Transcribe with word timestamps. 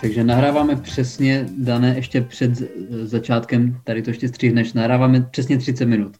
Takže 0.00 0.24
nahráváme 0.24 0.76
přesně, 0.76 1.48
dané 1.58 1.94
ještě 1.96 2.20
před 2.20 2.50
začátkem, 3.02 3.80
tady 3.84 4.02
to 4.02 4.10
ještě 4.10 4.28
stříhneš, 4.28 4.72
nahráváme 4.72 5.20
přesně 5.20 5.58
30 5.58 5.84
minut. 5.84 6.16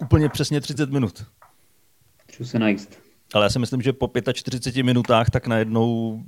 Úplně 0.00 0.28
přesně 0.28 0.60
30 0.60 0.90
minut. 0.90 1.26
Chci 2.32 2.44
se 2.44 2.58
najíst. 2.58 2.98
Ale 3.34 3.44
já 3.44 3.50
si 3.50 3.58
myslím, 3.58 3.82
že 3.82 3.92
po 3.92 4.10
45 4.32 4.82
minutách 4.82 5.30
tak 5.30 5.46
najednou 5.46 6.20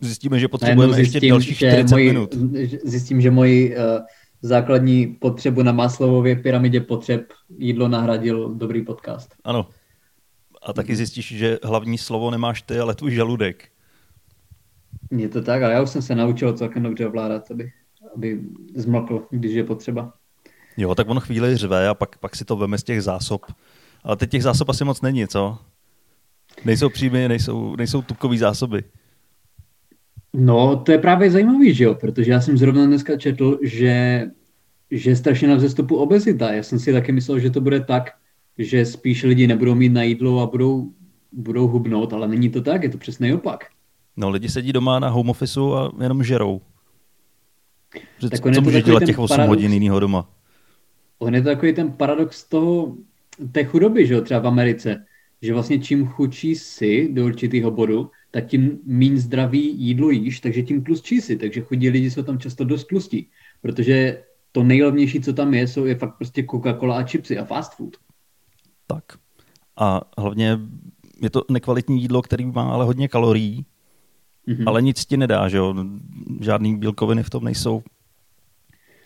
zjistíme, 0.00 0.38
že 0.38 0.48
potřebujeme 0.48 0.94
zjistím, 0.94 1.16
ještě 1.16 1.28
dalších 1.28 1.56
40 1.56 1.90
moji, 1.90 2.06
minut. 2.06 2.34
Zjistím, 2.84 3.20
že 3.20 3.30
moji 3.30 3.76
uh, 3.76 3.82
základní 4.42 5.06
potřebu 5.06 5.62
na 5.62 5.72
Maslovově 5.72 6.36
pyramidě 6.36 6.80
potřeb 6.80 7.32
jídlo 7.58 7.88
nahradil 7.88 8.54
dobrý 8.54 8.84
podcast. 8.84 9.34
Ano. 9.44 9.68
A 10.62 10.72
taky 10.72 10.96
zjistíš, 10.96 11.26
že 11.26 11.58
hlavní 11.62 11.98
slovo 11.98 12.30
nemáš 12.30 12.62
ty, 12.62 12.78
ale 12.78 12.94
tvůj 12.94 13.10
žaludek. 13.10 13.68
Je 15.10 15.28
to 15.28 15.42
tak, 15.42 15.62
ale 15.62 15.72
já 15.72 15.82
už 15.82 15.90
jsem 15.90 16.02
se 16.02 16.14
naučil 16.14 16.52
celkem 16.52 16.82
dobře 16.82 17.06
ovládat, 17.06 17.50
aby, 17.50 17.72
aby 18.14 18.40
zmlkl, 18.74 19.26
když 19.30 19.52
je 19.52 19.64
potřeba. 19.64 20.12
Jo, 20.76 20.94
tak 20.94 21.08
on 21.08 21.20
chvíli 21.20 21.56
řve 21.56 21.88
a 21.88 21.94
pak, 21.94 22.18
pak 22.18 22.36
si 22.36 22.44
to 22.44 22.56
veme 22.56 22.78
z 22.78 22.82
těch 22.82 23.02
zásob. 23.02 23.46
Ale 24.04 24.16
teď 24.16 24.30
těch 24.30 24.42
zásob 24.42 24.68
asi 24.68 24.84
moc 24.84 25.00
není, 25.00 25.28
co? 25.28 25.58
Nejsou 26.64 26.88
příjmy, 26.88 27.28
nejsou, 27.28 27.76
nejsou 27.76 28.02
tukový 28.02 28.38
zásoby. 28.38 28.84
No, 30.32 30.76
to 30.76 30.92
je 30.92 30.98
právě 30.98 31.30
zajímavý, 31.30 31.74
že 31.74 31.84
jo? 31.84 31.94
Protože 31.94 32.32
já 32.32 32.40
jsem 32.40 32.58
zrovna 32.58 32.86
dneska 32.86 33.16
četl, 33.16 33.58
že, 33.62 34.26
že 34.90 35.10
je 35.10 35.16
strašně 35.16 35.48
na 35.48 35.54
vzestupu 35.54 35.96
obezita. 35.96 36.52
Já 36.52 36.62
jsem 36.62 36.78
si 36.78 36.92
taky 36.92 37.12
myslel, 37.12 37.38
že 37.38 37.50
to 37.50 37.60
bude 37.60 37.80
tak, 37.80 38.10
že 38.58 38.86
spíš 38.86 39.22
lidi 39.22 39.46
nebudou 39.46 39.74
mít 39.74 39.92
na 39.92 40.02
jídlo 40.02 40.40
a 40.40 40.46
budou, 40.46 40.92
budou 41.32 41.68
hubnout, 41.68 42.12
ale 42.12 42.28
není 42.28 42.50
to 42.50 42.62
tak, 42.62 42.82
je 42.82 42.88
to 42.88 42.98
přesný 42.98 43.32
opak. 43.32 43.64
No, 44.16 44.30
lidi 44.30 44.48
sedí 44.48 44.72
doma 44.72 44.98
na 44.98 45.08
home 45.08 45.30
officeu 45.30 45.74
a 45.74 45.92
jenom 46.02 46.24
žerou. 46.24 46.60
Že 48.18 48.30
tak 48.30 48.54
co 48.54 48.60
může 48.60 48.82
dělat 48.82 49.04
těch 49.04 49.18
8 49.18 49.28
paradox, 49.28 49.48
hodin 49.48 49.72
jinýho 49.72 50.00
doma? 50.00 50.30
On 51.18 51.34
je 51.34 51.42
to 51.42 51.48
takový 51.48 51.72
ten 51.74 51.92
paradox 51.92 52.44
toho, 52.44 52.96
té 53.52 53.64
chudoby, 53.64 54.06
že 54.06 54.14
jo, 54.14 54.20
třeba 54.20 54.40
v 54.40 54.46
Americe, 54.46 55.04
že 55.42 55.54
vlastně 55.54 55.78
čím 55.78 56.06
chudší 56.06 56.54
si 56.54 57.08
do 57.12 57.24
určitého 57.24 57.70
bodu, 57.70 58.10
tak 58.30 58.46
tím 58.46 58.78
méně 58.84 59.18
zdravý 59.18 59.80
jídlo 59.80 60.10
jíš, 60.10 60.40
takže 60.40 60.62
tím 60.62 60.84
tlustší 60.84 61.20
si, 61.20 61.36
takže 61.36 61.60
chudí 61.60 61.90
lidi 61.90 62.10
jsou 62.10 62.22
tam 62.22 62.38
často 62.38 62.64
dost 62.64 62.84
tlustí, 62.84 63.30
protože 63.62 64.22
to 64.52 64.62
nejlevnější, 64.62 65.20
co 65.20 65.32
tam 65.32 65.54
je, 65.54 65.68
jsou 65.68 65.84
je 65.84 65.94
fakt 65.94 66.16
prostě 66.16 66.42
Coca-Cola 66.42 66.96
a 66.96 67.02
chipsy 67.02 67.38
a 67.38 67.44
fast 67.44 67.74
food. 67.74 67.96
Tak. 68.86 69.04
A 69.76 70.00
hlavně 70.18 70.58
je 71.22 71.30
to 71.30 71.42
nekvalitní 71.50 72.02
jídlo, 72.02 72.22
který 72.22 72.46
má 72.46 72.72
ale 72.72 72.84
hodně 72.84 73.08
kalorií, 73.08 73.66
mm-hmm. 74.48 74.64
ale 74.66 74.82
nic 74.82 75.04
ti 75.04 75.16
nedá, 75.16 75.48
že 75.48 75.56
jo? 75.56 75.74
Žádný 76.40 76.76
bílkoviny 76.76 77.22
v 77.22 77.30
tom 77.30 77.44
nejsou. 77.44 77.82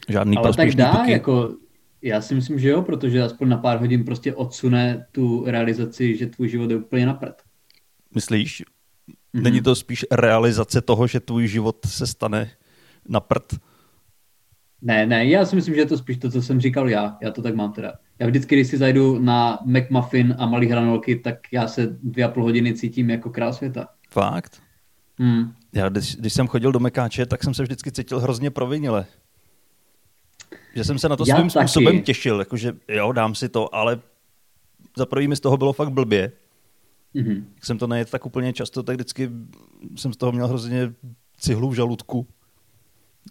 Žádný 0.08 0.36
ale 0.36 0.54
tak 0.54 0.74
dá, 0.74 0.96
tuky. 0.96 1.12
jako 1.12 1.54
já 2.02 2.20
si 2.20 2.34
myslím, 2.34 2.58
že 2.58 2.68
jo, 2.68 2.82
protože 2.82 3.22
aspoň 3.22 3.48
na 3.48 3.56
pár 3.56 3.78
hodin 3.78 4.04
prostě 4.04 4.34
odsune 4.34 5.06
tu 5.12 5.44
realizaci, 5.46 6.16
že 6.16 6.26
tvůj 6.26 6.48
život 6.48 6.70
je 6.70 6.76
úplně 6.76 7.06
na 7.06 7.14
prd. 7.14 7.34
Myslíš? 8.14 8.62
Mm-hmm. 9.34 9.42
Není 9.42 9.62
to 9.62 9.74
spíš 9.74 10.06
realizace 10.10 10.80
toho, 10.80 11.06
že 11.06 11.20
tvůj 11.20 11.48
život 11.48 11.76
se 11.86 12.06
stane 12.06 12.50
na 13.08 13.20
prd? 13.20 13.54
Ne, 14.82 15.06
ne, 15.06 15.26
já 15.26 15.44
si 15.44 15.56
myslím, 15.56 15.74
že 15.74 15.80
je 15.80 15.86
to 15.86 15.98
spíš 15.98 16.16
to, 16.16 16.30
co 16.30 16.42
jsem 16.42 16.60
říkal 16.60 16.88
já. 16.88 17.16
Já 17.22 17.30
to 17.30 17.42
tak 17.42 17.54
mám 17.54 17.72
teda. 17.72 17.92
Já 18.18 18.26
vždycky, 18.26 18.54
když 18.54 18.68
si 18.68 18.78
zajdu 18.78 19.18
na 19.18 19.58
McMuffin 19.64 20.36
a 20.38 20.46
malý 20.46 20.66
hranolky, 20.66 21.16
tak 21.16 21.38
já 21.52 21.68
se 21.68 21.86
dvě 22.02 22.24
a 22.24 22.28
půl 22.28 22.42
hodiny 22.42 22.74
cítím 22.74 23.10
jako 23.10 23.30
král 23.30 23.52
světa. 23.52 23.88
Fakt? 24.10 24.62
Hmm. 25.20 25.52
Já, 25.72 25.88
když, 25.88 26.16
když 26.16 26.32
jsem 26.32 26.46
chodil 26.46 26.72
do 26.72 26.80
Mekáče, 26.80 27.26
tak 27.26 27.44
jsem 27.44 27.54
se 27.54 27.62
vždycky 27.62 27.92
cítil 27.92 28.20
hrozně 28.20 28.50
provinile. 28.50 29.06
Že 30.74 30.84
jsem 30.84 30.98
se 30.98 31.08
na 31.08 31.16
to 31.16 31.24
já 31.26 31.36
svým 31.36 31.50
taky. 31.50 31.68
způsobem 31.68 32.02
těšil, 32.02 32.38
jakože 32.38 32.72
jo, 32.88 33.12
dám 33.12 33.34
si 33.34 33.48
to, 33.48 33.74
ale 33.74 34.00
za 34.96 35.06
prvý 35.06 35.28
mi 35.28 35.36
z 35.36 35.40
toho 35.40 35.56
bylo 35.56 35.72
fakt 35.72 35.90
blbě. 35.90 36.32
Mm-hmm. 37.14 37.44
Jak 37.54 37.64
jsem 37.64 37.78
to 37.78 37.86
nejedl 37.86 38.10
tak 38.10 38.26
úplně 38.26 38.52
často, 38.52 38.82
tak 38.82 38.96
vždycky 38.96 39.30
jsem 39.96 40.12
z 40.12 40.16
toho 40.16 40.32
měl 40.32 40.48
hrozně 40.48 40.92
cihlu 41.38 41.70
v 41.70 41.74
žaludku. 41.74 42.26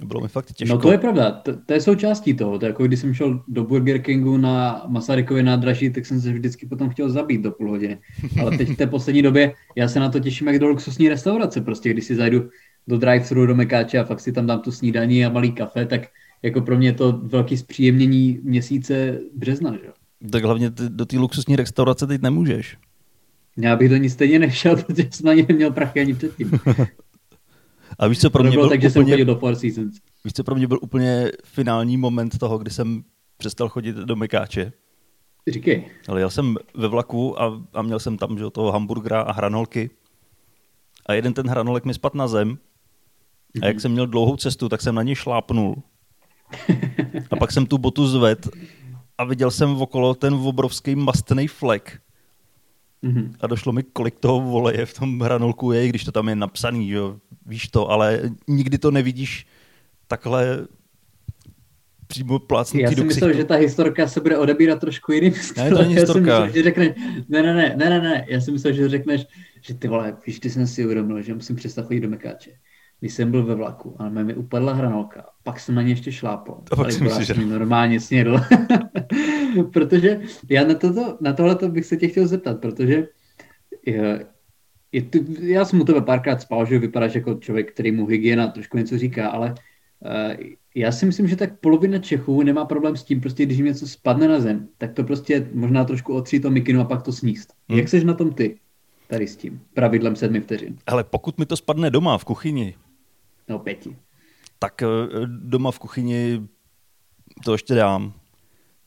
Bylo 0.06 0.22
mi 0.22 0.28
fakt 0.28 0.54
těžko. 0.54 0.76
No 0.76 0.82
to 0.82 0.92
je 0.92 0.98
pravda, 0.98 1.32
to, 1.32 1.58
to 1.66 1.74
je 1.74 1.82
součástí 1.82 2.34
toho. 2.34 2.60
To 2.60 2.66
je 2.66 2.70
jako 2.70 2.88
když 2.88 3.00
jsem 3.00 3.14
šel 3.14 3.44
do 3.48 3.64
Burger 3.64 4.02
Kingu 4.02 4.38
na 4.38 4.84
Masarykově 4.88 5.44
nádraží, 5.44 5.90
tak 5.90 6.06
jsem 6.06 6.22
se 6.22 6.34
vždycky 6.34 6.66
potom 6.66 6.90
chtěl 6.90 7.10
zabít 7.10 7.42
do 7.42 7.52
půl 7.52 7.70
hodiny. 7.70 8.00
Ale 8.42 8.58
teď 8.58 8.70
v 8.70 8.76
té 8.78 8.88
poslední 8.88 9.22
době 9.22 9.54
já 9.76 9.88
se 9.88 10.00
na 10.00 10.10
to 10.10 10.20
těším 10.20 10.48
jak 10.48 10.60
do 10.60 10.68
luxusní 10.68 11.10
restaurace. 11.10 11.62
Prostě 11.62 11.90
když 11.90 12.06
si 12.06 12.16
zajdu 12.16 12.50
do 12.88 12.98
drive-thru 12.98 13.46
do 13.46 13.56
Mekáče 13.56 14.00
a 14.00 14.04
fakt 14.04 14.20
si 14.20 14.32
tam 14.32 14.48
dám 14.48 14.60
tu 14.60 14.72
snídaní 14.72 15.26
a 15.26 15.30
malý 15.30 15.52
kafe, 15.52 15.86
tak 15.86 16.02
jako 16.44 16.62
pro 16.62 16.78
mě 16.78 16.88
je 16.88 16.94
to 16.94 17.20
velký 17.24 17.58
zpříjemnění 17.58 18.40
měsíce 18.44 19.20
března. 19.36 19.74
Že? 19.74 19.90
Tak 20.32 20.44
hlavně 20.44 20.72
ty, 20.72 20.84
do 20.90 21.06
té 21.06 21.18
luxusní 21.18 21.56
restaurace 21.56 22.08
teď 22.08 22.22
nemůžeš. 22.22 22.78
Já 23.58 23.76
bych 23.76 23.90
do 23.90 23.98
ní 23.98 24.10
stejně 24.10 24.40
nešel, 24.40 24.78
protože 24.88 25.08
jsem 25.12 25.26
na 25.26 25.34
ně 25.34 25.46
neměl 25.50 25.72
prachy 25.72 26.00
ani 26.00 26.14
předtím. 26.14 26.52
A 28.00 28.08
víš, 28.08 28.20
co 28.20 28.30
pro 28.30 28.44
mě 28.44 28.58
byl 28.58 28.70
tak, 28.70 28.80
úplně, 28.80 29.18
jsem 29.18 29.26
do 29.28 29.36
Four 29.36 29.56
Seasons. 29.56 29.96
Víš, 30.24 30.34
co 30.34 30.44
pro 30.44 30.56
mě 30.56 30.68
byl 30.68 30.80
úplně 30.82 31.32
finální 31.44 31.98
moment 31.98 32.38
toho, 32.38 32.58
kdy 32.58 32.72
jsem 32.72 33.04
přestal 33.38 33.70
chodit 33.70 33.96
do 33.96 34.16
Mekáče? 34.16 34.72
Říkej. 35.48 35.92
Ale 36.08 36.20
jel 36.20 36.30
jsem 36.30 36.56
ve 36.74 36.88
vlaku 36.88 37.42
a, 37.42 37.64
a 37.74 37.82
měl 37.82 38.00
jsem 38.00 38.18
tam 38.18 38.38
že, 38.38 38.50
toho 38.52 38.72
hamburgera 38.72 39.22
a 39.22 39.32
hranolky. 39.32 39.90
A 41.06 41.14
jeden 41.14 41.34
ten 41.34 41.50
hranolek 41.50 41.86
mi 41.86 41.94
spadl 41.94 42.18
na 42.18 42.28
zem. 42.28 42.58
A 43.62 43.66
jak 43.66 43.76
mhm. 43.76 43.80
jsem 43.80 43.92
měl 43.92 44.08
dlouhou 44.08 44.38
cestu, 44.38 44.70
tak 44.70 44.82
jsem 44.82 44.96
na 44.96 45.04
něj 45.04 45.16
šlápnul. 45.16 45.84
A 47.32 47.36
pak 47.36 47.52
jsem 47.52 47.66
tu 47.66 47.78
botu 47.78 48.08
zved 48.08 48.48
a 49.18 49.24
viděl 49.24 49.52
jsem 49.52 49.82
okolo 49.82 50.14
ten 50.14 50.34
obrovský 50.34 50.96
mastný 50.96 51.48
flek. 51.48 52.02
Mm-hmm. 53.04 53.36
A 53.40 53.48
došlo 53.48 53.72
mi, 53.72 53.84
kolik 53.84 54.20
toho 54.20 54.42
voleje 54.42 54.86
v 54.86 54.94
tom 54.94 55.20
hranolku 55.20 55.72
je, 55.72 55.88
když 55.88 56.04
to 56.04 56.12
tam 56.12 56.30
je 56.30 56.36
napsaný, 56.36 56.90
jo, 56.90 57.18
víš 57.46 57.68
to, 57.68 57.92
ale 57.92 58.22
nikdy 58.48 58.78
to 58.78 58.92
nevidíš 58.92 59.48
takhle 60.08 60.68
přímo 62.08 62.40
plácnutý 62.40 62.84
Já 62.84 62.92
si 62.92 63.04
myslel, 63.04 63.34
že 63.34 63.46
ta 63.46 63.56
historka 63.56 64.08
se 64.08 64.22
bude 64.22 64.38
odebírat 64.38 64.80
trošku 64.80 65.12
jiným. 65.12 65.34
Ne, 65.58 65.70
to 65.70 65.82
není 65.82 65.96
historka. 65.96 66.32
Já 66.32 66.38
si 66.38 66.44
myslel, 66.44 66.56
že 66.56 66.64
řekneš, 66.64 66.92
ne, 67.30 67.44
ne, 67.44 67.54
ne, 67.54 67.76
ne, 67.78 67.90
ne, 67.90 68.02
ne, 68.02 68.26
já 68.28 68.42
si 68.42 68.52
myslel, 68.52 68.74
že 68.74 68.90
řekneš, 68.90 69.26
že 69.62 69.74
ty 69.74 69.88
vole, 69.88 70.18
víš, 70.28 70.40
ty 70.40 70.50
jsem 70.50 70.68
si 70.68 70.86
uvědomil, 70.86 71.22
že 71.22 71.34
musím 71.34 71.56
přestat 71.56 71.86
chodit 71.86 72.00
do 72.00 72.10
mekáče 72.10 72.52
když 73.00 73.14
jsem 73.14 73.32
byl 73.32 73.46
ve 73.46 73.56
vlaku 73.56 73.96
a 74.00 74.10
mi 74.10 74.36
upadla 74.36 74.74
hranolka, 74.74 75.26
pak 75.44 75.60
jsem 75.60 75.76
na 75.76 75.82
ně 75.82 75.90
ještě 75.90 76.12
šlápl. 76.12 76.58
A 76.72 76.76
pak 76.76 76.92
si 76.92 77.04
myslíš, 77.04 77.28
že... 77.28 77.46
normálně 77.46 78.00
snědl. 78.00 78.40
protože 79.74 80.22
já 80.50 80.68
na, 80.68 80.74
toto, 80.74 81.18
na 81.22 81.34
tohle 81.34 81.58
bych 81.68 81.86
se 81.86 81.98
tě 81.98 82.08
chtěl 82.08 82.28
zeptat, 82.28 82.62
protože 82.62 83.08
je, 83.86 84.26
je 84.92 85.02
tu, 85.02 85.26
já 85.40 85.66
jsem 85.66 85.82
u 85.82 85.84
tebe 85.84 86.02
párkrát 86.02 86.42
spal, 86.42 86.66
že 86.66 86.80
vypadáš 86.80 87.16
jako 87.16 87.34
člověk, 87.34 87.72
který 87.72 87.92
mu 87.92 88.06
hygiena 88.06 88.48
trošku 88.48 88.78
něco 88.78 88.98
říká, 88.98 89.30
ale 89.30 89.56
uh, 90.00 90.34
já 90.76 90.92
si 90.92 91.06
myslím, 91.06 91.28
že 91.28 91.36
tak 91.36 91.60
polovina 91.60 91.98
Čechů 91.98 92.44
nemá 92.44 92.66
problém 92.66 92.96
s 92.96 93.04
tím, 93.04 93.22
prostě 93.22 93.46
když 93.46 93.58
jim 93.58 93.66
něco 93.66 93.88
spadne 93.88 94.28
na 94.28 94.40
zem, 94.40 94.68
tak 94.78 94.94
to 94.94 95.04
prostě 95.04 95.50
možná 95.54 95.86
trošku 95.86 96.14
otří 96.14 96.40
to 96.40 96.50
mikinu 96.50 96.82
a 96.82 96.86
pak 96.86 97.04
to 97.04 97.12
sníst. 97.12 97.54
Hmm. 97.70 97.80
Jak 97.80 97.90
seš 97.90 98.04
na 98.04 98.14
tom 98.14 98.34
ty? 98.34 98.60
Tady 99.08 99.28
s 99.28 99.36
tím 99.36 99.62
pravidlem 99.74 100.16
sedmi 100.16 100.42
vteřin. 100.42 100.78
Ale 100.88 101.04
pokud 101.04 101.38
mi 101.38 101.46
to 101.46 101.58
spadne 101.58 101.90
doma 101.90 102.18
v 102.18 102.26
kuchyni, 102.26 102.76
No 103.50 103.60
pěti. 103.60 103.98
Tak 104.60 104.84
eh, 104.84 104.88
doma 105.26 105.72
v 105.72 105.80
kuchyni 105.80 106.48
to 107.46 107.52
ještě 107.52 107.76
dám. 107.76 108.14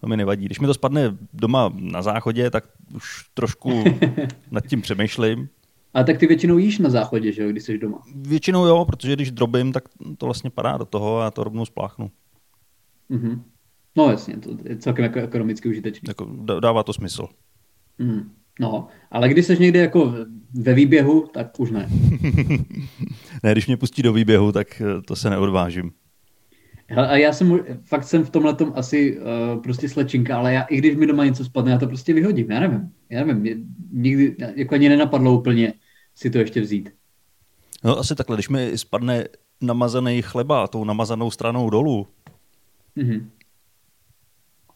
To 0.00 0.06
mi 0.06 0.16
nevadí. 0.16 0.44
Když 0.44 0.60
mi 0.60 0.66
to 0.66 0.74
spadne 0.74 1.16
doma 1.32 1.72
na 1.74 2.02
záchodě, 2.02 2.50
tak 2.50 2.64
už 2.94 3.24
trošku 3.34 3.84
nad 4.50 4.66
tím 4.66 4.82
přemýšlím. 4.82 5.48
A 5.94 6.02
tak 6.02 6.18
ty 6.18 6.26
většinou 6.26 6.58
jíš 6.58 6.78
na 6.78 6.90
záchodě, 6.90 7.32
že 7.32 7.42
jo, 7.42 7.50
když 7.50 7.62
jsi 7.62 7.78
doma? 7.78 8.02
Většinou 8.14 8.66
jo, 8.66 8.84
protože 8.84 9.12
když 9.12 9.30
drobím, 9.30 9.72
tak 9.72 9.84
to 10.18 10.26
vlastně 10.26 10.50
padá 10.50 10.76
do 10.76 10.84
toho 10.84 11.20
a 11.20 11.30
to 11.30 11.44
rovnou 11.44 11.64
spláchnu. 11.64 12.10
Mm-hmm. 13.10 13.42
No 13.96 14.10
jasně, 14.10 14.36
to 14.36 14.56
je 14.64 14.76
celkem 14.76 15.04
jako 15.04 15.18
ekonomicky 15.18 15.68
užitečné. 15.68 16.06
Jako 16.08 16.24
dává 16.60 16.82
to 16.82 16.92
smysl. 16.92 17.28
Mm. 17.98 18.30
No, 18.60 18.88
ale 19.10 19.28
když 19.28 19.46
jsi 19.46 19.58
někde 19.58 19.80
jako 19.80 20.14
ve 20.54 20.74
výběhu, 20.74 21.26
tak 21.34 21.60
už 21.60 21.70
ne. 21.70 21.88
ne, 23.42 23.52
když 23.52 23.66
mě 23.66 23.76
pustí 23.76 24.02
do 24.02 24.12
výběhu, 24.12 24.52
tak 24.52 24.80
eh, 24.80 25.02
to 25.02 25.16
se 25.16 25.30
neodvážím. 25.30 25.92
Hele, 26.88 27.08
a 27.08 27.16
já 27.16 27.32
jsem, 27.32 27.60
fakt 27.84 28.04
jsem 28.04 28.24
v 28.24 28.30
tomhle 28.30 28.54
tom 28.54 28.72
asi 28.76 29.20
uh, 29.20 29.62
prostě 29.62 29.88
slečinka, 29.88 30.38
ale 30.38 30.52
já, 30.52 30.62
i 30.62 30.76
když 30.76 30.96
mi 30.96 31.06
doma 31.06 31.24
něco 31.24 31.44
spadne, 31.44 31.72
já 31.72 31.78
to 31.78 31.86
prostě 31.86 32.14
vyhodím, 32.14 32.50
já 32.50 32.60
nevím. 32.60 32.92
Já 33.10 33.24
nevím, 33.24 33.42
mě, 33.42 33.56
nikdy, 33.92 34.36
jako 34.56 34.74
ani 34.74 34.88
nenapadlo 34.88 35.38
úplně 35.38 35.74
si 36.14 36.30
to 36.30 36.38
ještě 36.38 36.60
vzít. 36.60 36.94
No 37.84 37.98
asi 37.98 38.14
takhle, 38.14 38.36
když 38.36 38.48
mi 38.48 38.78
spadne 38.78 39.24
namazaný 39.60 40.22
chleba 40.22 40.66
tou 40.68 40.84
namazanou 40.84 41.30
stranou 41.30 41.70
dolů, 41.70 42.06
mm-hmm. 42.96 43.26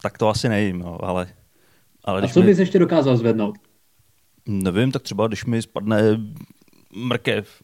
tak 0.01 0.17
to 0.17 0.29
asi 0.29 0.49
nejím, 0.49 0.79
no, 0.79 1.03
ale... 1.03 1.27
ale 2.03 2.21
a 2.21 2.27
co 2.27 2.39
mi... 2.39 2.45
bys 2.45 2.59
ještě 2.59 2.79
dokázal 2.79 3.17
zvednout? 3.17 3.57
Nevím, 4.47 4.91
tak 4.91 5.01
třeba 5.01 5.27
když 5.27 5.45
mi 5.45 5.61
spadne 5.61 6.01
mrkev. 6.95 7.63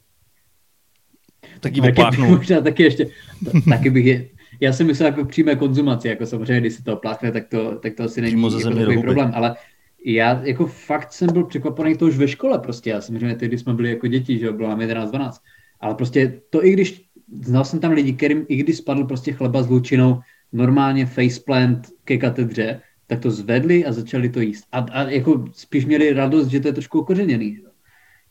Tak 1.63 1.75
ji 1.75 1.81
opláchnu. 1.81 2.29
Možná 2.29 2.61
taky 2.61 2.83
ještě, 2.83 3.07
taky 3.69 3.89
bych 3.89 4.05
je, 4.05 4.27
já 4.59 4.73
jsem 4.73 4.87
myslel 4.87 5.07
jako 5.07 5.25
přímé 5.25 5.55
konzumaci, 5.55 6.07
jako 6.07 6.25
samozřejmě, 6.25 6.59
když 6.59 6.73
si 6.73 6.83
to 6.83 6.93
opláchne, 6.93 7.31
tak 7.31 7.47
to, 7.47 7.75
tak 7.75 7.93
to 7.93 8.03
asi 8.03 8.21
není 8.21 8.43
jako 8.43 8.69
takový 8.69 9.01
problém, 9.01 9.31
ale 9.33 9.55
já 10.05 10.41
jako 10.43 10.65
fakt 10.65 11.13
jsem 11.13 11.33
byl 11.33 11.43
překvapený 11.43 11.97
to 11.97 12.05
už 12.05 12.17
ve 12.17 12.27
škole 12.27 12.59
prostě, 12.59 12.89
já 12.89 13.01
samozřejmě 13.01 13.35
teď, 13.35 13.47
když 13.47 13.61
jsme 13.61 13.73
byli 13.73 13.89
jako 13.89 14.07
děti, 14.07 14.39
že 14.39 14.51
bylo 14.51 14.69
nám 14.69 14.79
11-12, 14.79 15.31
ale 15.79 15.95
prostě 15.95 16.41
to 16.49 16.65
i 16.65 16.73
když, 16.73 17.05
znal 17.41 17.65
jsem 17.65 17.79
tam 17.79 17.91
lidi, 17.91 18.13
kterým 18.13 18.45
i 18.47 18.55
když 18.55 18.77
spadl 18.77 19.03
prostě 19.03 19.33
chleba 19.33 19.63
s 19.63 19.69
lučinou, 19.69 20.19
normálně 20.53 21.05
faceplant 21.05 21.87
ke 22.03 22.17
katedře, 22.17 22.81
tak 23.07 23.19
to 23.19 23.31
zvedli 23.31 23.85
a 23.85 23.91
začali 23.91 24.29
to 24.29 24.39
jíst. 24.39 24.63
A, 24.71 24.79
a 24.79 25.03
jako 25.03 25.45
spíš 25.51 25.85
měli 25.85 26.13
radost, 26.13 26.47
že 26.47 26.59
to 26.59 26.67
je 26.67 26.73
trošku 26.73 26.99
okořeněný. 26.99 27.57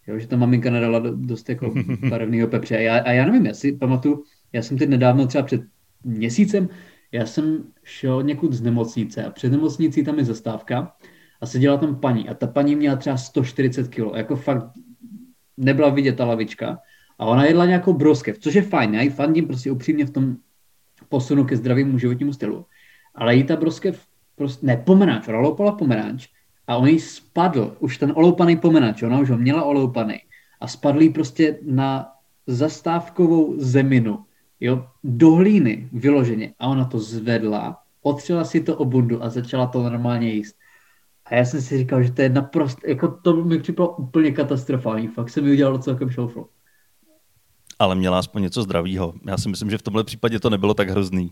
Jo, 0.06 0.19
že 0.19 0.26
ta 0.26 0.37
maminka 0.37 0.70
nadala 0.70 0.99
dost 1.14 1.49
jako 1.49 1.75
barevného 2.08 2.49
pepře. 2.49 2.76
A 2.76 2.81
já, 2.81 2.99
a 2.99 3.10
já 3.10 3.26
nevím, 3.26 3.46
já 3.46 3.54
si 3.54 3.72
pamatuju, 3.72 4.25
já 4.52 4.62
jsem 4.62 4.78
teď 4.78 4.88
nedávno 4.88 5.26
třeba 5.26 5.44
před 5.44 5.60
měsícem, 6.04 6.69
já 7.12 7.26
jsem 7.26 7.64
šel 7.84 8.22
někud 8.22 8.52
z 8.52 8.60
nemocnice 8.62 9.25
a 9.25 9.31
před 9.31 9.52
nemocnicí 9.52 10.04
tam 10.04 10.19
je 10.19 10.25
zastávka 10.25 10.96
a 11.40 11.46
seděla 11.46 11.76
tam 11.76 12.00
paní 12.00 12.28
a 12.28 12.34
ta 12.34 12.46
paní 12.46 12.76
měla 12.76 12.96
třeba 12.96 13.16
140 13.16 13.88
kg, 13.88 14.16
jako 14.16 14.37
fakt 14.37 14.66
nebyla 15.56 15.88
vidět 15.88 16.16
ta 16.16 16.25
lavička 16.25 16.78
a 17.19 17.26
ona 17.26 17.44
jedla 17.44 17.66
nějakou 17.66 17.93
broskev, 17.93 18.38
což 18.38 18.55
je 18.55 18.62
fajn, 18.62 18.94
já 18.94 19.02
ji 19.02 19.10
fandím 19.10 19.46
prostě 19.46 19.70
upřímně 19.70 20.06
v 20.06 20.10
tom 20.10 20.37
posunu 21.08 21.44
ke 21.44 21.56
zdravému 21.56 21.98
životnímu 21.98 22.32
stylu. 22.32 22.66
Ale 23.14 23.37
jí 23.37 23.44
ta 23.44 23.56
broskev 23.56 24.06
prostě, 24.34 24.66
ne, 24.66 24.76
pomeranč, 24.76 25.28
ona 25.28 25.38
loupala 25.38 25.72
pomeranč 25.72 26.28
a 26.66 26.76
on 26.76 26.88
jí 26.88 27.00
spadl, 27.00 27.76
už 27.78 27.98
ten 27.98 28.12
oloupaný 28.16 28.56
pomeranč, 28.56 29.02
ona 29.02 29.20
už 29.20 29.30
ho 29.30 29.38
měla 29.38 29.62
oloupaný 29.62 30.18
a 30.60 30.68
spadl 30.68 31.02
jí 31.02 31.10
prostě 31.10 31.58
na 31.62 32.12
zastávkovou 32.46 33.54
zeminu, 33.58 34.24
jo, 34.60 34.86
do 35.04 35.30
hlíny 35.30 35.88
vyloženě 35.92 36.54
a 36.58 36.66
ona 36.66 36.84
to 36.84 36.98
zvedla, 36.98 37.78
otřela 38.02 38.44
si 38.44 38.60
to 38.60 38.76
o 38.76 38.84
bundu 38.84 39.22
a 39.22 39.28
začala 39.28 39.66
to 39.66 39.82
normálně 39.82 40.32
jíst. 40.32 40.56
A 41.24 41.34
já 41.34 41.44
jsem 41.44 41.62
si 41.62 41.78
říkal, 41.78 42.02
že 42.02 42.12
to 42.12 42.22
je 42.22 42.28
naprosto, 42.28 42.80
jako 42.86 43.08
to 43.08 43.44
mi 43.44 43.58
připadlo 43.58 43.96
úplně 43.96 44.32
katastrofální, 44.32 45.08
fakt 45.08 45.30
jsem 45.30 45.44
mi 45.44 45.52
udělal 45.52 45.78
celkem 45.78 46.10
šouflo. 46.10 46.48
Ale 47.78 47.94
měla 47.94 48.18
aspoň 48.18 48.42
něco 48.42 48.62
zdravého. 48.62 49.14
Já 49.26 49.38
si 49.38 49.48
myslím, 49.48 49.70
že 49.70 49.78
v 49.78 49.82
tomhle 49.82 50.04
případě 50.04 50.40
to 50.40 50.50
nebylo 50.50 50.74
tak 50.74 50.90
hrozný. 50.90 51.30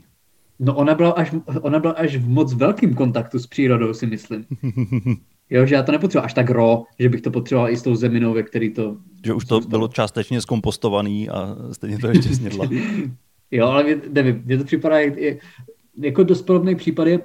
No 0.62 0.74
ona 0.76 0.94
byla 0.94 1.10
až, 1.10 1.34
ona 1.60 1.78
byla 1.78 1.92
až 1.92 2.16
v 2.16 2.28
moc 2.28 2.54
velkým 2.54 2.94
kontaktu 2.94 3.38
s 3.38 3.46
přírodou, 3.46 3.94
si 3.94 4.06
myslím. 4.06 4.44
Jo, 5.52 5.66
že 5.66 5.74
já 5.74 5.82
to 5.82 5.92
nepotřeboval 5.92 6.24
až 6.26 6.34
tak 6.34 6.50
ro, 6.50 6.82
že 6.98 7.08
bych 7.08 7.20
to 7.20 7.30
potřeboval 7.30 7.70
i 7.70 7.76
s 7.76 7.82
tou 7.82 7.94
zeminou, 7.94 8.32
ve 8.34 8.42
který 8.42 8.72
to... 8.72 8.96
Že 9.24 9.32
už 9.32 9.44
to 9.44 9.60
bylo 9.60 9.88
částečně 9.88 10.40
zkompostovaný 10.40 11.28
a 11.28 11.56
stejně 11.72 11.98
to 11.98 12.08
ještě 12.08 12.34
snědla. 12.34 12.68
jo, 13.50 13.66
ale 13.66 13.84
mě, 13.84 14.00
nevím, 14.12 14.42
mně 14.44 14.58
to 14.58 14.64
připadá, 14.64 14.98
je, 14.98 15.38
jako 16.00 16.22
dost 16.22 16.42
podobný 16.42 16.74
případ 16.74 17.06
je, 17.06 17.20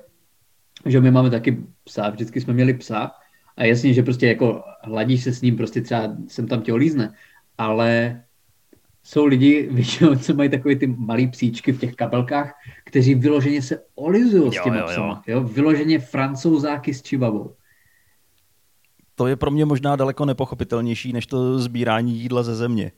že 0.86 1.02
my 1.02 1.12
máme 1.12 1.30
taky 1.30 1.58
psa, 1.84 2.10
vždycky 2.10 2.42
jsme 2.42 2.54
měli 2.54 2.74
psa 2.74 3.12
a 3.58 3.64
jasně, 3.64 3.94
že 3.94 4.04
prostě 4.04 4.28
jako 4.28 4.64
hladíš 4.84 5.24
se 5.24 5.34
s 5.34 5.42
ním, 5.42 5.58
prostě 5.58 5.82
třeba 5.82 6.16
sem 6.28 6.48
tam 6.48 6.62
tě 6.62 6.74
olízne, 6.74 7.14
ale 7.58 8.22
jsou 9.06 9.26
lidi, 9.26 9.70
většinou, 9.72 10.16
co 10.16 10.34
mají 10.34 10.50
takové 10.50 10.76
ty 10.76 10.88
malé 10.88 11.28
psíčky 11.28 11.72
v 11.72 11.80
těch 11.80 11.96
kabelkách, 11.96 12.54
kteří 12.86 13.16
vyloženě 13.16 13.62
se 13.62 13.80
olizují 13.96 14.52
s 14.52 14.64
těmi 14.64 14.78
psama. 14.88 15.24
Jo. 15.28 15.38
Jo? 15.38 15.44
Vyloženě 15.44 16.00
francouzáky 16.00 16.94
s 16.94 17.02
čivavou. 17.02 17.56
To 19.16 19.28
je 19.28 19.36
pro 19.36 19.52
mě 19.52 19.66
možná 19.66 19.96
daleko 19.96 20.26
nepochopitelnější, 20.26 21.14
než 21.14 21.28
to 21.28 21.60
sbírání 21.60 22.20
jídla 22.20 22.44
ze 22.44 22.56
země. 22.56 22.92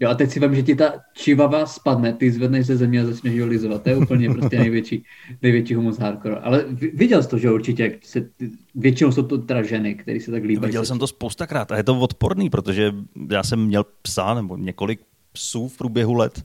Jo 0.00 0.10
a 0.10 0.14
teď 0.14 0.30
si 0.30 0.40
vím, 0.40 0.54
že 0.54 0.62
ti 0.62 0.74
ta 0.74 0.92
čivava 1.14 1.66
spadne, 1.66 2.12
ty 2.12 2.32
zvedneš 2.32 2.66
ze 2.66 2.76
země 2.76 3.00
a 3.00 3.04
začneš 3.04 3.40
ho 3.40 3.46
lizovat. 3.46 3.82
To 3.82 3.88
je 3.88 3.96
úplně 3.96 4.30
prostě 4.30 4.58
největší, 4.58 5.04
největší 5.42 5.74
humus 5.74 5.98
hardcore. 5.98 6.36
Ale 6.36 6.64
viděl 6.94 7.22
jsi 7.22 7.28
to, 7.28 7.38
že 7.38 7.50
určitě, 7.50 7.98
se, 8.02 8.30
většinou 8.74 9.12
jsou 9.12 9.22
to 9.22 9.38
teda 9.38 9.62
ženy, 9.62 9.94
které 9.94 10.20
se 10.20 10.30
tak 10.30 10.42
líbí. 10.42 10.66
Viděl 10.66 10.84
jsem 10.84 10.98
to 10.98 11.06
spoustakrát 11.06 11.72
a 11.72 11.76
je 11.76 11.82
to 11.82 11.98
odporný, 11.98 12.50
protože 12.50 12.92
já 13.30 13.42
jsem 13.42 13.66
měl 13.66 13.84
psa 14.02 14.34
nebo 14.34 14.56
několik 14.56 15.00
psů 15.32 15.68
v 15.68 15.76
průběhu 15.76 16.14
let 16.14 16.44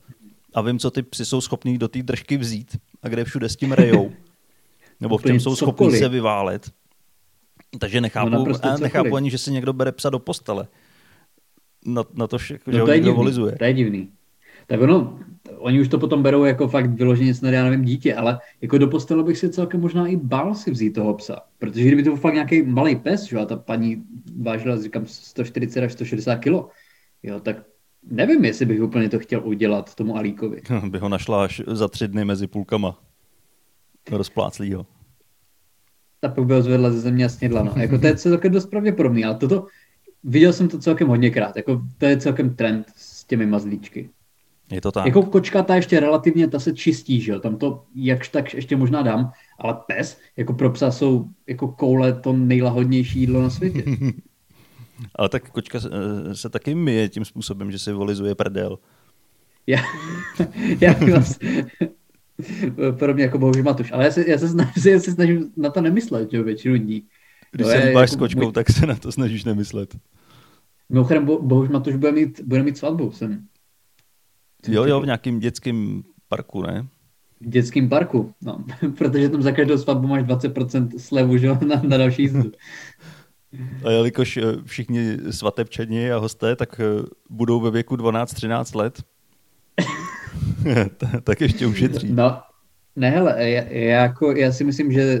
a 0.54 0.60
vím, 0.60 0.78
co 0.78 0.90
ty 0.90 1.02
psy 1.02 1.24
jsou 1.24 1.40
schopní 1.40 1.78
do 1.78 1.88
té 1.88 2.02
držky 2.02 2.36
vzít 2.36 2.76
a 3.02 3.08
kde 3.08 3.24
všude 3.24 3.48
s 3.48 3.56
tím 3.56 3.72
rejou. 3.72 4.12
Nebo 5.00 5.18
v 5.18 5.22
čem 5.22 5.40
jsou 5.40 5.56
schopní 5.56 5.98
se 5.98 6.08
vyválet. 6.08 6.70
Takže 7.78 8.00
nechápu, 8.00 8.30
no 8.30 8.44
nechápu 8.80 9.16
ani, 9.16 9.30
že 9.30 9.38
si 9.38 9.50
někdo 9.52 9.72
bere 9.72 9.92
psa 9.92 10.10
do 10.10 10.18
postele. 10.18 10.68
Na, 11.86 12.02
na 12.14 12.26
to, 12.26 12.38
že 12.38 12.58
no 12.66 12.86
to 12.86 12.92
je 12.92 13.00
divný, 13.00 13.16
volizuje. 13.16 13.56
To 13.56 13.64
je 13.64 13.72
divný. 13.72 14.08
Tak 14.66 14.80
ono, 14.80 15.18
oni 15.58 15.80
už 15.80 15.88
to 15.88 15.98
potom 15.98 16.22
berou 16.22 16.44
jako 16.44 16.68
fakt 16.68 16.90
vyloženě 16.90 17.34
snad, 17.34 17.50
já 17.50 17.64
nevím, 17.64 17.84
dítě, 17.84 18.14
ale 18.14 18.38
jako 18.60 18.78
do 18.78 18.88
postele 18.88 19.22
bych 19.22 19.38
si 19.38 19.50
celkem 19.50 19.80
možná 19.80 20.06
i 20.06 20.16
bál 20.16 20.54
si 20.54 20.70
vzít 20.70 20.90
toho 20.90 21.14
psa. 21.14 21.42
Protože 21.58 21.84
kdyby 21.84 22.02
to 22.02 22.10
byl 22.10 22.16
fakt 22.16 22.34
nějaký 22.34 22.62
malý 22.62 22.96
pes, 22.96 23.22
že 23.22 23.38
a 23.38 23.44
ta 23.44 23.56
paní 23.56 24.02
vážila, 24.42 24.82
říkám, 24.82 25.06
140 25.06 25.84
až 25.84 25.92
160 25.92 26.36
kilo, 26.36 26.68
jo, 27.22 27.40
tak 27.40 27.56
nevím, 28.10 28.44
jestli 28.44 28.66
bych 28.66 28.82
úplně 28.82 29.08
to 29.08 29.18
chtěl 29.18 29.42
udělat 29.44 29.94
tomu 29.94 30.16
Alíkovi. 30.16 30.62
By 30.88 30.98
ho 30.98 31.08
našla 31.08 31.44
až 31.44 31.62
za 31.66 31.88
tři 31.88 32.08
dny 32.08 32.24
mezi 32.24 32.46
půlkama. 32.46 32.98
Rozpláclýho. 34.10 34.86
Ta 36.20 36.28
pak 36.28 36.44
by 36.44 36.54
ho 36.54 36.62
zvedla 36.62 36.90
ze 36.90 37.00
země 37.00 37.24
a 37.24 37.28
snědla. 37.28 37.62
No. 37.62 37.72
Jako 37.76 37.98
to 37.98 38.06
je 38.06 38.16
celkem 38.16 38.52
dost 38.52 38.66
pravděpodobný, 38.66 39.24
ale 39.24 39.34
toto, 39.34 39.66
viděl 40.24 40.52
jsem 40.52 40.68
to 40.68 40.78
celkem 40.78 41.08
hodněkrát. 41.08 41.56
Jako, 41.56 41.82
to 41.98 42.06
je 42.06 42.16
celkem 42.16 42.56
trend 42.56 42.86
s 42.96 43.24
těmi 43.24 43.46
mazlíčky. 43.46 44.10
Je 44.72 44.80
to 44.80 44.92
tak. 44.92 45.06
Jako 45.06 45.22
kočka 45.22 45.62
ta 45.62 45.74
ještě 45.74 46.00
relativně, 46.00 46.48
ta 46.48 46.58
se 46.58 46.72
čistí, 46.72 47.20
že 47.20 47.32
jo? 47.32 47.40
Tam 47.40 47.56
to 47.56 47.84
jakž 47.94 48.28
tak 48.28 48.54
ještě 48.54 48.76
možná 48.76 49.02
dám, 49.02 49.32
ale 49.58 49.76
pes, 49.86 50.20
jako 50.36 50.52
pro 50.52 50.70
psa 50.70 50.90
jsou 50.90 51.28
jako 51.46 51.68
koule 51.68 52.12
to 52.12 52.32
nejlahodnější 52.32 53.20
jídlo 53.20 53.42
na 53.42 53.50
světě. 53.50 53.84
Ale 55.14 55.28
tak 55.28 55.50
kočka 55.50 55.80
se, 55.80 55.90
eh, 55.92 56.34
se 56.34 56.48
taky 56.48 56.74
myje 56.74 57.08
tím 57.08 57.24
způsobem, 57.24 57.72
že 57.72 57.78
si 57.78 57.92
volizuje 57.92 58.34
prdel. 58.34 58.78
Já, 59.66 59.80
já 60.80 60.92
vlastně, 60.92 61.66
podobně 62.98 63.24
jako 63.24 63.38
Bohuž 63.38 63.56
Matuš, 63.56 63.92
ale 63.92 64.04
já 64.04 64.10
se, 64.10 64.30
já 64.30 64.38
se, 64.38 64.48
snažím, 64.48 64.92
já 64.92 65.00
se 65.00 65.12
snažím 65.12 65.52
na 65.56 65.70
to 65.70 65.80
nemyslet, 65.80 66.30
že 66.30 66.42
většinu 66.42 66.76
dní. 66.76 67.02
Když 67.52 67.66
se 67.66 67.78
hýbáš 67.78 68.10
jako 68.10 68.16
s 68.16 68.18
kočkou, 68.18 68.42
můj... 68.42 68.52
tak 68.52 68.70
se 68.70 68.86
na 68.86 68.94
to 68.94 69.12
snažíš 69.12 69.44
nemyslet. 69.44 69.96
Mimochodem, 70.88 71.24
Bo, 71.24 71.42
Bohuž 71.42 71.68
Matuš 71.68 71.96
bude 71.96 72.12
mít, 72.12 72.40
bude 72.44 72.62
mít 72.62 72.78
svatbu. 72.78 73.12
Jsem, 73.12 73.46
jsem 74.64 74.74
jo, 74.74 74.84
jo, 74.84 75.00
v 75.00 75.04
nějakým 75.04 75.40
dětském 75.40 76.02
parku, 76.28 76.62
ne? 76.62 76.86
V 77.40 77.48
dětském 77.48 77.88
parku, 77.88 78.34
no, 78.42 78.64
protože 78.98 79.28
tam 79.28 79.42
za 79.42 79.52
každou 79.52 79.78
svatbu 79.78 80.08
máš 80.08 80.22
20% 80.22 80.98
slevu, 80.98 81.38
že 81.38 81.48
na, 81.48 81.82
na 81.82 81.96
další 81.96 82.22
jízdu. 82.22 82.42
A 83.84 83.90
jelikož 83.90 84.36
eh, 84.36 84.42
všichni 84.64 85.16
svatebčani 85.30 86.12
a 86.12 86.18
hosté 86.18 86.56
tak 86.56 86.80
eh, 86.80 87.02
budou 87.30 87.60
ve 87.60 87.70
věku 87.70 87.96
12-13 87.96 88.76
let, 88.76 89.02
tak 91.24 91.40
ještě 91.40 91.66
ušetří. 91.66 92.12
No, 92.12 92.40
ne, 92.96 93.10
hele, 93.10 93.50
já, 93.50 93.62
já, 93.62 94.02
jako, 94.02 94.32
já 94.32 94.52
si 94.52 94.64
myslím, 94.64 94.92
že 94.92 95.20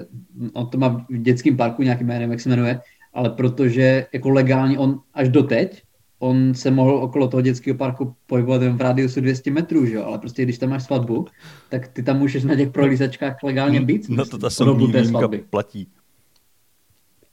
on 0.52 0.66
to 0.66 0.78
má 0.78 0.88
v 0.88 1.18
dětském 1.18 1.56
parku 1.56 1.82
nějaký 1.82 2.04
jménem, 2.04 2.30
jak 2.30 2.40
se 2.40 2.48
jmenuje, 2.48 2.80
ale 3.14 3.30
protože 3.30 4.06
jako 4.12 4.30
legálně 4.30 4.78
on 4.78 5.00
až 5.14 5.28
doteď, 5.28 5.82
on 6.18 6.54
se 6.54 6.70
mohl 6.70 6.96
okolo 6.96 7.28
toho 7.28 7.40
dětského 7.40 7.76
parku 7.76 8.14
pohybovat 8.26 8.62
jen 8.62 8.76
v 8.76 8.80
rádiusu 8.80 9.20
200 9.20 9.50
metrů, 9.50 9.86
že? 9.86 10.02
ale 10.02 10.18
prostě 10.18 10.42
když 10.42 10.58
tam 10.58 10.70
máš 10.70 10.84
svatbu, 10.84 11.26
tak 11.68 11.88
ty 11.88 12.02
tam 12.02 12.18
můžeš 12.18 12.44
na 12.44 12.56
těch 12.56 12.70
prohlízačkách 12.70 13.42
legálně 13.42 13.80
být. 13.80 14.08
No 14.08 14.26
to 14.26 14.38
ta 14.38 14.50
soudní 14.50 14.92
výjimka 14.92 15.28
platí. 15.50 15.88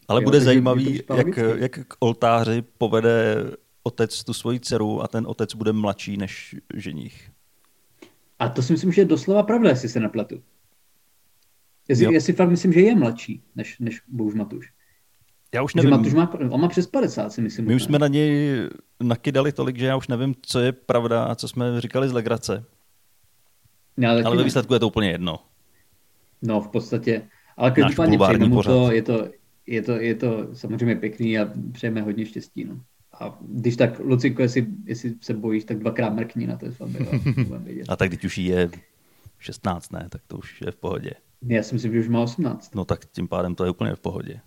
Ale 0.08 0.22
jo, 0.22 0.26
bude 0.26 0.42
zajímavý, 0.42 1.02
jak, 1.16 1.38
jak 1.56 1.80
k 1.88 1.96
oltáři 2.00 2.64
povede 2.78 3.36
otec 3.84 4.24
tu 4.24 4.34
svoji 4.34 4.60
dceru 4.60 5.04
a 5.04 5.08
ten 5.08 5.28
otec 5.28 5.54
bude 5.54 5.74
mladší 5.74 6.18
než 6.18 6.56
ženich. 6.74 7.30
A 8.40 8.50
to 8.50 8.62
si 8.62 8.74
myslím, 8.74 8.92
že 8.92 9.02
je 9.02 9.06
doslova 9.06 9.44
pravda, 9.44 9.70
jestli 9.70 9.90
se 9.90 10.00
nepletu. 10.00 10.42
Jestli, 11.88 12.14
jestli 12.14 12.34
fakt 12.34 12.50
myslím, 12.50 12.74
že 12.74 12.80
je 12.80 12.96
mladší 12.96 13.44
než, 13.56 13.80
než 13.80 14.02
Bouž 14.08 14.34
Matuš. 14.34 14.72
Já 15.54 15.62
už 15.64 15.76
nevím. 15.76 15.92
Že 15.92 15.98
Matuš 15.98 16.14
má, 16.14 16.34
on 16.50 16.62
má 16.62 16.68
přes 16.68 16.88
50, 16.88 17.34
si 17.34 17.42
myslím. 17.42 17.66
My 17.66 17.76
už 17.76 17.84
jsme 17.84 18.00
na 18.00 18.08
něj 18.08 18.56
nakydali 19.00 19.52
tolik, 19.52 19.78
že 19.78 19.86
já 19.86 19.96
už 19.96 20.08
nevím, 20.08 20.36
co 20.42 20.60
je 20.60 20.72
pravda 20.72 21.24
a 21.24 21.36
co 21.36 21.48
jsme 21.48 21.82
říkali 21.82 22.10
z 22.10 22.12
legrace. 22.12 22.66
No, 23.98 24.10
ale, 24.10 24.24
ale 24.24 24.38
ve 24.38 24.44
výsledku 24.44 24.74
je 24.74 24.80
to 24.80 24.88
úplně 24.88 25.10
jedno. 25.12 25.40
No, 26.42 26.62
v 26.62 26.68
podstatě. 26.68 27.28
Ale 27.58 27.72
každopádně 27.72 28.18
přejme 28.18 28.48
mu 28.48 28.64
to, 28.64 28.92
je 28.92 29.02
to, 29.02 29.28
je 29.68 29.82
to, 29.82 29.92
je 29.92 30.16
to 30.16 30.48
samozřejmě 30.54 30.96
pěkný 30.96 31.40
a 31.40 31.50
přejeme 31.72 32.02
hodně 32.02 32.26
štěstí. 32.26 32.66
No. 32.66 32.82
A 33.20 33.40
když 33.42 33.76
tak, 33.76 34.00
Luciko, 34.00 34.42
jestli, 34.42 34.68
jestli 34.86 35.14
se 35.22 35.34
bojíš, 35.34 35.64
tak 35.64 35.80
dvakrát 35.80 36.14
mrkni 36.14 36.48
na 36.48 36.58
té 36.58 36.72
svatbě. 36.72 37.08
a 37.90 37.96
tak 37.96 38.10
když 38.10 38.24
už 38.24 38.38
je 38.38 38.70
16, 39.40 39.92
ne, 39.92 40.08
tak 40.10 40.22
to 40.28 40.38
už 40.38 40.62
je 40.62 40.72
v 40.72 40.76
pohodě. 40.76 41.12
Já 41.48 41.64
si 41.64 41.76
myslím, 41.76 41.94
že 41.94 42.00
už 42.00 42.08
má 42.08 42.22
18. 42.22 42.76
No 42.76 42.86
tak 42.86 43.06
tím 43.06 43.28
pádem 43.28 43.56
to 43.56 43.64
je 43.64 43.72
úplně 43.72 43.96
v 43.96 44.00
pohodě. 44.00 44.40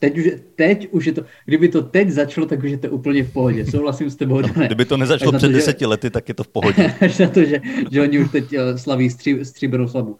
Teď 0.00 0.18
už, 0.18 0.24
teď 0.56 0.88
už 0.90 1.06
je 1.06 1.12
to, 1.12 1.24
kdyby 1.44 1.68
to 1.68 1.82
teď 1.82 2.08
začalo, 2.08 2.46
tak 2.46 2.62
už 2.62 2.70
je 2.70 2.78
to 2.78 2.90
úplně 2.90 3.24
v 3.24 3.32
pohodě. 3.32 3.66
Souhlasím 3.70 4.10
s 4.10 4.16
tebou, 4.16 4.40
Dané. 4.40 4.66
Kdyby 4.66 4.84
to 4.84 4.96
nezačalo 4.96 5.32
před 5.32 5.46
to, 5.46 5.52
deseti 5.52 5.80
že... 5.80 5.86
lety, 5.86 6.10
tak 6.10 6.28
je 6.28 6.34
to 6.34 6.44
v 6.44 6.48
pohodě. 6.48 6.94
Až 7.00 7.18
na 7.18 7.28
to, 7.28 7.44
že, 7.44 7.60
že 7.90 8.02
oni 8.02 8.18
už 8.18 8.30
teď 8.30 8.52
eh, 8.52 8.78
slaví 8.78 9.10
stří, 9.10 9.44
stříbrnou 9.44 9.88
slavu. 9.88 10.18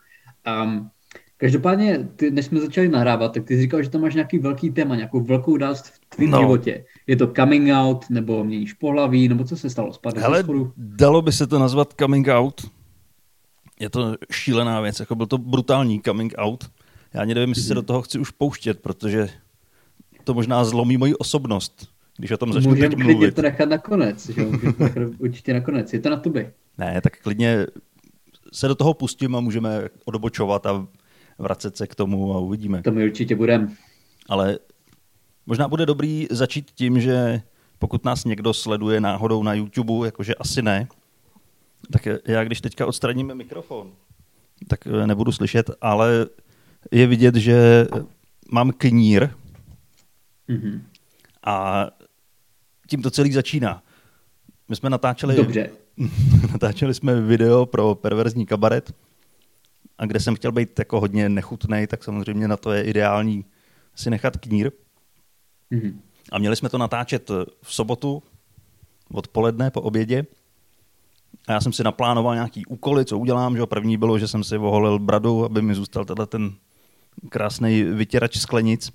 Um, 0.65 0.91
každopádně, 1.42 2.08
ty, 2.16 2.30
než 2.30 2.46
jsme 2.46 2.61
začali 2.61 2.88
nahrávat, 2.88 3.32
tak 3.34 3.44
ty 3.44 3.54
jsi 3.54 3.61
říkal, 3.61 3.82
že 3.82 3.90
tam 3.90 4.00
máš 4.00 4.14
nějaký 4.14 4.38
velký 4.38 4.70
téma, 4.70 4.96
nějakou 4.96 5.20
velkou 5.20 5.52
událost 5.52 5.87
v 5.87 6.16
tvém 6.16 6.30
no. 6.30 6.38
životě. 6.38 6.84
Je 7.06 7.16
to 7.16 7.32
coming 7.37 7.70
out, 7.72 8.04
nebo 8.11 8.44
měníš 8.44 8.72
pohlaví, 8.72 9.28
nebo 9.28 9.44
co 9.44 9.56
se 9.56 9.70
stalo? 9.70 9.92
Spadl 9.92 10.20
Hele, 10.20 10.44
dalo 10.76 11.22
by 11.22 11.32
se 11.32 11.46
to 11.46 11.58
nazvat 11.58 11.94
coming 12.00 12.28
out. 12.28 12.61
Je 13.80 13.90
to 13.90 14.14
šílená 14.30 14.80
věc, 14.80 15.00
jako 15.00 15.14
byl 15.14 15.26
to 15.26 15.38
brutální 15.38 16.00
coming 16.02 16.34
out. 16.38 16.70
Já 17.14 17.20
ani 17.20 17.34
nevím, 17.34 17.49
jestli 17.49 17.62
se 17.62 17.75
mhm. 17.75 17.75
do 17.75 17.82
toho 17.82 18.02
chci 18.02 18.18
už 18.18 18.30
pouštět, 18.30 18.80
protože 18.80 19.28
to 20.25 20.34
možná 20.34 20.64
zlomí 20.64 20.96
moji 20.96 21.14
osobnost, 21.14 21.88
když 22.18 22.30
o 22.30 22.37
tom 22.37 22.52
začnu 22.52 22.70
Můžeme 22.70 22.88
teď 22.88 22.99
mluvit. 22.99 23.14
Můžeme 23.14 23.32
to 23.32 23.42
nechat 23.42 23.68
nakonec, 23.68 24.30
že? 24.30 24.46
určitě 25.18 25.54
nakonec. 25.54 25.92
Je 25.92 26.00
to 26.00 26.11
na 26.11 26.16
tobě. 26.16 26.52
Ne, 26.78 27.00
tak 27.00 27.22
klidně 27.22 27.66
se 28.52 28.68
do 28.68 28.75
toho 28.75 28.94
pustím 28.94 29.37
a 29.37 29.40
můžeme 29.40 29.88
odbočovat 30.04 30.66
a 30.66 30.87
vracet 31.42 31.76
se 31.76 31.87
k 31.87 31.94
tomu 31.94 32.34
a 32.34 32.38
uvidíme. 32.38 32.82
To 32.82 32.92
my 32.92 33.04
určitě 33.04 33.37
budeme. 33.37 33.68
Ale 34.28 34.58
možná 35.46 35.68
bude 35.68 35.87
dobrý 35.87 36.26
začít 36.30 36.70
tím, 36.75 37.00
že 37.00 37.42
pokud 37.78 38.04
nás 38.04 38.25
někdo 38.25 38.54
sleduje 38.54 39.00
náhodou 39.00 39.42
na 39.42 39.54
YouTube, 39.54 40.06
jakože 40.06 40.34
asi 40.34 40.62
ne, 40.62 40.88
tak 41.92 42.08
já 42.26 42.44
když 42.44 42.61
teďka 42.61 42.87
odstraníme 42.87 43.34
mikrofon, 43.34 43.92
tak 44.68 44.87
nebudu 44.87 45.32
slyšet, 45.32 45.70
ale 45.80 46.26
je 46.90 47.06
vidět, 47.06 47.34
že 47.34 47.87
mám 48.50 48.72
knír, 48.72 49.30
Mm-hmm. 50.49 50.80
A 51.44 51.87
tím 52.88 53.02
to 53.02 53.11
celý 53.11 53.32
začíná. 53.32 53.82
My 54.68 54.76
jsme 54.76 54.90
natáčeli, 54.90 55.37
Dobře. 55.37 55.70
natáčeli 56.52 56.94
jsme 56.94 57.20
video 57.20 57.66
pro 57.66 57.94
perverzní 57.94 58.46
kabaret, 58.46 58.94
a 60.02 60.06
kde 60.06 60.21
jsem 60.21 60.35
chtěl 60.35 60.52
být 60.52 60.78
jako 60.78 61.00
hodně 61.00 61.28
nechutný, 61.28 61.87
tak 61.87 62.04
samozřejmě 62.04 62.49
na 62.49 62.56
to 62.56 62.73
je 62.73 62.82
ideální 62.82 63.44
si 63.94 64.11
nechat 64.11 64.37
knír. 64.37 64.71
Mm-hmm. 65.73 65.94
A 66.32 66.38
měli 66.38 66.56
jsme 66.56 66.68
to 66.68 66.78
natáčet 66.78 67.30
v 67.62 67.75
sobotu 67.75 68.23
odpoledne 69.12 69.71
po 69.71 69.80
obědě. 69.80 70.26
A 71.49 71.52
já 71.52 71.61
jsem 71.61 71.73
si 71.73 71.85
naplánoval 71.85 72.35
nějaký 72.35 72.66
úkoly, 72.66 73.04
co 73.04 73.18
udělám. 73.18 73.56
Že 73.56 73.66
první 73.66 73.97
bylo, 73.97 74.18
že 74.18 74.28
jsem 74.28 74.44
si 74.44 74.59
oholil 74.59 74.99
bradu, 74.99 75.44
aby 75.44 75.62
mi 75.62 75.75
zůstal 75.75 76.04
tenhle 76.04 76.26
ten 76.26 76.52
krásný 77.28 77.82
vytěrač 77.82 78.38
sklenic. 78.38 78.92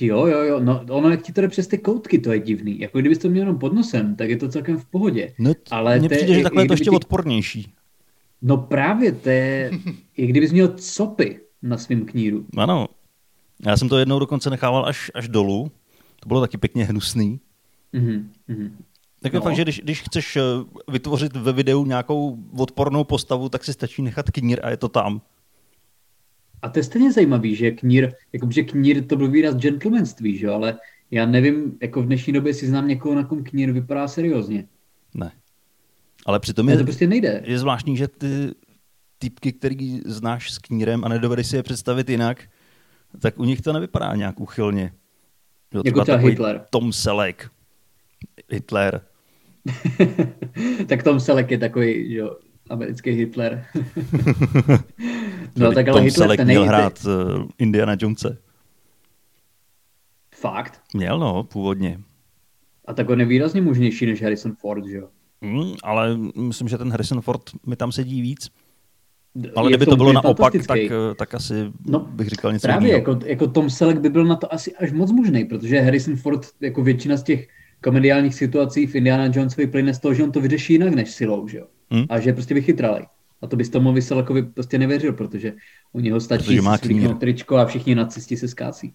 Jo, 0.00 0.26
jo, 0.26 0.38
jo, 0.38 0.60
no 0.60 0.84
ono 0.90 1.10
jak 1.10 1.22
ti 1.22 1.32
to 1.32 1.40
jde 1.40 1.48
přes 1.48 1.66
ty 1.66 1.78
koutky, 1.78 2.18
to 2.18 2.32
je 2.32 2.38
divný. 2.38 2.80
Jako 2.80 2.98
kdybys 2.98 3.18
to 3.18 3.28
měl 3.28 3.42
jenom 3.42 3.58
pod 3.58 3.72
nosem, 3.72 4.16
tak 4.16 4.30
je 4.30 4.36
to 4.36 4.48
celkem 4.48 4.76
v 4.76 4.84
pohodě. 4.84 5.34
No, 5.38 5.52
Ale 5.70 5.98
mně 5.98 6.08
přijde, 6.08 6.34
že 6.34 6.42
takhle 6.42 6.62
je 6.62 6.66
to 6.66 6.72
ještě 6.72 6.90
ti... 6.90 6.96
odpornější. 6.96 7.72
No 8.42 8.56
právě, 8.56 9.12
to 9.12 9.28
je, 9.28 9.70
i 10.16 10.26
kdybys 10.26 10.52
měl 10.52 10.68
copy 10.68 11.40
na 11.62 11.78
svém 11.78 12.04
kníru. 12.04 12.46
Ano, 12.56 12.88
já 13.66 13.76
jsem 13.76 13.88
to 13.88 13.98
jednou 13.98 14.18
dokonce 14.18 14.50
nechával 14.50 14.86
až, 14.86 15.10
až 15.14 15.28
dolů, 15.28 15.70
to 16.20 16.28
bylo 16.28 16.40
taky 16.40 16.58
pěkně 16.58 16.84
hnusný. 16.84 17.40
Mm-hmm. 17.94 18.70
Tak 19.22 19.32
je 19.32 19.38
no. 19.38 19.42
fakt, 19.42 19.56
že 19.56 19.62
když, 19.62 19.80
když 19.80 20.02
chceš 20.02 20.36
eh, 20.36 20.42
vytvořit 20.92 21.36
ve 21.36 21.52
videu 21.52 21.84
nějakou 21.84 22.38
odpornou 22.58 23.04
postavu, 23.04 23.48
tak 23.48 23.64
si 23.64 23.72
stačí 23.72 24.02
nechat 24.02 24.30
knír 24.30 24.60
a 24.62 24.70
je 24.70 24.76
to 24.76 24.88
tam. 24.88 25.20
A 26.62 26.68
to 26.68 26.78
je 26.78 26.82
stejně 26.82 27.12
zajímavý, 27.12 27.54
že 27.54 27.70
knír, 27.70 28.12
jako, 28.32 28.50
že 28.50 28.62
knír 28.62 29.04
to 29.06 29.16
byl 29.16 29.30
výraz 29.30 29.54
gentlemanství, 29.54 30.38
že? 30.38 30.48
ale 30.48 30.78
já 31.10 31.26
nevím, 31.26 31.78
jako 31.82 32.02
v 32.02 32.06
dnešní 32.06 32.32
době 32.32 32.54
si 32.54 32.66
znám 32.66 32.88
někoho, 32.88 33.14
na 33.14 33.24
kom 33.24 33.44
knír 33.44 33.72
vypadá 33.72 34.08
seriózně. 34.08 34.68
Ne. 35.14 35.32
Ale 36.28 36.40
přitom 36.40 36.68
je, 36.68 36.78
to 36.78 36.84
prostě 36.84 37.06
nejde. 37.06 37.42
je 37.44 37.58
zvláštní, 37.58 37.96
že 37.96 38.08
ty 38.08 38.50
typky, 39.18 39.52
který 39.52 40.00
znáš 40.04 40.52
s 40.52 40.58
knírem 40.58 41.04
a 41.04 41.08
nedovedeš 41.08 41.46
si 41.46 41.56
je 41.56 41.62
představit 41.62 42.10
jinak, 42.10 42.42
tak 43.20 43.38
u 43.38 43.44
nich 43.44 43.60
to 43.60 43.72
nevypadá 43.72 44.14
nějak 44.14 44.40
uchylně. 44.40 44.92
Jo, 45.74 45.82
jako 45.84 46.02
třeba 46.02 46.18
Hitler. 46.18 46.64
Tom 46.70 46.92
Selleck. 46.92 47.50
Hitler. 48.48 49.00
tak 50.88 51.02
Tom 51.02 51.20
Selleck 51.20 51.50
je 51.50 51.58
takový, 51.58 52.14
jo, 52.14 52.36
americký 52.70 53.10
Hitler. 53.10 53.66
no 55.56 55.72
tak 55.72 55.88
ale 55.88 55.98
Tom 55.98 56.04
Hitler 56.04 56.10
Selleck 56.10 56.44
měl 56.44 56.64
hrát 56.64 57.04
uh, 57.04 57.48
Indiana 57.58 57.96
Jonese. 58.00 58.38
Fakt? 60.34 60.82
Měl, 60.94 61.18
no, 61.18 61.44
původně. 61.44 62.00
A 62.84 62.94
tak 62.94 63.10
on 63.10 63.20
je 63.20 63.26
výrazně 63.26 63.62
možnější 63.62 64.06
než 64.06 64.22
Harrison 64.22 64.54
Ford, 64.54 64.86
že 64.86 64.96
jo? 64.96 65.08
Mm, 65.40 65.74
ale 65.82 66.16
myslím, 66.36 66.68
že 66.68 66.78
ten 66.78 66.90
Harrison 66.90 67.20
Ford 67.20 67.42
mi 67.66 67.76
tam 67.76 67.92
sedí 67.92 68.22
víc. 68.22 68.50
Ale 69.56 69.68
kdyby 69.68 69.86
to 69.86 69.96
bylo 69.96 70.12
naopak, 70.12 70.52
tak, 70.66 70.78
eh, 70.78 71.14
tak 71.16 71.34
asi 71.34 71.54
no, 71.86 72.00
bych 72.00 72.28
říkal 72.28 72.52
něco 72.52 72.66
Právě, 72.66 72.92
jako, 72.92 73.18
jako 73.24 73.46
Tom 73.46 73.70
Selleck 73.70 74.00
by 74.00 74.10
byl 74.10 74.24
na 74.24 74.36
to 74.36 74.54
asi 74.54 74.76
až 74.76 74.92
moc 74.92 75.12
možný, 75.12 75.44
protože 75.44 75.80
Harrison 75.80 76.16
Ford, 76.16 76.46
jako 76.60 76.82
většina 76.82 77.16
z 77.16 77.22
těch 77.22 77.48
komediálních 77.82 78.34
situací 78.34 78.86
v 78.86 78.94
Indiana 78.94 79.24
Jonesovi 79.24 79.66
plyne 79.66 79.94
z 79.94 79.98
toho, 79.98 80.14
že 80.14 80.22
on 80.22 80.32
to 80.32 80.40
vyřeší 80.40 80.72
jinak 80.72 80.94
než 80.94 81.10
silou, 81.10 81.48
že 81.48 81.58
jo? 81.58 81.66
Hmm? 81.90 82.04
A 82.08 82.20
že 82.20 82.28
je 82.28 82.34
prostě 82.34 82.54
vychytralý. 82.54 83.06
A 83.42 83.46
to 83.46 83.56
bys 83.56 83.70
tomu 83.70 83.92
Vyselakovi 83.92 84.42
prostě 84.42 84.78
nevěřil, 84.78 85.12
protože 85.12 85.52
u 85.92 86.00
něho 86.00 86.20
stačí 86.20 86.60
svlíknout 86.80 87.20
tričko 87.20 87.56
a 87.56 87.66
všichni 87.66 87.94
nacisti 87.94 88.36
se 88.36 88.48
skácí 88.48 88.94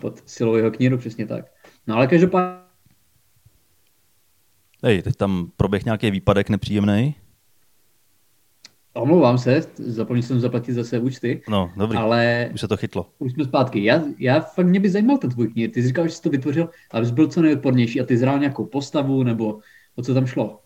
pod 0.00 0.22
silou 0.26 0.56
jeho 0.56 0.70
kníru, 0.70 0.98
přesně 0.98 1.26
tak. 1.26 1.44
No 1.86 1.96
ale 1.96 2.06
každopádně... 2.06 2.69
Hej, 4.82 5.02
teď 5.02 5.16
tam 5.16 5.50
proběh 5.56 5.84
nějaký 5.84 6.10
výpadek 6.10 6.48
nepříjemný. 6.48 7.14
Omlouvám 8.94 9.38
se, 9.38 9.62
zapomněl 9.76 10.22
jsem 10.22 10.40
zaplatit 10.40 10.72
zase 10.72 10.98
účty. 10.98 11.42
No, 11.48 11.70
dobrý, 11.76 11.98
ale 11.98 12.50
už 12.54 12.60
se 12.60 12.68
to 12.68 12.76
chytlo. 12.76 13.06
Už 13.18 13.32
jsme 13.32 13.44
zpátky. 13.44 13.84
Já, 13.84 14.02
já 14.18 14.40
fakt 14.40 14.66
mě 14.66 14.80
by 14.80 14.90
zajímal 14.90 15.18
ten 15.18 15.30
tvůj 15.30 15.48
knír. 15.48 15.70
Ty 15.70 15.82
jsi 15.82 15.88
říkal, 15.88 16.08
že 16.08 16.14
jsi 16.14 16.22
to 16.22 16.30
vytvořil, 16.30 16.68
abys 16.90 17.10
byl 17.10 17.26
co 17.28 17.42
nejodpornější 17.42 18.00
a 18.00 18.04
ty 18.04 18.16
zhrál 18.16 18.38
nějakou 18.38 18.64
postavu 18.64 19.22
nebo 19.22 19.58
o 19.96 20.02
co 20.02 20.14
tam 20.14 20.26
šlo? 20.26 20.60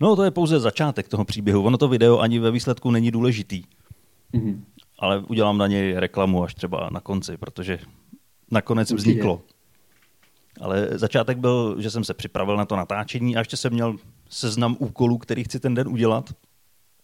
No, 0.00 0.16
to 0.16 0.24
je 0.24 0.30
pouze 0.30 0.60
začátek 0.60 1.08
toho 1.08 1.24
příběhu. 1.24 1.62
Ono 1.62 1.78
to 1.78 1.88
video 1.88 2.18
ani 2.18 2.38
ve 2.38 2.50
výsledku 2.50 2.90
není 2.90 3.10
důležitý. 3.10 3.62
Mm-hmm. 4.34 4.60
Ale 4.98 5.18
udělám 5.28 5.58
na 5.58 5.66
něj 5.66 5.92
reklamu 5.92 6.44
až 6.44 6.54
třeba 6.54 6.88
na 6.92 7.00
konci, 7.00 7.36
protože 7.36 7.78
nakonec 8.50 8.92
Určitě. 8.92 9.10
vzniklo. 9.10 9.42
Ale 10.60 10.88
začátek 10.92 11.38
byl, 11.38 11.76
že 11.78 11.90
jsem 11.90 12.04
se 12.04 12.14
připravil 12.14 12.56
na 12.56 12.64
to 12.64 12.76
natáčení 12.76 13.36
a 13.36 13.38
ještě 13.38 13.56
jsem 13.56 13.72
měl 13.72 13.96
seznam 14.28 14.76
úkolů, 14.78 15.18
který 15.18 15.44
chci 15.44 15.60
ten 15.60 15.74
den 15.74 15.88
udělat. 15.88 16.34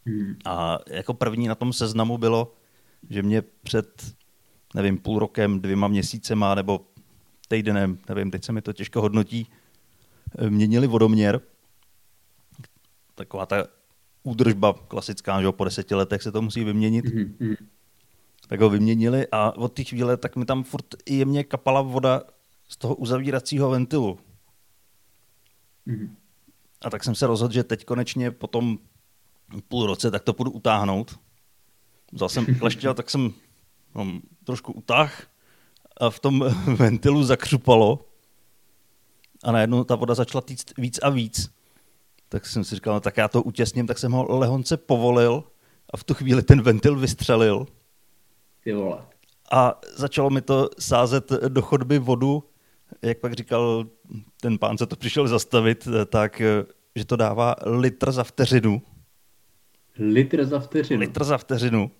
Hmm. 0.06 0.37
A 0.44 0.78
jako 0.90 1.14
první 1.14 1.49
na 1.49 1.54
tom 1.54 1.73
seznamu 1.73 2.18
bylo, 2.18 2.54
že 3.11 3.23
mě 3.23 3.42
před, 3.62 4.14
nevím, 4.75 4.99
půl 4.99 5.18
rokem, 5.18 5.61
dvěma 5.61 5.88
měsícema 5.88 6.54
nebo 6.54 6.80
týdnem, 7.49 7.99
nevím, 8.08 8.30
teď 8.30 8.44
se 8.44 8.52
mi 8.52 8.62
to 8.62 8.73
těžko 8.73 9.00
hodnotí, 9.00 9.46
měnili 10.49 10.87
vodoměr 10.87 11.40
taková 13.14 13.46
ta 13.46 13.66
údržba 14.23 14.73
klasická, 14.73 15.42
že 15.42 15.52
po 15.52 15.64
deseti 15.64 15.94
letech 15.94 16.23
se 16.23 16.32
to 16.32 16.42
musí 16.42 16.64
vyměnit. 16.64 17.04
Mm-hmm. 17.04 17.56
Tak 18.49 18.61
ho 18.61 18.70
vyměnili 18.70 19.26
a 19.32 19.56
od 19.56 19.73
té 19.73 19.84
chvíle 19.84 20.16
tak 20.16 20.37
mi 20.37 20.44
tam 20.44 20.64
furt 20.64 20.87
jemně 21.08 21.44
kapala 21.44 21.82
voda 21.82 22.23
z 22.75 22.76
toho 22.76 22.95
uzavíracího 22.95 23.71
ventilu. 23.71 24.19
Mm-hmm. 25.87 26.11
A 26.85 26.90
tak 26.90 27.04
jsem 27.04 27.14
se 27.14 27.26
rozhodl, 27.26 27.54
že 27.54 27.64
teď 27.64 27.85
konečně 27.85 28.31
po 28.31 28.47
tom 28.47 28.78
půl 29.69 29.87
roce 29.87 30.11
tak 30.11 30.23
to 30.23 30.33
půjdu 30.33 30.50
utáhnout. 30.50 31.21
Vzal 32.12 32.28
jsem 32.28 32.47
kleštěl, 32.59 32.95
tak 32.95 33.11
jsem 33.11 33.33
no, 33.95 34.21
trošku 34.45 34.73
utáh 34.73 35.26
a 36.00 36.11
v 36.11 36.21
tom 36.21 36.45
ventilu 36.76 37.25
zakřupalo 37.25 38.09
a 39.45 39.52
najednou 39.52 39.85
ta 39.85 39.95
voda 39.95 40.14
začala 40.14 40.43
týct 40.43 40.78
víc 40.78 40.99
a 40.99 41.11
víc 41.11 41.54
tak 42.35 42.47
jsem 42.47 42.64
si 42.64 42.75
říkal, 42.75 42.95
no, 42.95 43.00
tak 43.00 43.16
já 43.16 43.28
to 43.28 43.43
utěsním, 43.43 43.87
tak 43.87 43.99
jsem 43.99 44.12
ho 44.12 44.38
lehonce 44.38 44.76
povolil 44.76 45.45
a 45.90 45.97
v 45.97 46.04
tu 46.04 46.14
chvíli 46.14 46.43
ten 46.43 46.62
ventil 46.62 46.99
vystřelil. 46.99 47.66
Ty 48.64 48.73
vole. 48.73 48.99
A 49.52 49.81
začalo 49.97 50.31
mi 50.31 50.43
to 50.43 50.71
sázet 50.78 51.33
do 51.49 51.62
chodby 51.62 51.99
vodu, 51.99 52.45
jak 53.03 53.19
pak 53.19 53.33
říkal 53.33 53.87
ten 54.41 54.59
pán, 54.59 54.79
co 54.79 54.87
to 54.87 54.97
přišel 54.97 55.29
zastavit, 55.29 55.89
tak 56.07 56.43
že 56.97 57.05
to 57.05 57.17
dává 57.17 57.57
litr 57.67 58.13
za 58.13 58.25
vteřinu. 58.25 58.83
Litr 59.99 60.45
za 60.45 60.59
vteřinu? 60.59 61.01
Litr 61.01 61.25
za 61.25 61.39
vteřinu. 61.39 61.91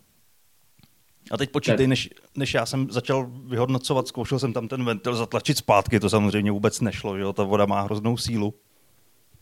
A 1.31 1.37
teď 1.37 1.51
počítej, 1.51 1.87
než, 1.87 2.11
než 2.37 2.55
já 2.55 2.67
jsem 2.67 2.91
začal 2.91 3.31
vyhodnocovat, 3.47 4.09
zkoušel 4.09 4.39
jsem 4.39 4.53
tam 4.53 4.69
ten 4.69 4.85
ventil 4.85 5.17
zatlačit 5.17 5.59
zpátky, 5.59 6.01
to 6.01 6.11
samozřejmě 6.11 6.51
vůbec 6.51 6.81
nešlo, 6.81 7.17
že 7.17 7.23
jo? 7.23 7.33
ta 7.33 7.43
voda 7.43 7.67
má 7.67 7.83
hroznou 7.83 8.17
sílu. 8.17 8.55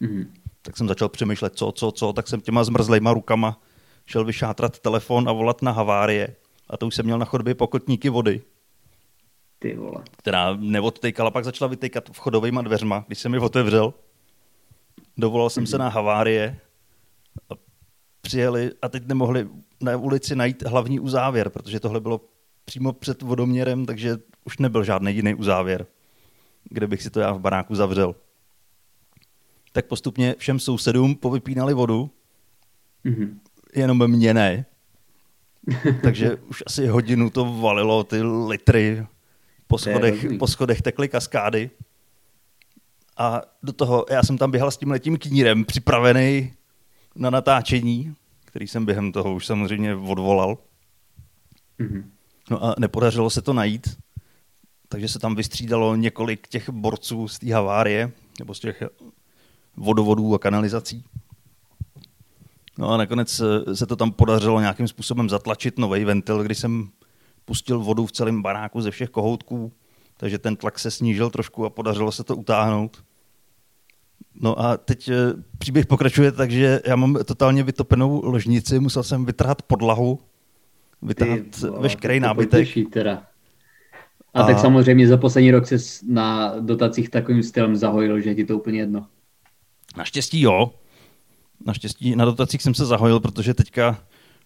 Mm-hmm 0.01 0.27
tak 0.63 0.77
jsem 0.77 0.89
začal 0.89 1.09
přemýšlet, 1.09 1.57
co, 1.57 1.73
co, 1.73 1.93
co, 1.93 2.13
tak 2.13 2.29
jsem 2.29 2.41
těma 2.41 2.65
zmrzlejma 2.65 3.13
rukama 3.13 3.61
šel 4.07 4.25
vyšátrat 4.25 4.79
telefon 4.79 5.29
a 5.29 5.33
volat 5.33 5.63
na 5.63 5.73
havárie. 5.73 6.37
A 6.71 6.77
to 6.77 6.87
už 6.87 6.95
jsem 6.95 7.05
měl 7.05 7.19
na 7.19 7.25
chodbě 7.25 7.55
pokotníky 7.55 8.09
vody. 8.09 8.43
Ty 9.62 9.75
vole. 9.76 10.02
která 10.16 10.57
neodtejkala, 10.57 11.31
pak 11.31 11.45
začala 11.45 11.69
vytejkat 11.69 12.09
vchodovýma 12.12 12.62
dveřma, 12.62 13.04
když 13.07 13.19
jsem 13.19 13.33
mi 13.33 13.38
otevřel. 13.38 13.95
Dovolal 15.16 15.50
jsem 15.50 15.66
se 15.66 15.78
na 15.78 15.88
havárie 15.88 16.59
a 17.50 17.54
přijeli 18.21 18.71
a 18.83 18.88
teď 18.88 19.07
nemohli 19.07 19.49
na 19.81 19.97
ulici 19.97 20.37
najít 20.37 20.62
hlavní 20.62 21.00
uzávěr, 21.00 21.49
protože 21.50 21.81
tohle 21.81 22.00
bylo 22.00 22.21
přímo 22.64 22.92
před 22.92 23.23
vodoměrem, 23.23 23.87
takže 23.87 24.16
už 24.45 24.59
nebyl 24.59 24.85
žádný 24.85 25.14
jiný 25.14 25.35
uzávěr, 25.35 25.87
kde 26.64 26.87
bych 26.87 27.02
si 27.02 27.11
to 27.11 27.21
já 27.21 27.33
v 27.33 27.40
baráku 27.40 27.75
zavřel. 27.75 28.14
Tak 29.73 29.87
postupně 29.87 30.35
všem 30.38 30.59
sousedům 30.61 31.14
povypínali 31.14 31.75
vodu, 31.75 32.11
Mhm. 33.04 33.40
jenom 33.75 34.09
mě 34.11 34.35
ne. 34.35 34.64
Takže 36.02 36.37
už 36.37 36.62
asi 36.66 36.87
hodinu 36.87 37.31
to 37.31 37.45
valilo, 37.61 38.04
ty 38.04 38.23
litry. 38.23 39.07
Po 39.73 39.79
schodech, 39.79 40.26
po 40.38 40.47
schodech 40.47 40.83
tekly 40.83 41.09
kaskády. 41.09 41.71
A 43.17 43.43
do 43.62 43.73
toho, 43.73 44.07
já 44.11 44.23
jsem 44.23 44.38
tam 44.38 44.50
běhal 44.50 44.71
s 44.71 44.76
tím 44.76 44.91
letím 44.91 45.19
knírem, 45.19 45.64
připravený 45.64 46.52
na 47.17 47.31
natáčení, 47.31 48.14
který 48.45 48.69
jsem 48.69 48.87
během 48.87 49.12
toho 49.12 49.35
už 49.35 49.47
samozřejmě 49.47 49.95
odvolal. 49.95 50.59
Mhm. 51.79 52.11
No 52.50 52.64
a 52.64 52.75
nepodařilo 52.79 53.31
se 53.31 53.43
to 53.43 53.52
najít, 53.52 53.99
takže 54.88 55.09
se 55.09 55.19
tam 55.19 55.35
vystřídalo 55.35 55.97
několik 55.97 56.49
těch 56.49 56.71
borců 56.71 57.29
z 57.29 57.38
té 57.38 57.55
havárie, 57.55 58.12
nebo 58.38 58.55
z 58.55 58.61
těch 58.61 58.83
vodovodů 59.76 60.35
a 60.35 60.38
kanalizací. 60.38 61.05
No 62.79 62.91
a 62.91 62.97
nakonec 62.97 63.41
eh, 63.41 63.76
se 63.76 63.87
to 63.87 63.97
tam 63.97 64.12
podařilo 64.12 64.61
nějakým 64.61 64.88
způsobem 64.88 65.29
zatlačit 65.29 65.79
nový 65.79 66.05
ventil, 66.05 66.43
když 66.43 66.59
jsem 66.59 66.91
pustil 67.45 67.79
vodu 67.79 68.07
v 68.07 68.13
celém 68.13 68.43
baráku 68.43 68.81
ze 68.81 68.91
všech 68.91 69.11
kohoutků, 69.11 69.73
takže 70.17 70.39
ten 70.39 70.57
tlak 70.57 70.79
se 70.79 70.91
snížil 70.91 71.31
trošku 71.31 71.65
a 71.65 71.71
podařilo 71.71 72.13
se 72.13 72.25
to 72.25 72.37
utáhnout. 72.37 73.05
No 74.35 74.61
a 74.61 74.77
teď 74.77 75.09
eh, 75.09 75.15
příběh 75.59 75.87
pokračuje 75.87 76.33
tak, 76.33 76.51
že 76.51 76.81
já 76.87 76.97
mám 76.97 77.19
totálně 77.25 77.63
vytopenou 77.63 78.21
ložnici, 78.25 78.81
musel 78.81 79.03
jsem 79.03 79.25
vytrhat 79.25 79.63
podlahu, 79.63 80.19
vytrhat 81.03 81.39
veškerý 81.79 82.21
nábytek. 82.21 82.69
teda. 82.93 83.23
A, 84.35 84.43
A- 84.43 84.47
tak 84.47 84.59
samozřejmě 84.59 85.09
za 85.09 85.17
poslední 85.17 85.51
rok 85.51 85.67
se 85.67 85.77
na 86.09 86.55
dotacích 86.61 87.09
takovým 87.09 87.43
stylem 87.43 87.77
zahojil, 87.77 88.21
že 88.21 88.31
je 88.31 88.35
ti 88.35 88.45
to 88.45 88.59
úplně 88.59 88.79
jedno. 88.79 89.07
Naštěstí 89.97 90.41
jo. 90.41 90.73
Naštěstí 91.67 92.17
na 92.17 92.25
dotacích 92.25 92.63
jsem 92.63 92.75
se 92.75 92.87
zahojil, 92.87 93.21
protože 93.21 93.55
teďka 93.55 93.99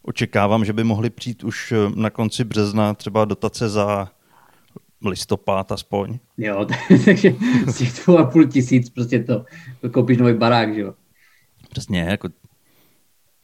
očekávám, 0.07 0.65
že 0.65 0.73
by 0.73 0.85
mohly 0.85 1.11
přijít 1.11 1.45
už 1.45 1.73
eh, 1.73 1.77
na 1.95 2.11
konci 2.11 2.45
března 2.45 2.95
třeba 2.95 3.25
dotace 3.25 3.69
za 3.69 4.09
listopad 5.05 5.73
aspoň. 5.73 6.19
Jo, 6.39 6.67
takže 7.05 7.35
z 7.67 7.79
těch 7.79 7.93
dvou 7.93 8.19
a 8.19 8.25
půl 8.25 8.47
tisíc 8.47 8.91
prostě 8.91 9.25
to 9.25 9.45
koupíš 9.91 10.19
nový 10.19 10.35
barák, 10.35 10.75
že 10.75 10.81
jo. 10.81 10.95
Přesně, 11.71 12.01
jako 12.01 12.29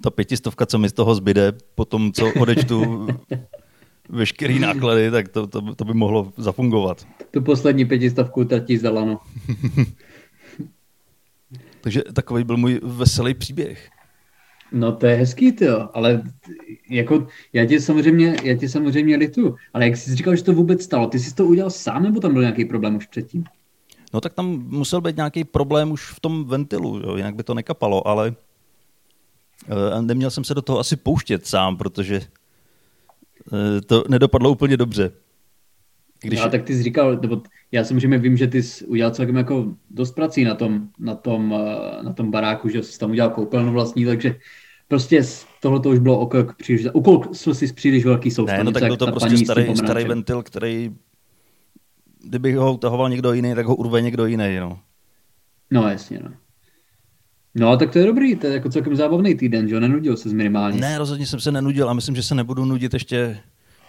ta 0.02 0.11
pětistovka, 0.11 0.66
co 0.66 0.78
mi 0.78 0.88
z 0.88 0.92
toho 0.92 1.14
zbyde, 1.14 1.52
po 1.75 1.85
tom, 1.85 2.12
co 2.12 2.33
odečtu 2.40 3.07
veškerý 4.09 4.59
náklady, 4.59 5.11
tak 5.11 5.28
to, 5.28 5.47
to, 5.47 5.75
to 5.75 5.85
by 5.85 5.95
mohlo 5.95 6.33
zafungovat. 6.37 7.07
Tu 7.31 7.42
poslední 7.42 7.85
pětistovku 7.85 8.40
utratíš 8.40 8.81
za 8.81 8.90
lano. 8.90 9.21
Takže 11.81 12.02
takový 12.02 12.45
byl 12.45 12.57
můj 12.57 12.81
veselý 12.83 13.35
příběh. 13.35 13.90
No 14.72 14.92
to 14.92 15.06
je 15.06 15.16
hezký, 15.16 15.52
ty 15.52 15.64
jo, 15.64 15.88
ale 15.94 16.22
jako 16.90 17.26
já 17.52 17.66
tě 17.66 17.80
samozřejmě, 17.80 18.36
já 18.42 18.56
tě 18.56 18.68
samozřejmě 18.68 19.16
litu, 19.16 19.54
ale 19.74 19.85
jak 19.85 19.96
jsi 19.96 20.16
říkal, 20.16 20.37
že 20.37 20.44
to 20.44 20.52
vůbec 20.52 20.82
stalo, 20.82 21.06
ty 21.06 21.18
jsi 21.18 21.35
to 21.35 21.46
udělal 21.46 21.70
sám, 21.70 22.02
nebo 22.02 22.20
tam 22.20 22.32
byl 22.32 22.42
nějaký 22.42 22.64
problém 22.64 22.96
už 22.96 23.06
předtím? 23.06 23.44
No 24.14 24.20
tak 24.20 24.35
tam 24.35 24.46
musel 24.68 25.00
být 25.00 25.16
nějaký 25.16 25.44
problém 25.44 25.92
už 25.92 26.12
v 26.12 26.20
tom 26.20 26.44
ventilu, 26.44 26.98
jo, 26.98 27.16
jinak 27.16 27.35
by 27.35 27.42
to 27.42 27.54
nekapalo, 27.54 28.08
ale 28.08 28.35
a 29.92 30.00
neměl 30.00 30.30
jsem 30.30 30.44
se 30.44 30.54
do 30.54 30.62
toho 30.62 30.78
asi 30.78 30.96
pouštět 30.96 31.46
sám, 31.46 31.76
protože 31.76 32.20
eh, 33.52 33.80
to 33.80 34.04
nedopadlo 34.08 34.50
úplně 34.50 34.76
dobře. 34.76 35.12
Když... 36.22 36.40
No, 36.40 36.50
tak 36.50 36.62
ty 36.62 36.76
jsi 36.76 36.82
říkal, 36.82 37.18
nebo 37.22 37.42
já 37.72 37.85
samozřejmě 37.85 38.18
vím, 38.18 38.37
že 38.37 38.46
ty 38.46 38.62
jsi 38.62 38.87
udělal 38.87 39.14
celkem 39.14 39.37
jako 39.37 39.66
dost 39.90 40.12
prací 40.12 40.44
na 40.44 40.54
tom, 40.54 40.88
na 40.98 41.14
tom, 41.14 41.54
eh, 41.54 42.02
na 42.02 42.12
tom 42.12 42.30
baráku, 42.30 42.68
že 42.68 42.82
jsi 42.82 42.98
tam 42.98 43.11
udělal 43.11 43.30
koupelnu 43.30 43.72
vlastní, 43.72 44.04
takže 44.04 44.35
prostě 44.92 45.22
tohle 45.61 45.81
to 45.81 45.90
už 45.90 45.98
bylo 45.98 46.18
okolk 46.18 46.57
příliš, 46.57 46.87
ukousl 46.92 47.55
jsi 47.55 47.72
příliš 47.72 48.05
velký 48.05 48.31
soustav. 48.31 48.59
Ne, 48.59 48.64
no 48.64 48.72
tak 48.72 48.83
byl 48.83 48.96
to 48.96 49.07
prostě 49.07 49.37
starý, 49.37 49.76
starý 49.76 50.05
ventil, 50.05 50.42
který 50.42 50.94
kdyby 52.24 52.52
ho 52.52 52.74
utahoval 52.74 53.09
někdo 53.11 53.33
jiný, 53.33 53.55
tak 53.55 53.66
ho 53.66 53.76
urve 53.76 54.02
někdo 54.02 54.26
jiný. 54.26 54.57
No. 54.61 54.78
No 55.70 55.88
jasně, 55.88 56.20
no. 56.24 56.31
No, 57.55 57.76
tak 57.76 57.90
to 57.92 57.98
je 57.98 58.07
dobrý, 58.07 58.37
to 58.37 58.46
je 58.46 58.52
jako 58.52 58.68
celkem 58.68 58.96
zábavný 58.96 59.35
týden, 59.35 59.68
že 59.68 59.74
jo, 59.74 59.81
nenudil 59.81 60.16
se 60.16 60.28
minimálně. 60.28 60.81
Ne, 60.81 60.98
rozhodně 60.98 61.26
jsem 61.26 61.40
se 61.40 61.52
nenudil 61.52 61.90
a 61.90 61.92
myslím, 61.92 62.16
že 62.16 62.22
se 62.22 62.35
nebudu 62.35 62.64
nudit 62.64 62.94
ještě 62.94 63.40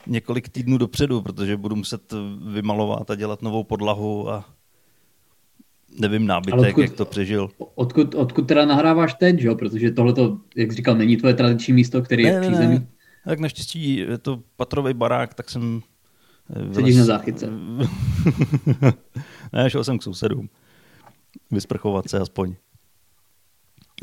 několik 0.08 0.50
týdnů 0.50 0.78
dopředu, 0.78 1.22
protože 1.22 1.58
budu 1.58 1.76
muset 1.76 2.14
vymalovat 2.54 3.12
a 3.12 3.16
dělat 3.16 3.42
novou 3.42 3.64
podlahu 3.64 4.30
a 4.30 4.46
nevím 6.00 6.28
nábytek, 6.28 6.54
Ale 6.54 6.68
odkud- 6.70 6.82
jak 6.82 6.92
to 6.94 7.06
přežil. 7.06 7.50
Odkud, 7.76 8.16
odkud 8.16 8.48
teda 8.48 8.66
nahráváš 8.66 9.14
teď, 9.14 9.40
že 9.40 9.48
jo, 9.48 9.56
protože 9.56 9.92
tohle 9.92 10.14
to, 10.14 10.38
jak 10.56 10.72
jsi 10.72 10.76
říkal, 10.78 10.96
není 10.96 11.18
tvoje 11.18 11.34
tradiční 11.34 11.74
místo, 11.74 12.02
který 12.02 12.24
je 12.24 12.40
v 12.40 12.42
přízemí. 12.42 12.88
Tak 13.26 13.40
naštěstí 13.40 13.96
je 13.96 14.18
to 14.18 14.40
patrový 14.56 14.94
barák, 14.94 15.34
tak 15.34 15.50
jsem... 15.50 15.82
eh, 16.70 16.74
Sedíš 16.74 16.96
na 16.96 17.04
záchytce. 17.04 17.50
ne, 19.54 19.70
šel 19.70 19.84
jsem 19.84 20.00
k 20.00 20.04
sousedům. 20.04 20.50
Vysprchovat 21.52 22.10
se 22.10 22.20
aspoň. 22.20 22.56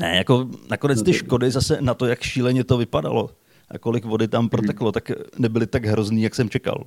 Ne, 0.01 0.17
jako 0.17 0.49
nakonec 0.69 0.97
No 0.97 1.03
ty 1.03 1.13
škody 1.13 1.51
zase 1.51 1.77
na 1.81 1.93
to, 1.93 2.05
jak 2.05 2.21
šíleně 2.21 2.63
to 2.63 2.77
vypadalo 2.77 3.29
a 3.69 3.77
kolik 3.77 4.05
vody 4.05 4.27
tam 4.27 4.49
proteklo, 4.49 4.91
tak 4.91 5.11
nebyly 5.39 5.67
tak 5.67 5.85
hrozný, 5.85 6.21
jak 6.21 6.35
jsem 6.35 6.49
čekal. 6.49 6.83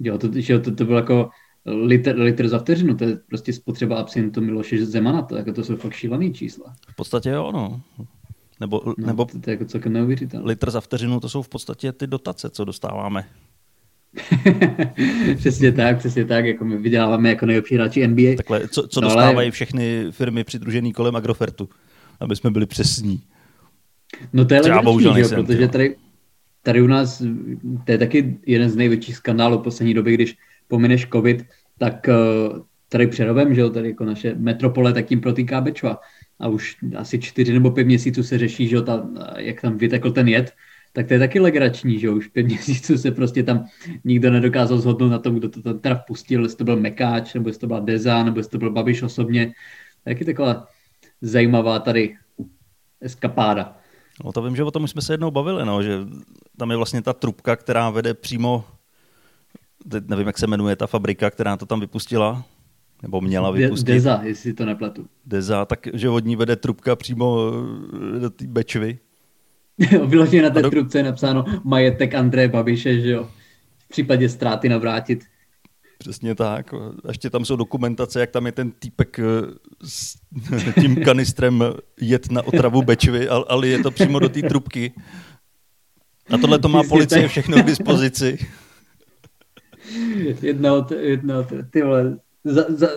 Jo, 0.00 0.18
to, 0.18 0.28
že 0.34 0.58
to, 0.58 0.74
to 0.74 0.84
bylo 0.84 0.96
jako 0.98 1.30
litr, 1.66 2.14
litr 2.18 2.48
za 2.48 2.58
vteřinu, 2.58 2.96
to 2.96 3.04
je 3.04 3.16
prostě 3.28 3.52
spotřeba 3.52 3.96
absintu 3.96 4.40
Miloše 4.40 4.86
Zemana, 4.86 5.22
to, 5.22 5.36
jako 5.36 5.52
to 5.52 5.64
jsou 5.64 5.76
fakt 5.76 5.92
šílený 5.92 6.32
čísla. 6.34 6.74
V 6.88 6.96
podstatě 6.96 7.28
jo, 7.28 7.50
no. 7.54 7.80
Nebo, 8.60 8.82
No, 8.86 8.94
nebo 9.06 9.24
to, 9.24 9.38
to, 9.40 9.50
je 9.50 9.54
jako 9.54 9.64
celkem 9.64 9.92
neuvěřitelné. 9.92 10.46
litr 10.46 10.70
za 10.70 10.80
vteřinu, 10.80 11.20
to 11.20 11.28
jsou 11.28 11.42
v 11.42 11.48
podstatě 11.48 11.92
ty 11.92 12.06
dotace, 12.06 12.50
co 12.50 12.64
dostáváme. 12.64 13.24
přesně 15.36 15.72
tak, 15.72 15.98
přesně 15.98 16.24
tak, 16.24 16.44
jako 16.44 16.64
my 16.64 16.76
vyděláváme 16.78 17.28
jako 17.28 17.46
nejlepší 17.46 17.74
hráči 17.74 18.06
NBA. 18.08 18.36
Takhle, 18.36 18.68
co, 18.68 18.88
co 18.88 19.00
No, 19.00 19.06
ale- 19.08 19.16
dostávají 19.16 19.50
všechny 19.50 20.04
firmy 20.10 20.44
přidružené 20.44 20.92
kolem 20.92 21.16
Agrofertu, 21.16 21.68
aby 22.20 22.36
jsme 22.36 22.50
byli 22.50 22.66
přesní. 22.66 23.22
No 24.32 24.44
to 24.44 24.54
je 24.54 24.60
legrační, 24.60 25.22
protože 25.34 25.68
tady, 25.68 25.96
tady 26.62 26.82
u 26.82 26.86
nás, 26.86 27.22
to 27.86 27.92
je 27.92 27.98
taky 27.98 28.38
jeden 28.46 28.70
z 28.70 28.76
největších 28.76 29.16
skandálů 29.16 29.58
poslední 29.58 29.94
doby, 29.94 30.14
když 30.14 30.36
pomineš 30.72 31.06
covid, 31.12 31.44
tak 31.78 32.08
eh, 32.08 32.14
tady 32.88 33.06
přerovem, 33.06 33.54
že 33.54 33.60
jo, 33.60 33.70
tady 33.70 33.88
jako 33.88 34.04
naše 34.04 34.34
metropole, 34.34 34.92
tak 34.92 35.06
tím 35.06 35.20
protýká 35.20 35.60
Bečva. 35.60 36.00
A 36.40 36.48
už 36.48 36.76
asi 36.96 37.18
čtyři 37.18 37.52
nebo 37.52 37.70
pět 37.70 37.84
měsíců 37.84 38.22
se 38.22 38.38
řeší, 38.38 38.68
že 38.68 38.76
jo, 38.76 38.82
ta, 38.82 39.04
jak 39.36 39.60
tam 39.60 39.76
vytekl 39.76 40.10
ten 40.10 40.28
jed, 40.28 40.52
tak 40.92 41.08
to 41.08 41.14
je 41.14 41.20
taky 41.20 41.40
legrační, 41.40 42.00
že 42.00 42.06
jo, 42.06 42.16
už 42.16 42.26
pět 42.32 42.46
měsíců 42.52 42.98
se 42.98 43.10
prostě 43.10 43.42
tam 43.42 43.68
nikdo 44.04 44.30
nedokázal 44.30 44.78
zhodnout 44.78 45.08
na 45.08 45.18
tom, 45.18 45.36
kdo 45.36 45.48
to 45.48 45.62
tam 45.62 45.78
teda 45.78 45.94
pustil, 46.08 46.42
jestli 46.42 46.58
to 46.58 46.64
byl 46.64 46.76
Mekáč, 46.76 47.34
nebo 47.34 47.48
jestli 47.48 47.60
to 47.60 47.66
byla 47.66 47.80
Deza, 47.80 48.24
nebo 48.24 48.40
jestli 48.40 48.50
to 48.50 48.58
byl 48.58 48.70
Babiš 48.70 49.02
osobně. 49.02 49.52
Taky 50.04 50.24
taková 50.24 50.66
zajímavá 51.20 51.78
tady 51.78 52.16
eskapáda. 53.00 53.76
No 54.24 54.32
to 54.32 54.42
vím, 54.42 54.56
že 54.56 54.64
o 54.64 54.70
tom 54.70 54.84
už 54.84 54.90
jsme 54.90 55.02
se 55.02 55.12
jednou 55.12 55.30
bavili, 55.30 55.66
no, 55.66 55.82
že 55.82 55.98
tam 56.56 56.70
je 56.70 56.76
vlastně 56.76 57.02
ta 57.02 57.12
trubka, 57.12 57.56
která 57.56 57.90
vede 57.90 58.14
přímo, 58.14 58.64
teď 59.90 60.04
nevím, 60.08 60.26
jak 60.26 60.38
se 60.38 60.46
jmenuje 60.46 60.76
ta 60.76 60.86
fabrika, 60.86 61.30
která 61.30 61.56
to 61.56 61.66
tam 61.66 61.80
vypustila, 61.80 62.44
nebo 63.02 63.20
měla 63.20 63.50
De- 63.50 63.58
vypustit. 63.58 63.86
Deza, 63.92 64.20
jestli 64.22 64.52
to 64.52 64.64
nepletu. 64.66 65.06
Deza, 65.26 65.64
takže 65.64 66.08
od 66.08 66.24
ní 66.24 66.36
vede 66.36 66.56
trubka 66.56 66.96
přímo 66.96 67.52
eh, 68.16 68.20
do 68.20 68.30
té 68.30 68.46
Bečvy. 68.46 68.98
Vyloženě 70.06 70.42
na 70.42 70.50
té 70.50 70.62
do- 70.62 70.70
trubce 70.70 70.98
je 70.98 71.02
napsáno 71.04 71.44
majetek 71.64 72.14
Andreje 72.14 72.48
Babiše, 72.48 73.00
že 73.00 73.10
jo. 73.10 73.28
V 73.78 73.88
případě 73.88 74.28
ztráty 74.28 74.68
navrátit. 74.68 75.24
Přesně 75.98 76.34
tak. 76.34 76.74
A 76.74 76.78
ještě 77.08 77.30
tam 77.30 77.44
jsou 77.44 77.56
dokumentace, 77.56 78.20
jak 78.20 78.30
tam 78.30 78.46
je 78.46 78.52
ten 78.52 78.70
týpek 78.70 79.18
eh, 79.18 79.22
s 79.84 80.16
tím 80.80 80.96
kanistrem 81.04 81.64
jet 82.00 82.30
na 82.30 82.42
otravu 82.42 82.82
Bečvy, 82.82 83.28
ale, 83.28 83.68
je 83.68 83.82
to 83.82 83.90
přímo 83.90 84.18
do 84.18 84.28
té 84.28 84.42
trubky. 84.42 84.92
A 86.34 86.38
tohle 86.38 86.58
to 86.58 86.68
má 86.68 86.82
policie 86.82 87.22
tak. 87.22 87.30
všechno 87.30 87.56
k 87.62 87.66
dispozici. 87.66 88.38
Jedna 90.42 90.74
od, 90.74 90.90
jedna 90.90 91.38
od, 91.38 91.46
ty 91.70 91.82
vole, 91.82 92.18
za, 92.44 92.64
za, 92.68 92.88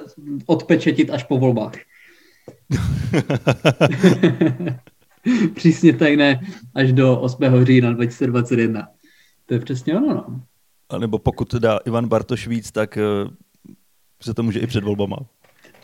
odpečetit 0.45 1.10
až 1.10 1.23
po 1.23 1.38
volbách. 1.38 1.73
Přísně 5.55 5.93
tajné 5.93 6.41
až 6.75 6.93
do 6.93 7.19
8. 7.19 7.43
října 7.63 7.93
2021. 7.93 8.88
To 9.45 9.53
je 9.53 9.60
přesně 9.60 9.97
ono, 9.97 10.08
no. 10.08 10.41
A 10.89 10.97
nebo 10.97 11.19
pokud 11.19 11.53
dá 11.53 11.79
Ivan 11.86 12.08
Bartoš 12.08 12.47
víc, 12.47 12.71
tak 12.71 12.97
uh, 12.97 13.03
se 14.21 14.34
to 14.34 14.43
může 14.43 14.60
i 14.60 14.67
před 14.67 14.84
volbama. 14.84 15.17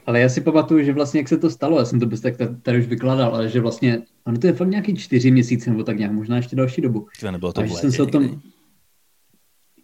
Ale 0.06 0.20
já 0.20 0.30
si 0.30 0.42
pamatuju, 0.42 0.86
že 0.86 0.94
vlastně 0.94 1.20
jak 1.20 1.28
se 1.28 1.38
to 1.38 1.50
stalo, 1.50 1.80
já 1.80 1.86
jsem 1.86 2.00
to 2.00 2.06
bez 2.06 2.22
tak 2.22 2.34
tady 2.62 2.80
už 2.80 2.86
vykládal, 2.86 3.36
ale 3.36 3.50
že 3.50 3.62
vlastně, 3.62 4.02
ano 4.26 4.38
to 4.38 4.48
je 4.48 4.54
fakt 4.54 4.68
nějaký 4.68 4.96
čtyři 4.96 5.32
měsíce 5.32 5.70
nebo 5.70 5.84
tak 5.84 5.98
nějak, 5.98 6.12
možná 6.12 6.38
ještě 6.38 6.56
další 6.56 6.82
dobu. 6.82 7.08
Tyhle 7.20 7.32
nebylo 7.32 7.54
to 7.54 7.62
A 7.62 7.66
že 7.66 7.74
jsem 7.74 7.92
se 7.92 8.04
o 8.04 8.06
tom... 8.06 8.42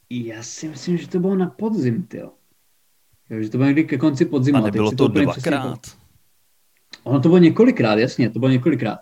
Já 0.10 0.44
si 0.44 0.68
myslím, 0.68 0.98
že 0.98 1.08
to 1.08 1.20
bylo 1.20 1.36
na 1.36 1.50
podzim, 1.50 2.04
ty 2.04 2.18
jo. 2.18 2.32
Že 3.40 3.50
to 3.50 3.58
bylo 3.58 3.68
někdy 3.68 3.84
ke 3.84 3.98
konci 3.98 4.26
podzimu. 4.26 4.58
A 4.58 4.62
nebylo 4.62 4.92
to, 4.92 4.98
to 4.98 5.08
dvakrát? 5.08 5.80
Ono 7.04 7.20
to 7.20 7.30
bylo 7.30 7.40
několikrát, 7.40 8.00
jasně, 8.00 8.30
to 8.30 8.40
bylo 8.40 8.52
několikrát. 8.52 9.00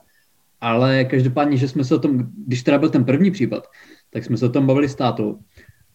Ale 0.61 1.05
každopádně, 1.05 1.57
že 1.57 1.67
jsme 1.67 1.83
se 1.83 1.95
o 1.95 1.99
tom, 1.99 2.31
když 2.47 2.63
teda 2.63 2.77
byl 2.77 2.89
ten 2.89 3.05
první 3.05 3.31
případ, 3.31 3.67
tak 4.09 4.23
jsme 4.23 4.37
se 4.37 4.45
o 4.45 4.49
tom 4.49 4.67
bavili 4.67 4.89
s 4.89 4.95
tátou. 4.95 5.39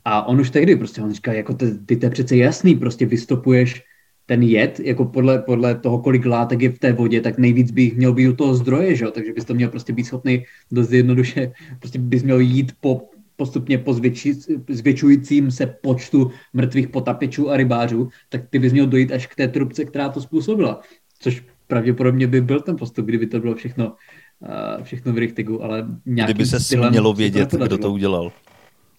A 0.05 0.27
on 0.27 0.41
už 0.41 0.51
tehdy 0.51 0.77
prostě, 0.77 1.03
on 1.03 1.13
říká, 1.13 1.33
jako 1.33 1.55
ty, 1.55 1.79
ty 1.87 1.97
to 1.97 2.07
je 2.07 2.11
přece 2.11 2.37
jasný, 2.37 2.75
prostě 2.75 3.07
vystopuješ 3.07 3.83
ten 4.27 4.43
jed, 4.43 4.81
jako 4.81 5.05
podle, 5.05 5.39
podle 5.39 5.75
toho, 5.75 5.99
kolik 5.99 6.27
látek 6.27 6.63
je 6.63 6.71
v 6.71 6.79
té 6.79 6.93
vodě, 6.93 7.21
tak 7.21 7.39
nejvíc 7.39 7.71
bych 7.71 7.97
měl 7.97 8.13
být 8.13 8.29
u 8.29 8.37
toho 8.37 8.55
zdroje, 8.55 8.97
že? 8.97 9.07
takže 9.11 9.33
bys 9.33 9.45
to 9.45 9.55
měl 9.55 9.69
prostě 9.69 9.93
být 9.93 10.05
schopný 10.05 10.45
dost 10.71 10.93
jednoduše, 10.93 11.53
prostě 11.79 11.99
bys 11.99 12.23
měl 12.23 12.41
jít 12.41 12.73
po 12.81 13.11
postupně 13.41 13.79
po 13.79 13.95
zvětši, 13.95 14.35
zvětšujícím 14.69 15.51
se 15.51 15.67
počtu 15.67 16.31
mrtvých 16.53 16.89
potapečů 16.89 17.51
a 17.51 17.57
rybářů, 17.57 18.09
tak 18.29 18.53
ty 18.53 18.59
bys 18.59 18.73
měl 18.73 18.87
dojít 18.87 19.13
až 19.13 19.27
k 19.27 19.35
té 19.35 19.49
trubce, 19.49 19.85
která 19.85 20.09
to 20.09 20.21
způsobila. 20.21 20.81
Což 21.19 21.45
pravděpodobně 21.67 22.27
by 22.27 22.41
byl 22.41 22.61
ten 22.61 22.77
postup, 22.77 23.07
kdyby 23.07 23.27
to 23.27 23.41
bylo 23.41 23.55
všechno, 23.55 23.97
uh, 24.45 24.85
všechno 24.85 25.13
v 25.13 25.19
richtigu, 25.19 25.65
ale 25.65 25.89
nějakým 26.07 26.35
Kdyby 26.35 26.47
se 26.47 26.61
smělo 26.61 27.15
vědět, 27.17 27.49
kdo 27.53 27.79
to 27.79 27.93
udělal. 27.93 28.33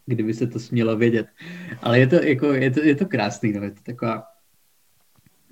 Kdyby 0.06 0.34
se 0.34 0.48
to 0.48 0.60
smělo 0.60 0.98
vědět. 0.98 1.28
Ale 1.82 2.00
je 2.00 2.08
to, 2.08 2.16
jako, 2.16 2.46
je 2.54 2.72
to, 2.72 2.80
je 2.82 2.96
to 2.96 3.06
krásný, 3.06 3.54
no, 3.54 3.64
je 3.64 3.72
to 3.72 3.82
taková 3.86 4.24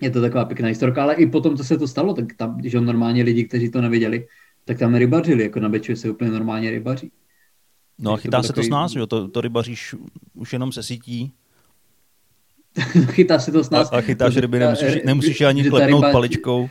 je 0.01 0.09
to 0.09 0.21
taková 0.21 0.45
pěkná 0.45 0.67
historka, 0.67 1.03
ale 1.03 1.13
i 1.15 1.25
potom, 1.29 1.57
co 1.57 1.63
se 1.63 1.77
to 1.77 1.87
stalo, 1.87 2.13
tak 2.13 2.25
tam, 2.33 2.57
když 2.57 2.73
on 2.73 2.85
normálně 2.85 3.23
lidi, 3.23 3.43
kteří 3.43 3.69
to 3.69 3.81
nevěděli, 3.81 4.27
tak 4.65 4.79
tam 4.79 4.95
rybařili, 4.95 5.43
jako 5.43 5.59
na 5.59 5.69
Beču 5.69 5.95
se 5.95 6.09
úplně 6.09 6.31
normálně 6.31 6.71
rybaří. 6.71 7.11
No 7.99 8.13
a 8.13 8.17
chytá 8.17 8.37
to 8.37 8.43
se 8.43 8.47
takový... 8.47 8.67
to 8.67 8.69
s 8.69 8.71
nás, 8.71 8.95
jo? 8.95 9.07
To, 9.07 9.27
to 9.27 9.41
rybaříš 9.41 9.95
už 10.33 10.53
jenom 10.53 10.71
se 10.71 10.83
sítí. 10.83 11.33
chytá 13.11 13.39
se 13.39 13.51
to 13.51 13.63
s 13.63 13.69
nás. 13.69 13.91
A, 13.91 13.97
a 13.97 14.01
chytáš 14.01 14.37
ryby, 14.37 14.59
nemusíš, 14.59 15.01
nemusíš 15.05 15.41
ani 15.41 15.69
klepnout 15.69 16.03
ryba, 16.03 16.11
paličkou. 16.11 16.69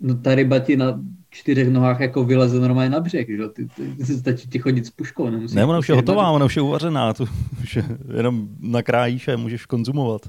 No 0.00 0.14
ta 0.14 0.34
ryba 0.34 0.58
ti 0.58 0.76
na 0.76 1.00
čtyřech 1.30 1.68
nohách 1.68 2.00
jako 2.00 2.24
vyleze 2.24 2.60
normálně 2.60 2.90
na 2.90 3.00
břeh, 3.00 3.26
že? 3.28 3.48
Ty, 3.48 3.66
ty, 3.76 3.94
ty 3.96 4.04
stačí 4.04 4.48
ti 4.48 4.58
chodit 4.58 4.86
s 4.86 4.90
puškou. 4.90 5.30
Nemusíš 5.30 5.56
ne, 5.56 5.64
ona 5.64 5.78
už 5.78 5.88
je 5.88 5.94
hotová, 5.94 6.30
ona 6.30 6.44
už 6.44 6.56
je 6.56 6.62
uvařená, 6.62 7.14
tu 7.14 7.26
už 7.62 7.76
je, 7.76 7.84
jenom 8.16 8.48
nakrájíš 8.60 9.28
a 9.28 9.36
můžeš 9.36 9.66
konzumovat. 9.66 10.22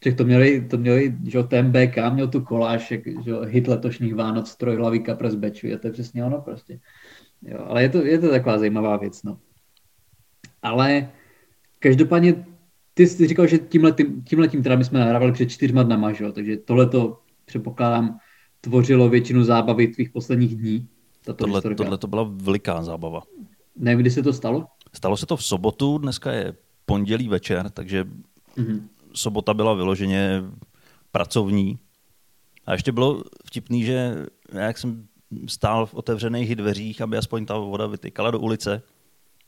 Však 0.00 0.14
to 0.14 0.24
měli, 0.24 0.60
to 0.60 0.78
měli, 0.78 1.14
že 1.26 1.42
ten 1.42 1.72
BK 1.72 1.96
měl 2.12 2.28
tu 2.28 2.40
koláž, 2.40 2.90
jak, 2.90 3.00
že 3.24 3.34
hit 3.46 3.68
letošních 3.68 4.14
Vánoc, 4.14 4.56
trojhlavý 4.56 5.00
kapr 5.00 5.30
z 5.30 5.34
Beču, 5.34 5.66
je 5.66 5.78
to 5.78 5.90
přesně 5.90 6.24
ono 6.24 6.40
prostě. 6.40 6.78
Jo, 7.42 7.64
ale 7.66 7.82
je 7.82 7.88
to, 7.88 8.04
je 8.04 8.18
to 8.18 8.30
taková 8.30 8.58
zajímavá 8.58 8.96
věc, 8.96 9.22
no. 9.22 9.38
Ale 10.62 11.10
každopádně 11.78 12.44
ty 12.94 13.06
jsi 13.06 13.26
říkal, 13.26 13.46
že 13.46 13.58
tímhle, 13.58 13.92
tím, 13.92 14.22
tímhle 14.22 14.48
tím 14.48 14.62
teda 14.62 14.76
my 14.76 14.84
jsme 14.84 15.00
nahrávali 15.00 15.32
před 15.32 15.46
čtyřma 15.46 15.82
dnama, 15.82 16.12
že? 16.12 16.32
takže 16.32 16.56
tohle 16.56 16.86
to 16.86 17.20
předpokládám 17.44 18.18
tvořilo 18.60 19.08
většinu 19.08 19.44
zábavy 19.44 19.88
tvých 19.88 20.10
posledních 20.10 20.56
dní. 20.56 20.88
Tohle, 21.36 21.62
tohle 21.62 21.98
to 21.98 22.06
byla 22.06 22.30
veliká 22.32 22.82
zábava. 22.82 23.22
Nevím, 23.76 24.00
kdy 24.00 24.10
se 24.10 24.22
to 24.22 24.32
stalo? 24.32 24.66
Stalo 24.92 25.16
se 25.16 25.26
to 25.26 25.36
v 25.36 25.44
sobotu, 25.44 25.98
dneska 25.98 26.32
je 26.32 26.54
pondělí 26.86 27.28
večer, 27.28 27.70
takže 27.70 28.04
mm-hmm. 28.04 28.80
sobota 29.12 29.54
byla 29.54 29.74
vyloženě 29.74 30.42
pracovní. 31.10 31.78
A 32.66 32.72
ještě 32.72 32.92
bylo 32.92 33.22
vtipný, 33.46 33.84
že 33.84 34.26
jak 34.52 34.78
jsem 34.78 35.06
stál 35.46 35.86
v 35.86 35.94
otevřených 35.94 36.56
dveřích, 36.56 37.00
aby 37.00 37.16
aspoň 37.16 37.46
ta 37.46 37.58
voda 37.58 37.86
vytykala 37.86 38.30
do 38.30 38.38
ulice, 38.40 38.82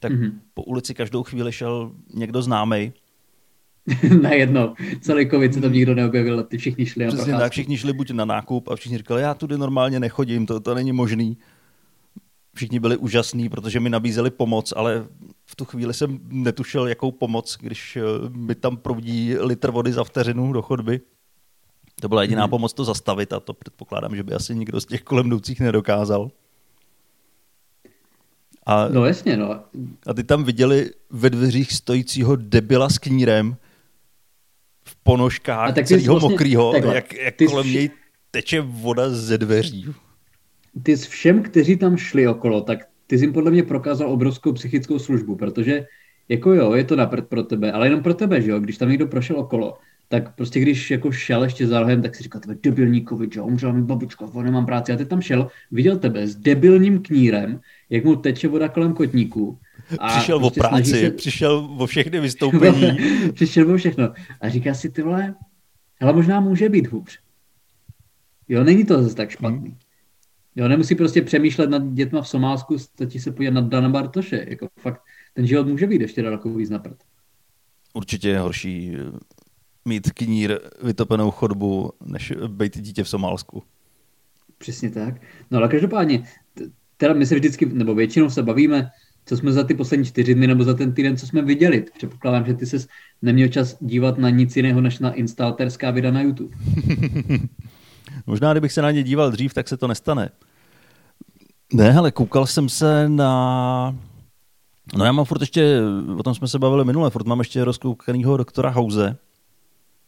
tak 0.01 0.13
mm-hmm. 0.13 0.33
po 0.55 0.63
ulici 0.63 0.95
každou 0.95 1.23
chvíli 1.23 1.53
šel 1.53 1.93
někdo 2.15 2.43
známý. 2.43 2.93
Najednou. 4.23 4.75
Celý 5.01 5.31
covid 5.31 5.55
se 5.55 5.61
tam 5.61 5.73
nikdo 5.73 5.95
neobjevil, 5.95 6.43
ty 6.43 6.59
všichni 6.59 6.87
šli 6.87 7.05
na 7.05 7.13
Přesně 7.13 7.33
tak, 7.33 7.53
všichni 7.53 7.79
šli 7.79 7.93
buď 7.93 8.11
na 8.11 8.25
nákup 8.25 8.69
a 8.69 8.77
všichni 8.77 8.99
říkali, 8.99 9.23
já 9.23 9.35
tudy 9.35 9.59
normálně 9.59 10.01
nechodím, 10.01 10.47
to, 10.47 10.61
to 10.61 10.75
není 10.75 10.93
možný. 10.93 11.37
Všichni 12.55 12.81
byli 12.81 12.97
úžasní, 12.97 13.49
protože 13.49 13.81
mi 13.81 13.91
nabízeli 13.91 14.31
pomoc, 14.31 14.73
ale 14.77 15.07
v 15.47 15.57
tu 15.57 15.65
chvíli 15.65 15.95
jsem 15.95 16.19
netušil, 16.29 16.89
jakou 16.89 17.13
pomoc, 17.13 17.57
když 17.61 17.97
eh, 17.97 18.03
mi 18.29 18.55
tam 18.55 18.77
proudí 18.77 19.35
litr 19.39 19.71
vody 19.71 19.93
za 19.93 20.05
vteřinu 20.05 20.53
do 20.53 20.63
chodby. 20.63 21.01
To 22.01 22.09
byla 22.09 22.23
jediná 22.23 22.43
hmm. 22.43 22.51
pomoc 22.51 22.73
to 22.73 22.85
zastavit 22.85 23.33
a 23.33 23.41
to 23.41 23.55
předpokládám, 23.55 24.17
že 24.17 24.23
by 24.23 24.33
asi 24.33 24.55
nikdo 24.55 24.81
z 24.81 24.87
těch 24.87 25.03
kolem 25.03 25.27
jdoucích 25.27 25.61
nedokázal. 25.61 26.31
A, 28.71 28.89
no 28.89 29.07
jasně, 29.07 29.37
no. 29.37 29.61
A 30.07 30.15
ty 30.15 30.25
tam 30.25 30.45
viděli 30.45 30.91
ve 31.11 31.31
dveřích 31.31 31.73
stojícího 31.73 32.37
debila 32.37 32.89
s 32.89 32.99
knírem 32.99 33.57
v 34.85 34.97
ponožkách 35.03 35.75
celého 35.85 36.15
vlastně, 36.15 36.31
mokrýho, 36.31 36.73
takhle, 36.73 36.95
jak, 36.95 37.15
jak 37.15 37.35
kolem 37.49 37.67
vš... 37.67 37.75
něj 37.75 37.91
teče 38.31 38.61
voda 38.61 39.11
ze 39.11 39.39
dveří. 39.39 39.87
Ty 40.83 40.97
s 40.97 41.07
všem, 41.07 41.43
kteří 41.43 41.77
tam 41.77 41.97
šli 41.97 42.29
okolo, 42.29 42.61
tak 42.61 42.79
ty 43.07 43.19
jsi 43.19 43.25
jim 43.25 43.33
podle 43.33 43.51
mě 43.51 43.63
prokázal 43.63 44.13
obrovskou 44.13 44.53
psychickou 44.53 44.99
službu, 44.99 45.37
protože 45.37 45.87
jako 46.29 46.53
jo, 46.53 46.75
je 46.75 46.85
to 46.85 46.97
napřed 46.97 47.29
pro 47.29 47.43
tebe, 47.43 47.73
ale 47.73 47.87
jenom 47.87 48.03
pro 48.03 48.15
tebe, 48.15 48.43
že 48.43 48.51
jo, 48.51 48.61
když 48.61 48.79
tam 48.79 48.89
někdo 48.89 49.07
prošel 49.07 49.39
okolo, 49.39 49.79
tak 50.13 50.35
prostě 50.35 50.61
když 50.61 50.91
jako 50.91 51.13
šel 51.13 51.45
ještě 51.45 51.67
za 51.67 51.81
rohem, 51.81 52.03
tak 52.03 52.15
si 52.15 52.23
říkal, 52.23 52.41
tebe 52.41 52.57
debilníkovi, 52.63 53.29
že 53.35 53.41
umřela 53.41 53.73
mi 53.73 53.83
babička, 53.83 54.25
on 54.25 54.45
nemám 54.45 54.67
práci. 54.67 54.93
A 54.93 54.97
ty 54.97 55.05
tam 55.05 55.21
šel, 55.21 55.49
viděl 55.71 55.99
tebe 55.99 56.27
s 56.27 56.37
debilním 56.37 57.03
knírem, 57.03 57.61
jak 57.91 58.05
mu 58.05 58.17
teče 58.17 58.49
voda 58.49 58.69
kolem 58.69 58.95
kotníků. 58.95 59.59
A 59.99 60.09
přišel 60.09 60.39
prostě 60.39 60.61
o 60.61 60.69
práci, 60.69 60.91
se... 60.91 61.11
přišel 61.11 61.77
o 61.79 61.87
všechny 61.87 62.21
vystoupení. 62.31 62.97
přišel 63.35 63.75
o 63.75 63.77
všechno. 63.77 64.13
A 64.41 64.49
říká 64.49 64.75
si, 64.75 64.91
ty 64.91 65.03
vole, 65.03 65.35
ale 66.01 66.13
možná 66.13 66.41
může 66.41 66.69
být 66.69 66.87
hůř. 66.87 67.19
Jo, 68.49 68.65
není 68.65 68.85
to 68.85 69.03
zase 69.03 69.15
tak 69.15 69.31
špatný. 69.31 69.69
Hmm. 69.69 69.79
Jo, 70.57 70.69
nemusí 70.69 70.95
prostě 70.95 71.23
přemýšlet 71.23 71.71
nad 71.71 71.93
dětma 71.93 72.23
v 72.23 72.29
Somálsku, 72.29 72.79
stačí 72.79 73.19
se 73.19 73.33
podívat 73.33 73.55
na 73.55 73.61
Dana 73.61 73.89
Bartoše. 73.89 74.47
Jako 74.49 74.69
fakt, 74.81 75.01
ten 75.35 75.47
život 75.47 75.67
může 75.67 75.87
být 75.87 76.01
ještě 76.01 76.23
daleko 76.23 76.55
víc 76.55 76.71
napřed. 76.71 77.05
Určitě 77.95 78.29
je 78.29 78.39
horší 78.39 78.97
mít 79.85 80.11
knír 80.11 80.59
vytopenou 80.83 81.31
chodbu, 81.31 81.93
než 82.07 82.33
být 82.49 82.81
dítě 82.81 83.05
v 83.05 83.09
Somálsku. 83.09 83.63
Přesně 84.59 84.91
tak. 84.91 85.15
No 85.51 85.59
ale 85.59 85.69
každopádně, 85.69 86.25
teda 86.97 87.15
my 87.15 87.27
se 87.27 87.35
vždycky, 87.35 87.67
nebo 87.67 87.95
většinou 87.95 88.31
se 88.31 88.43
bavíme, 88.43 88.91
co 89.27 89.37
jsme 89.37 89.53
za 89.53 89.65
ty 89.65 89.75
poslední 89.75 90.07
čtyři 90.07 90.35
dny 90.35 90.47
nebo 90.47 90.65
za 90.65 90.75
ten 90.75 90.93
týden, 90.93 91.17
co 91.17 91.27
jsme 91.27 91.43
viděli. 91.43 91.85
Předpokládám, 91.97 92.47
že 92.47 92.55
ty 92.55 92.67
ses 92.67 92.89
neměl 93.23 93.49
čas 93.49 93.77
dívat 93.81 94.19
na 94.19 94.31
nic 94.31 94.57
jiného, 94.57 94.81
než 94.81 94.99
na 94.99 95.13
instalterská 95.13 95.91
videa 95.91 96.11
na 96.11 96.23
YouTube. 96.23 96.57
Možná, 98.27 98.53
kdybych 98.53 98.73
se 98.73 98.83
na 98.83 98.91
ně 98.91 99.03
díval 99.03 99.31
dřív, 99.31 99.55
tak 99.55 99.69
se 99.69 99.77
to 99.77 99.89
nestane. 99.89 100.31
Ne, 101.73 101.95
ale 101.95 102.11
koukal 102.11 102.47
jsem 102.47 102.69
se 102.69 103.09
na... 103.09 103.97
No 104.97 105.05
já 105.05 105.13
mám 105.13 105.25
furt 105.25 105.41
ještě, 105.41 105.81
o 106.17 106.23
tom 106.23 106.35
jsme 106.35 106.49
se 106.49 106.59
bavili 106.59 106.85
minule, 106.85 107.11
furt 107.11 107.27
mám 107.27 107.39
ještě 107.39 107.65
rozkoukanýho 107.65 108.37
doktora 108.37 108.71
Hause, 108.71 109.17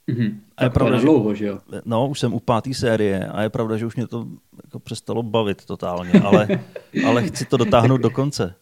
Mm-hmm. 0.09 0.41
A 0.57 0.65
je 0.65 0.71
pravda, 0.71 0.97
že, 0.97 1.03
dlouho, 1.03 1.35
že 1.35 1.47
jo? 1.47 1.59
No, 1.85 2.09
už 2.09 2.21
jsem 2.21 2.35
u 2.35 2.41
páté 2.41 2.75
série 2.75 3.27
a 3.27 3.43
je 3.43 3.51
pravda, 3.51 3.77
že 3.77 3.87
už 3.87 3.97
mě 3.97 4.07
to 4.07 4.27
jako 4.65 4.79
přestalo 4.79 5.23
bavit 5.23 5.65
totálně, 5.65 6.13
ale, 6.13 6.49
ale 7.07 7.23
chci 7.23 7.45
to 7.45 7.57
dotáhnout 7.57 8.01
do 8.01 8.11
konce. 8.11 8.55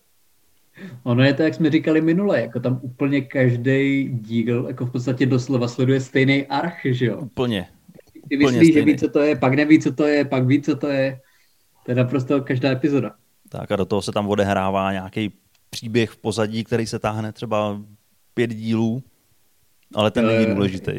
Ono 1.02 1.22
je 1.24 1.34
to, 1.34 1.42
jak 1.42 1.54
jsme 1.54 1.70
říkali 1.70 2.00
minule, 2.00 2.40
jako 2.40 2.60
tam 2.60 2.78
úplně 2.82 3.20
každý 3.20 4.08
díl 4.08 4.66
jako 4.68 4.86
v 4.86 4.90
podstatě 4.90 5.26
doslova 5.26 5.68
sleduje 5.68 6.00
stejný 6.00 6.46
arch, 6.46 6.80
že 6.84 7.06
jo? 7.06 7.18
Úplně. 7.18 7.68
Ty 8.28 8.36
myslíš, 8.36 8.74
že 8.74 8.82
ví, 8.82 8.96
co 8.96 9.08
to 9.08 9.20
je, 9.20 9.36
pak 9.36 9.54
neví, 9.54 9.80
co 9.80 9.92
to 9.92 10.06
je, 10.06 10.24
pak 10.24 10.46
ví, 10.46 10.62
co 10.62 10.76
to 10.76 10.88
je. 10.88 11.20
To 11.84 11.90
je 11.90 11.94
naprosto 11.94 12.40
každá 12.40 12.70
epizoda. 12.70 13.14
Tak 13.48 13.72
a 13.72 13.76
do 13.76 13.84
toho 13.84 14.02
se 14.02 14.12
tam 14.12 14.28
odehrává 14.28 14.92
nějaký 14.92 15.32
příběh 15.70 16.10
v 16.10 16.16
pozadí, 16.16 16.64
který 16.64 16.86
se 16.86 16.98
táhne 16.98 17.32
třeba 17.32 17.82
pět 18.34 18.54
dílů, 18.54 19.02
ale 19.94 20.10
ten 20.10 20.26
není 20.26 20.46
důležitý 20.46 20.92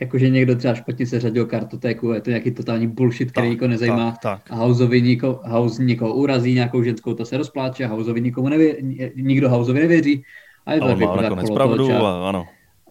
jakože 0.00 0.28
někdo 0.28 0.56
třeba 0.56 0.74
špatně 0.74 1.06
se 1.06 1.20
řadil 1.20 1.46
kartotéku, 1.46 2.12
je 2.12 2.20
to 2.20 2.30
nějaký 2.30 2.50
totální 2.50 2.86
bullshit, 2.86 3.32
který 3.32 3.48
nikoho 3.48 3.68
nezajímá. 3.68 4.10
Tak, 4.10 4.20
tak. 4.42 4.50
A 4.50 4.54
Houseovi 4.54 5.02
niko, 5.02 5.40
House 5.44 5.84
někoho 5.84 6.14
urazí, 6.14 6.54
nějakou 6.54 6.82
ženskou, 6.82 7.14
to 7.14 7.24
se 7.24 7.36
rozpláče, 7.36 7.86
Houseovi 7.86 8.20
nikomu 8.20 8.48
nevě, 8.48 8.76
nikdo 9.16 9.50
Houseovi 9.50 9.80
nevěří. 9.80 10.24
A 10.66 10.72
je 10.72 10.80
to 10.80 10.84
ale 10.84 10.96
má 10.96 11.16
nakonec 11.16 11.50
pravdu, 11.50 11.92
a, 11.92 12.28
ano. 12.28 12.46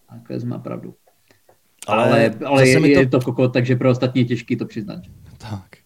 A 0.09 0.15
nakonec 0.15 0.43
má 0.43 0.59
pravdu. 0.59 0.93
Ale, 1.87 2.03
ale, 2.03 2.35
ale 2.45 2.67
je, 2.67 2.79
to... 2.79 2.85
je 2.85 3.07
to 3.07 3.21
kokot, 3.21 3.53
takže 3.53 3.75
pro 3.75 3.89
ostatní 3.89 4.21
je 4.21 4.25
těžký 4.25 4.55
to 4.55 4.65
přiznat. 4.65 4.99
Tak. 5.37 5.77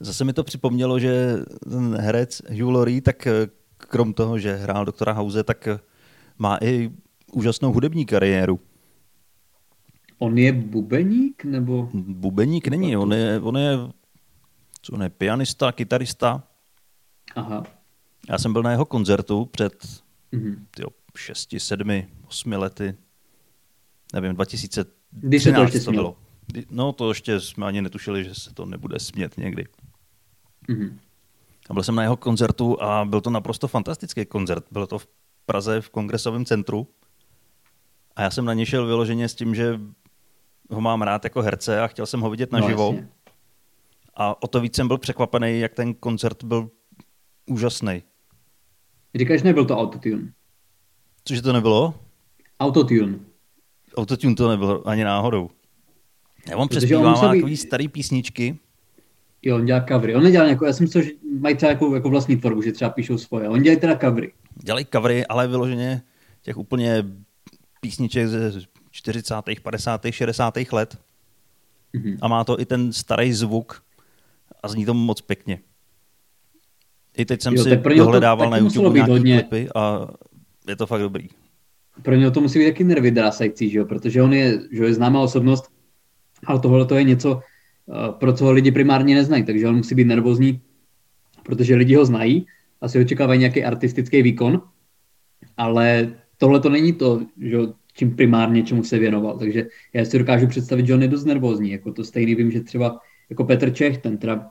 Zase 0.00 0.24
mi 0.24 0.32
to 0.32 0.44
připomnělo, 0.44 0.98
že 0.98 1.36
ten 1.70 1.96
herec 1.96 2.42
Hugh 2.50 2.74
Laurie, 2.74 3.02
tak 3.02 3.26
eh, 3.26 3.32
krom 3.78 4.12
toho, 4.12 4.38
že 4.38 4.56
hrál 4.56 4.84
doktora 4.84 5.12
House, 5.12 5.44
tak 5.44 5.68
eh, 5.68 5.78
má 6.38 6.58
i 6.60 6.90
úžasnou 7.32 7.72
hudební 7.72 8.06
kariéru. 8.06 8.60
On 10.18 10.38
je 10.38 10.52
bubeník, 10.52 11.44
nebo? 11.44 11.88
Bubeník 11.94 12.68
není, 12.68 12.96
on 12.96 13.12
je, 13.12 13.40
on 13.40 13.56
je, 13.56 13.78
co 14.82 14.92
on 14.92 15.02
je, 15.02 15.08
pianista, 15.08 15.72
kytarista. 15.72 16.42
Aha. 17.36 17.64
Já 18.28 18.38
jsem 18.38 18.52
byl 18.52 18.62
na 18.62 18.70
jeho 18.70 18.84
koncertu 18.84 19.44
před 19.44 19.86
Mhm. 20.32 20.66
tyjo, 20.70 20.88
6, 21.16 21.54
7, 21.58 22.02
8 22.26 22.52
lety. 22.52 22.94
Nevím, 24.14 24.34
2013 24.34 24.88
Když 25.10 25.42
se 25.42 25.52
to 25.52 25.62
ještě 25.62 25.80
to 25.80 25.90
bylo. 25.92 26.16
No 26.70 26.92
to 26.92 27.08
ještě 27.08 27.40
jsme 27.40 27.66
ani 27.66 27.82
netušili, 27.82 28.24
že 28.24 28.34
se 28.34 28.54
to 28.54 28.66
nebude 28.66 29.00
smět 29.00 29.36
někdy. 29.36 29.64
Mhm. 30.68 30.98
A 31.70 31.74
byl 31.74 31.82
jsem 31.82 31.94
na 31.94 32.02
jeho 32.02 32.16
koncertu 32.16 32.82
a 32.82 33.04
byl 33.04 33.20
to 33.20 33.30
naprosto 33.30 33.68
fantastický 33.68 34.26
koncert. 34.26 34.64
Bylo 34.70 34.86
to 34.86 34.98
v 34.98 35.08
Praze 35.46 35.80
v 35.80 35.90
kongresovém 35.90 36.44
centru. 36.44 36.88
A 38.16 38.22
já 38.22 38.30
jsem 38.30 38.44
na 38.44 38.54
ně 38.54 38.66
šel 38.66 38.86
vyloženě 38.86 39.28
s 39.28 39.34
tím, 39.34 39.54
že 39.54 39.80
ho 40.70 40.80
mám 40.80 41.02
rád 41.02 41.24
jako 41.24 41.42
herce 41.42 41.80
a 41.80 41.86
chtěl 41.86 42.06
jsem 42.06 42.20
ho 42.20 42.30
vidět 42.30 42.52
naživo. 42.52 42.92
No, 42.92 42.96
jasně. 42.98 43.08
a 44.14 44.42
o 44.42 44.46
to 44.46 44.60
víc 44.60 44.76
jsem 44.76 44.88
byl 44.88 44.98
překvapený, 44.98 45.60
jak 45.60 45.74
ten 45.74 45.94
koncert 45.94 46.44
byl 46.44 46.70
úžasný. 47.46 48.02
Říkáš, 49.14 49.42
nebyl 49.42 49.64
to 49.64 49.78
autotune. 49.78 50.32
Cože 51.24 51.42
to 51.42 51.52
nebylo? 51.52 51.94
Autotune. 52.60 53.18
Autotune 53.96 54.34
to 54.34 54.48
nebylo 54.48 54.88
ani 54.88 55.04
náhodou. 55.04 55.50
Já 56.48 56.56
on 56.56 56.68
Protože 56.68 56.78
on 56.78 56.88
přespívá 56.88 57.10
musel 57.10 57.32
být- 57.32 57.38
takový 57.38 57.56
starý 57.56 57.88
písničky. 57.88 58.58
Jo, 59.42 59.56
on 59.56 59.64
dělá 59.64 59.84
covery. 59.88 60.14
On 60.14 60.22
nedělá 60.22 60.44
nějakou, 60.44 60.64
já 60.64 60.72
jsem 60.72 60.84
myslel, 60.84 61.04
že 61.04 61.10
mají 61.40 61.56
třeba 61.56 61.70
jako, 61.72 61.94
jako 61.94 62.10
vlastní 62.10 62.36
tvorbu, 62.36 62.62
že 62.62 62.72
třeba 62.72 62.90
píšou 62.90 63.18
svoje. 63.18 63.48
On 63.48 63.62
dělá 63.62 63.76
teda 63.80 63.96
covery. 63.98 64.32
Dělají 64.64 64.86
covery, 64.92 65.26
ale 65.26 65.48
vyloženě 65.48 66.02
těch 66.42 66.56
úplně 66.56 67.04
písniček 67.80 68.28
ze 68.28 68.52
40., 68.94 69.60
50., 69.62 70.00
60. 70.10 70.72
let. 70.72 70.98
Mhm. 71.92 72.18
A 72.22 72.28
má 72.28 72.44
to 72.44 72.60
i 72.60 72.64
ten 72.64 72.92
starý 72.92 73.32
zvuk 73.32 73.82
a 74.62 74.68
zní 74.68 74.84
to 74.86 74.94
moc 74.94 75.20
pěkně. 75.20 75.58
I 77.16 77.24
teď 77.24 77.42
jsem 77.42 77.54
Jo, 77.54 77.62
si 77.64 77.76
dohledával 77.96 78.50
na 78.50 78.56
YouTube 78.56 78.90
být 78.90 78.94
nějaký 78.94 79.10
hodně- 79.12 79.42
klipy 79.42 79.68
a 79.74 80.08
je 80.68 80.76
to 80.76 80.86
fakt 80.86 81.00
dobrý. 81.00 81.28
Pro 82.02 82.14
něho 82.14 82.30
to 82.30 82.40
musí 82.40 82.58
být 82.58 82.64
taky 82.64 82.84
nervy 82.84 83.10
drásající, 83.10 83.70
že 83.70 83.78
jo? 83.78 83.84
protože 83.84 84.22
on 84.22 84.32
je, 84.32 84.60
že 84.72 84.84
je 84.84 84.94
známá 84.94 85.20
osobnost, 85.20 85.70
ale 86.46 86.60
tohle 86.60 86.86
to 86.86 86.94
je 86.94 87.04
něco, 87.04 87.40
eh, 87.90 88.12
pro 88.12 88.32
co 88.32 88.44
ho 88.44 88.52
lidi 88.52 88.70
primárně 88.72 89.14
neznají, 89.14 89.44
takže 89.44 89.68
on 89.68 89.76
musí 89.76 89.94
být 89.94 90.04
nervózní, 90.04 90.60
protože 91.42 91.74
lidi 91.74 91.94
ho 91.94 92.04
znají, 92.04 92.46
asi 92.80 93.00
očekávají 93.00 93.40
nějaký 93.40 93.64
artistický 93.64 94.22
výkon, 94.22 94.62
ale 95.56 96.14
tohle 96.38 96.60
to 96.60 96.68
není 96.68 96.92
to, 96.92 97.20
že 97.40 97.54
jo, 97.56 97.74
čím 97.94 98.16
primárně 98.16 98.62
čemu 98.62 98.84
se 98.84 98.98
věnoval, 98.98 99.38
takže 99.38 99.66
já 99.92 100.04
si 100.04 100.18
dokážu 100.18 100.46
představit, 100.46 100.86
že 100.86 100.94
on 100.94 101.02
je 101.02 101.08
dost 101.08 101.24
nervózní, 101.24 101.70
jako 101.70 101.92
to 101.92 102.04
stejný 102.04 102.34
vím, 102.34 102.50
že 102.50 102.60
třeba 102.60 102.98
jako 103.30 103.44
Petr 103.44 103.70
Čech, 103.70 103.98
ten 103.98 104.18
teda 104.18 104.50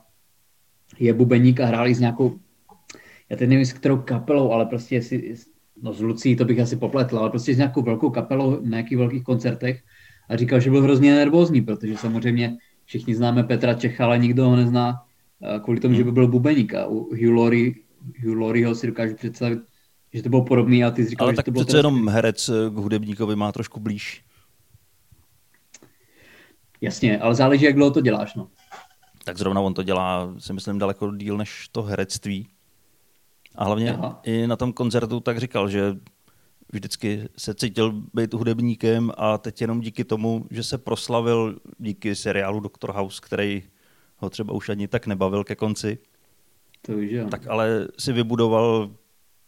je 0.98 1.12
bubeník 1.12 1.60
a 1.60 1.66
hrál 1.66 1.88
i 1.88 1.94
s 1.94 2.00
nějakou, 2.00 2.38
já 3.30 3.36
teď 3.36 3.48
nevím 3.48 3.66
s 3.66 3.72
kterou 3.72 3.96
kapelou, 3.96 4.52
ale 4.52 4.66
prostě 4.66 4.94
jestli, 4.94 5.34
no 5.82 5.92
s 5.92 6.00
Lucí 6.00 6.36
to 6.36 6.44
bych 6.44 6.60
asi 6.60 6.76
popletl, 6.76 7.18
ale 7.18 7.30
prostě 7.30 7.54
s 7.54 7.56
nějakou 7.56 7.82
velkou 7.82 8.10
kapelou 8.10 8.50
na 8.50 8.68
nějakých 8.68 8.98
velkých 8.98 9.24
koncertech 9.24 9.82
a 10.28 10.36
říkal, 10.36 10.60
že 10.60 10.70
byl 10.70 10.82
hrozně 10.82 11.14
nervózní, 11.14 11.62
protože 11.62 11.96
samozřejmě 11.96 12.56
všichni 12.84 13.14
známe 13.14 13.42
Petra 13.42 13.74
Čecha, 13.74 14.04
ale 14.04 14.18
nikdo 14.18 14.44
ho 14.44 14.56
nezná 14.56 14.94
eh, 15.42 15.60
kvůli 15.60 15.80
tomu, 15.80 15.94
že 15.94 16.04
by 16.04 16.12
byl 16.12 16.28
bubeník. 16.28 16.74
A 16.74 16.86
u 16.86 16.98
Hugh 17.10 17.34
Laurie, 17.36 17.72
Hugh 18.24 18.36
Laurieho 18.36 18.74
si 18.74 18.86
dokážu 18.86 19.14
představit, 19.14 19.58
že 20.14 20.22
to 20.22 20.28
bylo 20.28 20.44
podobný 20.44 20.84
a 20.84 20.90
ty 20.90 21.04
jsi 21.04 21.10
říkal, 21.10 21.26
Ale 21.26 21.32
že 21.32 21.36
tak 21.36 21.44
to 21.44 21.50
bylo 21.50 21.64
přece 21.64 21.78
jenom 21.78 22.08
herec 22.08 22.50
k 22.70 22.76
hudebníkovi 22.76 23.36
má 23.36 23.52
trošku 23.52 23.80
blíž. 23.80 24.24
Jasně, 26.80 27.20
ale 27.20 27.34
záleží, 27.34 27.64
jak 27.64 27.74
dlouho 27.74 27.90
to 27.90 28.00
děláš, 28.00 28.34
no. 28.34 28.48
Tak 29.24 29.38
zrovna 29.38 29.60
on 29.60 29.74
to 29.74 29.82
dělá, 29.82 30.34
si 30.38 30.52
myslím, 30.52 30.78
daleko 30.78 31.16
díl 31.16 31.36
než 31.36 31.68
to 31.72 31.82
herectví. 31.82 32.48
A 33.54 33.64
hlavně 33.64 33.94
Aha. 33.94 34.20
i 34.22 34.46
na 34.46 34.56
tom 34.56 34.72
koncertu 34.72 35.20
tak 35.20 35.38
říkal, 35.38 35.68
že 35.68 35.96
vždycky 36.72 37.28
se 37.36 37.54
cítil 37.54 38.02
být 38.14 38.34
hudebníkem 38.34 39.12
a 39.16 39.38
teď 39.38 39.60
jenom 39.60 39.80
díky 39.80 40.04
tomu, 40.04 40.46
že 40.50 40.62
se 40.62 40.78
proslavil 40.78 41.58
díky 41.78 42.14
seriálu 42.14 42.60
Dr. 42.60 42.90
House, 42.92 43.20
který 43.22 43.62
ho 44.16 44.30
třeba 44.30 44.54
už 44.54 44.68
ani 44.68 44.88
tak 44.88 45.06
nebavil 45.06 45.44
ke 45.44 45.54
konci, 45.54 45.98
To 46.82 47.00
že 47.00 47.16
jo. 47.16 47.28
tak 47.28 47.46
ale 47.46 47.88
si 47.98 48.12
vybudoval 48.12 48.90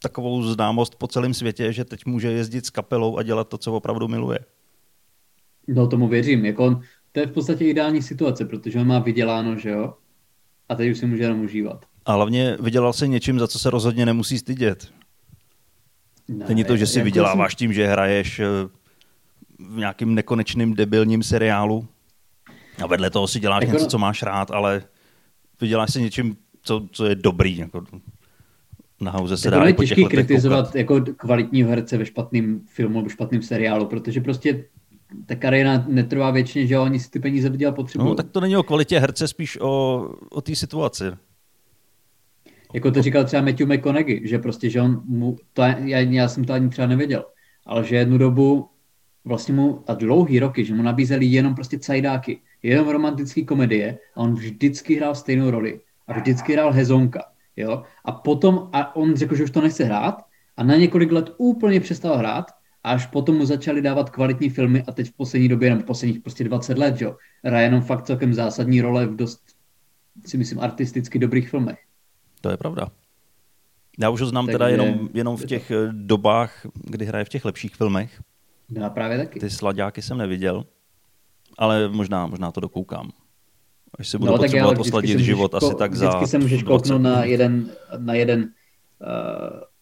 takovou 0.08 0.42
známost 0.42 0.94
po 0.94 1.06
celém 1.06 1.34
světě, 1.34 1.72
že 1.72 1.84
teď 1.84 2.06
může 2.06 2.30
jezdit 2.30 2.66
s 2.66 2.70
kapelou 2.70 3.18
a 3.18 3.22
dělat 3.22 3.48
to, 3.48 3.58
co 3.58 3.72
opravdu 3.72 4.08
miluje. 4.08 4.38
No 5.68 5.86
tomu 5.86 6.08
věřím, 6.08 6.44
jako 6.44 6.64
on, 6.64 6.80
to 7.12 7.20
je 7.20 7.26
v 7.26 7.32
podstatě 7.32 7.64
ideální 7.64 8.02
situace, 8.02 8.44
protože 8.44 8.80
on 8.80 8.86
má 8.86 8.98
vyděláno, 8.98 9.58
že 9.58 9.70
jo, 9.70 9.94
a 10.68 10.74
teď 10.74 10.90
už 10.90 10.98
si 10.98 11.06
může 11.06 11.22
jenom 11.22 11.40
užívat. 11.40 11.86
A 12.04 12.12
hlavně 12.12 12.56
vydělal 12.60 12.92
se 12.92 13.08
něčím, 13.08 13.38
za 13.38 13.48
co 13.48 13.58
se 13.58 13.70
rozhodně 13.70 14.06
nemusí 14.06 14.38
stydět. 14.38 14.92
Ne, 16.28 16.44
Není 16.48 16.64
to, 16.64 16.76
že 16.76 16.86
si 16.86 16.98
jako 16.98 17.04
vyděláváš 17.04 17.54
tím, 17.54 17.72
že 17.72 17.86
hraješ 17.86 18.38
eh, 18.38 18.46
v 19.58 19.76
nějakým 19.76 20.14
nekonečným 20.14 20.74
debilním 20.74 21.22
seriálu 21.22 21.88
a 22.82 22.86
vedle 22.86 23.10
toho 23.10 23.28
si 23.28 23.40
děláš 23.40 23.62
Jako 23.62 23.72
něco, 23.72 23.86
co 23.86 23.98
máš 23.98 24.22
rád, 24.22 24.50
ale 24.50 24.82
vyděláš 25.60 25.92
si 25.92 26.02
něčím, 26.02 26.36
co, 26.62 26.88
co 26.92 27.06
je 27.06 27.14
dobrý. 27.14 27.56
Jako 27.56 27.84
na 29.00 29.10
hauze 29.10 29.36
se 29.36 29.50
dá 29.50 29.64
je 29.64 29.72
těžký 29.72 30.04
kritizovat 30.04 30.62
koukat. 30.62 30.74
jako 30.74 31.00
kvalitního 31.16 31.70
herce 31.70 31.98
ve 31.98 32.06
špatném 32.06 32.60
filmu 32.66 32.98
nebo 32.98 33.08
špatném 33.08 33.42
seriálu, 33.42 33.86
protože 33.86 34.20
prostě 34.20 34.64
ta 35.26 35.34
kariéra 35.34 35.84
netrvá 35.88 36.30
věčně, 36.30 36.66
že 36.66 36.78
oni 36.78 37.00
si 37.00 37.10
ty 37.10 37.20
peníze 37.20 37.48
vydělat 37.48 37.74
potřebují. 37.74 38.08
No, 38.08 38.14
tak 38.14 38.30
to 38.30 38.40
není 38.40 38.56
o 38.56 38.62
kvalitě 38.62 38.98
herce, 38.98 39.28
spíš 39.28 39.58
o, 39.60 40.02
o 40.30 40.40
té 40.40 40.54
situaci. 40.54 41.04
Jako 42.74 42.90
to 42.90 43.02
říkal 43.02 43.24
třeba 43.24 43.42
Matthew 43.42 43.68
McConaughey, 43.68 44.28
že 44.28 44.38
prostě, 44.38 44.70
že 44.70 44.80
on 44.80 45.02
mu, 45.04 45.36
to, 45.52 45.62
já, 45.62 45.98
já 45.98 46.28
jsem 46.28 46.44
to 46.44 46.52
ani 46.52 46.68
třeba 46.68 46.88
nevěděl, 46.88 47.24
ale 47.66 47.84
že 47.84 47.96
jednu 47.96 48.18
dobu 48.18 48.68
vlastně 49.24 49.54
mu, 49.54 49.84
a 49.86 49.94
dlouhý 49.94 50.38
roky, 50.38 50.64
že 50.64 50.74
mu 50.74 50.82
nabízeli 50.82 51.26
jenom 51.26 51.54
prostě 51.54 51.78
cajdáky, 51.78 52.38
jenom 52.62 52.88
romantické 52.88 53.42
komedie 53.42 53.98
a 54.14 54.20
on 54.20 54.34
vždycky 54.34 54.94
hrál 54.94 55.14
stejnou 55.14 55.50
roli 55.50 55.80
a 56.06 56.12
vždycky 56.12 56.52
hrál 56.52 56.72
hezonka, 56.72 57.22
jo, 57.56 57.82
a 58.04 58.12
potom, 58.12 58.70
a 58.72 58.96
on 58.96 59.16
řekl, 59.16 59.36
že 59.36 59.44
už 59.44 59.50
to 59.50 59.60
nechce 59.60 59.84
hrát 59.84 60.24
a 60.56 60.62
na 60.62 60.76
několik 60.76 61.12
let 61.12 61.34
úplně 61.36 61.80
přestal 61.80 62.16
hrát 62.16 62.50
a 62.84 62.90
až 62.90 63.06
potom 63.06 63.36
mu 63.36 63.46
začali 63.46 63.82
dávat 63.82 64.10
kvalitní 64.10 64.50
filmy 64.50 64.84
a 64.86 64.92
teď 64.92 65.08
v 65.08 65.12
poslední 65.12 65.48
době, 65.48 65.70
nebo 65.70 65.82
posledních 65.82 66.20
prostě 66.20 66.44
20 66.44 66.78
let, 66.78 67.00
jo, 67.00 67.16
hraje 67.44 67.66
jenom 67.66 67.82
fakt 67.82 68.06
celkem 68.06 68.34
zásadní 68.34 68.80
role 68.80 69.06
v 69.06 69.16
dost, 69.16 69.42
si 70.26 70.38
myslím, 70.38 70.60
artisticky 70.60 71.18
dobrých 71.18 71.50
filmech. 71.50 71.78
To 72.40 72.50
je 72.50 72.56
pravda. 72.56 72.88
Já 73.98 74.10
už 74.10 74.20
ho 74.20 74.26
znám 74.26 74.46
Takže 74.46 74.54
teda 74.54 74.68
jenom, 74.68 75.08
jenom 75.14 75.36
je 75.40 75.46
v 75.46 75.46
těch 75.46 75.70
eh, 75.70 75.88
dobách, 75.92 76.66
kdy 76.74 77.04
hraje 77.04 77.24
v 77.24 77.28
těch 77.28 77.44
lepších 77.44 77.74
filmech. 77.74 78.22
Já 78.70 78.90
právě 78.90 79.18
taky. 79.18 79.40
Ty 79.40 79.50
sladáky 79.50 80.02
jsem 80.02 80.18
neviděl, 80.18 80.64
ale 81.58 81.88
možná, 81.88 82.26
možná 82.26 82.52
to 82.52 82.60
dokoukám. 82.60 83.10
Až 83.98 84.08
si 84.08 84.18
budu 84.18 84.32
No, 84.32 84.38
tak 84.38 84.46
potřebovat 84.46 84.72
vždycky 84.72 84.88
osladit 84.90 85.10
se 85.18 85.22
život 85.24 85.52
ko- 85.52 85.56
asi 85.56 85.74
tak 85.74 85.94
za 85.94 86.08
Vždycky 86.08 86.26
se 86.26 86.38
můžeš 86.38 86.62
20 86.62 86.82
kouknout 86.92 87.02
na 87.02 87.24
jeden, 87.24 87.70
na 87.98 88.14
jeden, 88.14 88.40
uh, 88.40 88.46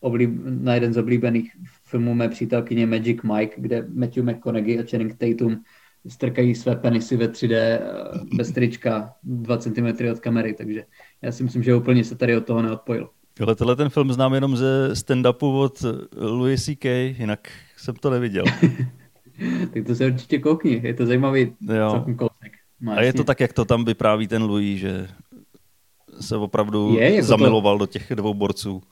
oblíb, 0.00 0.40
na 0.44 0.74
jeden 0.74 0.92
z 0.92 0.96
oblíbených 0.98 1.50
filmů 1.84 2.14
mé 2.14 2.28
přítelkyně 2.28 2.86
Magic 2.86 3.18
Mike, 3.22 3.54
kde 3.60 3.86
Matthew 3.94 4.24
McConaughey 4.24 4.80
a 4.80 4.82
Channing 4.90 5.14
Tatum 5.18 5.62
strkají 6.08 6.54
své 6.54 6.76
penisy 6.76 7.16
ve 7.16 7.26
3D 7.26 7.78
uh, 7.78 8.36
bez 8.36 8.50
trička 8.52 9.12
2 9.22 9.58
cm 9.58 9.86
od 10.12 10.20
kamery, 10.20 10.54
takže 10.54 10.84
já 11.22 11.32
si 11.32 11.42
myslím, 11.42 11.62
že 11.62 11.74
úplně 11.74 12.04
se 12.04 12.14
tady 12.14 12.36
od 12.36 12.46
toho 12.46 12.62
neodpojil. 12.62 13.08
Ale 13.40 13.54
tenhle 13.54 13.76
ten 13.76 13.88
film 13.88 14.12
znám 14.12 14.34
jenom 14.34 14.56
ze 14.56 14.90
stand-upu 14.92 15.60
od 15.60 15.84
Louis 16.16 16.64
C.K., 16.64 17.14
jinak 17.18 17.48
jsem 17.76 17.94
to 17.94 18.10
neviděl. 18.10 18.44
Tak 19.74 19.86
to 19.86 19.94
se 19.94 20.06
určitě 20.06 20.38
koukni, 20.38 20.80
je 20.84 20.94
to 20.94 21.06
zajímavý 21.06 21.52
Jo. 21.60 21.90
celkem. 21.90 22.16
No, 22.84 22.92
A 22.92 23.02
je 23.02 23.12
to 23.12 23.24
tak, 23.24 23.40
jak 23.40 23.52
to 23.52 23.64
tam 23.64 23.84
vypráví 23.84 24.28
ten 24.28 24.42
Louis, 24.42 24.80
že 24.80 25.08
se 26.20 26.36
opravdu 26.36 26.96
Je, 26.98 27.20
to- 27.20 27.26
zamiloval 27.26 27.78
do 27.78 27.86
těch 27.86 28.12
dvou 28.14 28.34
borců. 28.34 28.82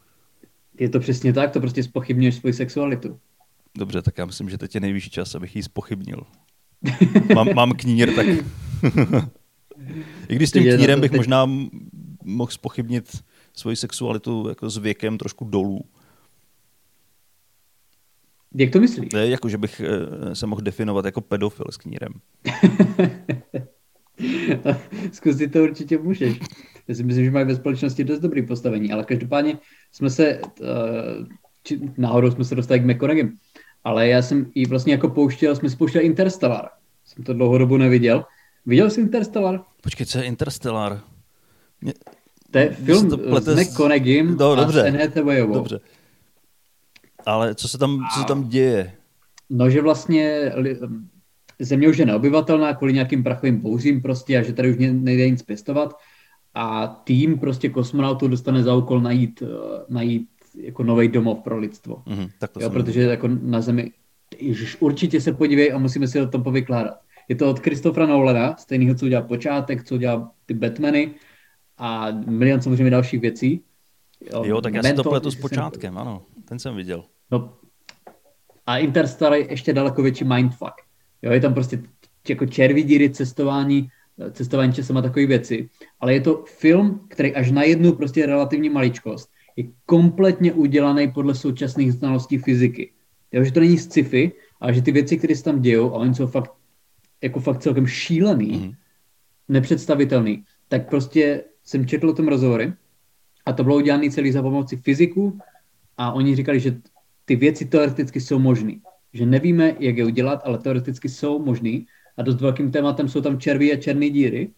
Je 0.81 0.89
to 0.89 1.01
přesně 1.01 1.33
tak, 1.33 1.51
to 1.51 1.61
prostě 1.61 1.83
spochybňuješ 1.83 2.35
svoji 2.35 2.53
sexualitu. 2.53 3.19
Dobře, 3.79 4.03
tak 4.03 4.19
já 4.19 4.25
myslím, 4.25 4.51
že 4.51 4.59
teď 4.59 4.75
je 4.75 4.81
nejvyšší 4.81 5.11
čas, 5.11 5.35
abych 5.35 5.57
ji 5.57 5.63
spochybnil. 5.63 6.23
mám, 7.35 7.55
mám 7.55 7.73
knír, 7.73 8.15
tak... 8.15 8.27
I 10.29 10.37
když 10.37 10.49
s 10.49 10.53
tím 10.53 10.63
je 10.63 10.77
knírem 10.77 10.99
to 10.99 11.01
bych 11.01 11.11
teď- 11.11 11.19
možná 11.19 11.51
mohl 12.25 12.51
spochybnit 12.51 13.23
svoji 13.55 13.77
sexualitu 13.77 14.49
jako 14.49 14.71
s 14.71 14.77
věkem 14.77 15.19
trošku 15.19 15.45
dolů. 15.45 15.81
Jak 18.55 18.71
to 18.71 18.81
myslíš? 18.81 19.13
Ne, 19.13 19.29
jako, 19.29 19.49
že 19.49 19.59
bych 19.59 19.81
eh, 19.81 20.35
se 20.35 20.47
mohl 20.47 20.63
definovat 20.63 21.05
jako 21.05 21.21
pedofil 21.21 21.67
s 21.71 21.77
knírem. 21.77 22.13
Zkusit 25.13 25.53
to 25.53 25.63
určitě 25.63 25.99
můžeš. 25.99 26.39
Já 26.89 26.95
si 26.95 27.03
myslím, 27.03 27.25
že 27.25 27.31
mají 27.31 27.47
ve 27.47 27.57
společnosti 27.57 28.05
dost 28.05 28.21
dobrý 28.21 28.47
postavení, 28.47 28.93
ale 28.93 29.05
každopádně 29.05 29.59
jsme 29.93 30.11
se, 30.11 30.29
eh, 30.29 30.41
či, 31.63 31.81
náhodou 31.99 32.31
jsme 32.31 32.45
se 32.45 32.55
dostali 32.55 32.81
k 32.81 32.85
McConaughey. 32.85 33.31
ale 33.85 34.09
já 34.09 34.23
jsem 34.23 34.51
ji 34.55 34.67
vlastně 34.67 34.93
jako 34.93 35.09
pouštěl, 35.09 35.57
jsme 35.57 35.71
spouštěli 35.71 36.05
Interstellar. 36.05 36.69
Jsem 37.05 37.25
to 37.25 37.35
dlouho 37.35 37.59
dobu 37.59 37.77
neviděl. 37.77 38.25
Viděl 38.67 38.91
jsi 38.91 39.01
Interstellar? 39.01 39.61
Počkej, 39.83 40.07
co 40.07 40.19
je 40.19 40.25
Interstellar? 40.25 41.01
Mě... 41.81 41.93
To 42.51 42.59
je 42.59 42.71
film 42.71 43.11
s 43.41 43.55
McConaughey 43.55 44.23
no, 44.23 44.53
a 44.53 44.55
dobře, 44.55 44.81
s 44.81 44.87
Anne 44.87 44.99
Hathawayovou. 44.99 45.55
Dobře. 45.55 45.81
Ale 47.27 47.55
co 47.55 47.69
se 47.69 47.79
tam, 47.79 48.09
co 48.15 48.21
se 48.21 48.27
tam 48.27 48.49
děje? 48.49 48.93
No, 49.51 49.71
že 49.71 49.83
vlastně 49.83 50.53
země 51.65 51.89
už 51.89 51.99
je 51.99 52.07
neobyvatelná 52.07 52.75
kvůli 52.75 52.93
nějakým 52.93 53.23
prachovým 53.23 53.61
bouřím 53.61 54.03
prostě 54.03 54.39
a 54.39 54.43
že 54.43 54.53
tady 54.53 54.71
už 54.71 54.77
nejde 54.79 55.31
nic 55.31 55.43
pěstovat 55.43 55.95
a 56.55 56.87
tým 56.87 57.39
prostě 57.39 57.69
kosmonautů 57.69 58.29
dostane 58.29 58.63
za 58.63 58.75
úkol 58.75 59.01
najít, 59.01 59.43
eh, 59.43 59.47
najít 59.89 60.29
jako 60.57 60.83
nový 60.83 61.09
domov 61.09 61.39
pro 61.39 61.59
lidstvo. 61.59 62.03
Mm, 62.07 62.29
tak 62.39 62.51
to 62.51 62.61
jo, 62.61 62.71
protože 62.71 63.03
jako 63.03 63.29
na 63.29 63.61
Zemi, 63.61 63.93
ježiš, 64.39 64.77
určitě 64.81 65.21
se 65.21 65.33
podívej 65.33 65.73
a 65.73 65.79
musíme 65.79 66.09
si 66.09 66.21
o 66.21 66.27
tom 66.27 66.43
povykládat. 66.43 66.95
Je 67.29 67.37
to 67.37 67.51
od 67.51 67.61
Christophera 67.61 68.07
Nolana, 68.07 68.57
stejného, 68.57 68.95
co 68.95 69.07
udělal 69.07 69.25
počátek, 69.25 69.85
co 69.85 69.95
udělal 69.95 70.31
ty 70.47 70.55
Batmany 70.55 71.15
a 71.79 72.11
milion 72.11 72.61
samozřejmě 72.61 72.91
dalších 72.91 73.21
věcí. 73.21 73.61
Jo, 74.33 74.45
jo 74.45 74.61
tak 74.61 74.75
já 74.75 74.83
si 74.83 74.95
to 74.95 75.03
pletu 75.03 75.31
s 75.31 75.37
počátkem, 75.37 75.99
ano, 75.99 76.23
ten 76.45 76.59
jsem 76.59 76.77
viděl. 76.77 77.05
No, 77.31 77.55
a 78.67 78.79
Interstellar 78.79 79.33
je 79.33 79.51
ještě 79.51 79.73
daleko 79.73 80.03
větší 80.03 80.25
mindfuck. 80.25 80.92
Jo, 81.23 81.33
je 81.33 81.41
tam 81.41 81.55
prostě 81.55 81.83
jako 82.29 82.47
červí 82.47 82.83
díry, 82.83 83.11
cestování, 83.11 83.89
cestování 84.33 84.73
časem 84.73 84.97
a 84.97 85.03
takové 85.03 85.27
věci. 85.27 85.69
Ale 86.01 86.15
je 86.15 86.21
to 86.21 86.45
film, 86.47 87.07
který 87.09 87.35
až 87.35 87.51
na 87.51 87.63
jednu 87.63 87.93
prostě 87.93 88.27
relativně 88.27 88.71
maličkost 88.71 89.31
je 89.57 89.65
kompletně 89.87 90.53
udělaný 90.53 91.13
podle 91.13 91.35
současných 91.35 91.93
znalostí 91.93 92.39
fyziky. 92.39 92.93
Jo, 93.33 93.45
že 93.45 93.53
to 93.53 93.61
není 93.61 93.79
sci-fi, 93.79 94.33
ale 94.61 94.75
že 94.75 94.83
ty 94.83 94.93
věci, 94.93 95.17
které 95.19 95.37
se 95.37 95.45
tam 95.45 95.63
dějou, 95.63 95.91
a 95.95 95.99
oni 95.99 96.15
jsou 96.15 96.27
fakt, 96.27 96.53
jako 97.23 97.41
fakt 97.41 97.63
celkem 97.63 97.87
šílený, 97.87 98.53
mm. 98.53 98.73
nepředstavitelný, 99.49 100.45
tak 100.69 100.89
prostě 100.89 101.45
jsem 101.65 101.87
četl 101.87 102.09
o 102.09 102.13
tom 102.13 102.29
rozhovory 102.29 102.73
a 103.47 103.53
to 103.53 103.65
bylo 103.65 103.77
udělané 103.77 104.11
celý 104.11 104.33
za 104.33 104.43
pomoci 104.43 104.77
fyziku 104.77 105.39
a 105.97 106.13
oni 106.13 106.37
říkali, 106.37 106.61
že 106.61 106.81
ty 107.25 107.37
věci 107.37 107.65
teoreticky 107.65 108.21
jsou 108.21 108.39
možné. 108.39 108.73
Že 109.13 109.27
nevíme, 109.27 109.77
jak 109.79 109.97
je 109.97 110.05
udělat, 110.05 110.43
ale 110.45 110.59
teoreticky 110.59 111.09
jsou 111.09 111.45
možné. 111.45 111.85
A 112.17 112.23
dost 112.23 112.41
velkým 112.41 112.71
tématem 112.71 113.09
jsou 113.09 113.21
tam 113.21 113.39
červí 113.39 113.73
a 113.73 113.77
černé 113.77 114.11
díry. 114.11 114.51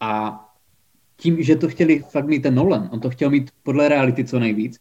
A 0.00 0.44
tím, 1.20 1.42
že 1.42 1.56
to 1.56 1.68
chtěli 1.68 1.98
fakt 1.98 2.26
mít 2.26 2.42
ten 2.42 2.54
Nolan, 2.54 2.88
on 2.92 3.00
to 3.00 3.10
chtěl 3.10 3.30
mít 3.30 3.50
podle 3.62 3.88
reality 3.88 4.24
co 4.24 4.38
nejvíc, 4.38 4.80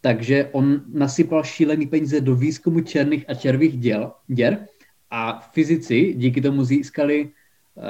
takže 0.00 0.48
on 0.52 0.80
nasypal 0.92 1.44
šílený 1.44 1.86
peníze 1.86 2.20
do 2.20 2.36
výzkumu 2.36 2.80
černých 2.80 3.24
a 3.30 3.34
červých 3.34 3.78
děl, 3.78 4.12
děr 4.26 4.66
a 5.10 5.40
fyzici 5.52 6.14
díky 6.16 6.40
tomu 6.40 6.64
získali 6.64 7.24
uh, 7.24 7.84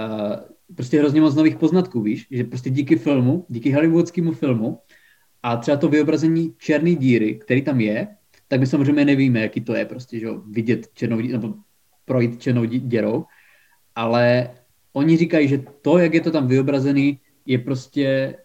prostě 0.75 0.99
hrozně 0.99 1.21
moc 1.21 1.35
nových 1.35 1.57
poznatků, 1.57 2.03
víš, 2.03 2.27
že 2.31 2.45
prostě 2.45 2.71
díky 2.71 2.97
filmu, 2.97 3.47
díky 3.49 3.73
hollywoodskému 3.73 4.33
filmu 4.33 4.79
a 5.43 5.57
třeba 5.57 5.77
to 5.77 5.89
vyobrazení 5.89 6.55
černé 6.59 6.95
díry, 6.95 7.35
který 7.35 7.63
tam 7.63 7.81
je, 7.81 8.09
tak 8.49 8.61
my 8.61 8.67
samozřejmě 8.67 9.05
nevíme, 9.05 9.41
jaký 9.41 9.61
to 9.61 9.75
je 9.75 9.85
prostě, 9.85 10.19
že 10.19 10.27
vidět 10.51 10.89
černou 10.95 11.17
nebo 11.17 11.55
projít 12.05 12.43
černou 12.43 12.65
děrou, 12.65 13.25
ale 13.95 14.51
oni 14.93 15.17
říkají, 15.17 15.49
že 15.49 15.59
to, 15.83 15.99
jak 15.99 16.15
je 16.15 16.21
to 16.21 16.31
tam 16.31 16.47
vyobrazený, 16.47 17.19
je 17.47 17.59
prostě 17.59 18.37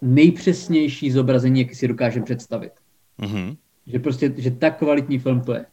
nejpřesnější 0.00 1.10
zobrazení, 1.10 1.60
jaký 1.60 1.74
si 1.74 1.88
dokážeme 1.88 2.24
představit. 2.24 2.72
Mm-hmm. 3.18 3.56
Že 3.86 3.98
prostě, 3.98 4.34
že 4.36 4.50
tak 4.50 4.78
kvalitní 4.78 5.18
film 5.18 5.40
to 5.40 5.54
je. 5.54 5.66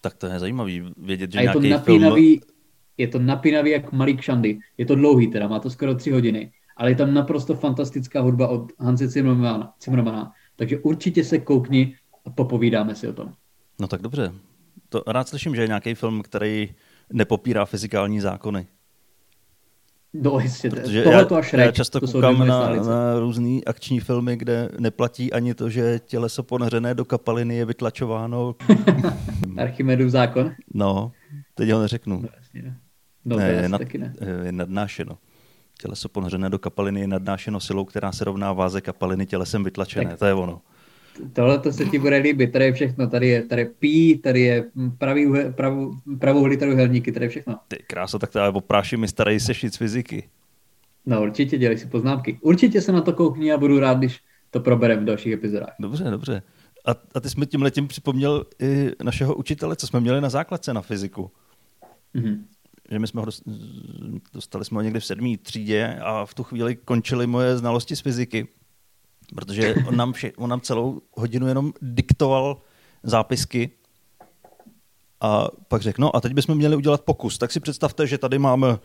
Tak 0.00 0.14
to 0.14 0.26
je 0.26 0.38
zajímavý 0.38 0.84
vědět, 0.96 1.32
že 1.32 1.38
A 1.38 1.42
je 1.42 1.48
to 1.48 1.60
napínavý, 1.60 2.38
film... 2.38 2.50
je 2.96 3.08
to 3.08 3.18
napínavý 3.18 3.70
jak 3.70 3.92
malý 3.92 4.16
kšandy. 4.16 4.58
Je 4.78 4.86
to 4.86 4.94
dlouhý 4.94 5.26
teda, 5.26 5.48
má 5.48 5.58
to 5.58 5.70
skoro 5.70 5.94
tři 5.94 6.10
hodiny, 6.10 6.52
ale 6.76 6.90
je 6.90 6.94
tam 6.94 7.14
naprosto 7.14 7.54
fantastická 7.54 8.20
hudba 8.20 8.48
od 8.48 8.72
Hanse 8.78 9.08
Zimmermana, 9.08 9.74
Zimmermana. 9.84 10.32
Takže 10.56 10.78
určitě 10.78 11.24
se 11.24 11.38
koukni 11.38 11.96
a 12.26 12.30
popovídáme 12.30 12.94
si 12.94 13.08
o 13.08 13.12
tom. 13.12 13.32
No 13.80 13.86
tak 13.88 14.02
dobře. 14.02 14.32
To 14.88 15.02
rád 15.06 15.28
slyším, 15.28 15.54
že 15.54 15.62
je 15.62 15.66
nějaký 15.66 15.94
film, 15.94 16.22
který 16.22 16.74
nepopírá 17.12 17.64
fyzikální 17.64 18.20
zákony. 18.20 18.66
No, 20.22 20.38
jistě, 20.40 20.70
Protože 20.70 21.04
já, 21.04 21.24
to 21.24 21.36
až 21.36 21.52
já 21.52 21.72
často 21.72 22.00
to 22.00 22.06
koukám 22.06 22.38
na, 22.46 22.70
na 22.70 23.18
různé 23.18 23.60
akční 23.66 24.00
filmy, 24.00 24.36
kde 24.36 24.68
neplatí 24.78 25.32
ani 25.32 25.54
to, 25.54 25.70
že 25.70 26.00
těleso 26.06 26.42
ponořené 26.42 26.94
do 26.94 27.04
kapaliny 27.04 27.56
je 27.56 27.64
vytlačováno. 27.64 28.54
Archimedův 29.56 30.10
zákon? 30.10 30.52
No, 30.74 31.12
teď 31.54 31.70
ho 31.70 31.80
neřeknu. 31.80 32.22
No, 32.22 32.28
no 33.24 33.36
ne, 33.36 33.48
je, 33.48 33.68
nad, 33.68 33.78
taky 33.78 33.98
ne. 33.98 34.14
je 34.42 34.52
nadnášeno. 34.52 35.18
Těleso 35.80 36.08
ponořené 36.08 36.50
do 36.50 36.58
kapaliny 36.58 37.00
je 37.00 37.06
nadnášeno 37.06 37.60
silou, 37.60 37.84
která 37.84 38.12
se 38.12 38.24
rovná 38.24 38.52
váze 38.52 38.80
kapaliny 38.80 39.26
tělesem 39.26 39.64
vytlačené. 39.64 40.10
Tak. 40.10 40.18
To 40.18 40.26
je 40.26 40.34
ono. 40.34 40.60
Tohle 41.32 41.58
to 41.58 41.72
se 41.72 41.84
ti 41.84 41.98
bude 41.98 42.16
líbit, 42.16 42.52
tady 42.52 42.64
je 42.64 42.72
všechno, 42.72 43.06
tady 43.06 43.28
je, 43.28 43.42
tady 43.42 43.62
je 43.62 43.66
pí, 43.66 44.18
tady 44.18 44.40
je 44.40 44.64
pravý, 44.98 45.26
pravou, 45.50 45.94
pravou 46.18 46.48
helníky, 46.74 47.12
tady 47.12 47.24
je 47.24 47.30
všechno. 47.30 47.58
Ty 47.68 47.76
krása, 47.86 48.18
tak 48.18 48.30
to 48.30 48.38
je 48.38 48.48
opráši 48.48 48.96
mi 48.96 49.08
starý 49.08 49.40
sešit 49.40 49.74
z 49.74 49.76
fyziky. 49.76 50.28
No 51.06 51.22
určitě 51.22 51.58
dělej 51.58 51.78
si 51.78 51.86
poznámky. 51.86 52.38
Určitě 52.42 52.80
se 52.80 52.92
na 52.92 53.00
to 53.00 53.12
koukni 53.12 53.52
a 53.52 53.58
budu 53.58 53.78
rád, 53.78 53.98
když 53.98 54.20
to 54.50 54.60
probereme 54.60 55.02
v 55.02 55.04
dalších 55.04 55.32
epizodách. 55.32 55.74
Dobře, 55.80 56.04
dobře. 56.04 56.42
A, 56.84 56.90
a 57.14 57.20
ty 57.20 57.30
jsme 57.30 57.46
tím 57.46 57.62
letím 57.62 57.88
připomněl 57.88 58.46
i 58.62 58.90
našeho 59.02 59.34
učitele, 59.34 59.76
co 59.76 59.86
jsme 59.86 60.00
měli 60.00 60.20
na 60.20 60.28
základce 60.28 60.74
na 60.74 60.82
fyziku. 60.82 61.30
Mm-hmm. 62.14 62.38
Že 62.90 62.98
my 62.98 63.06
jsme 63.06 63.20
ho 63.20 63.26
dostali 64.34 64.64
jsme 64.64 64.78
ho 64.78 64.82
někdy 64.82 65.00
v 65.00 65.04
sedmý 65.04 65.36
třídě 65.36 65.98
a 66.02 66.26
v 66.26 66.34
tu 66.34 66.42
chvíli 66.42 66.76
končily 66.76 67.26
moje 67.26 67.56
znalosti 67.56 67.96
z 67.96 68.00
fyziky 68.00 68.48
protože 69.34 69.74
on 69.86 69.96
nám, 69.96 70.12
vše, 70.12 70.32
on 70.36 70.50
nám 70.50 70.60
celou 70.60 71.00
hodinu 71.12 71.46
jenom 71.46 71.72
diktoval 71.82 72.60
zápisky 73.02 73.70
a 75.20 75.48
pak 75.68 75.82
řekl, 75.82 76.02
no 76.02 76.16
a 76.16 76.20
teď 76.20 76.32
bychom 76.32 76.54
měli 76.54 76.76
udělat 76.76 77.00
pokus. 77.00 77.38
Tak 77.38 77.52
si 77.52 77.60
představte, 77.60 78.06
že 78.06 78.18
tady 78.18 78.38
máme 78.38 78.78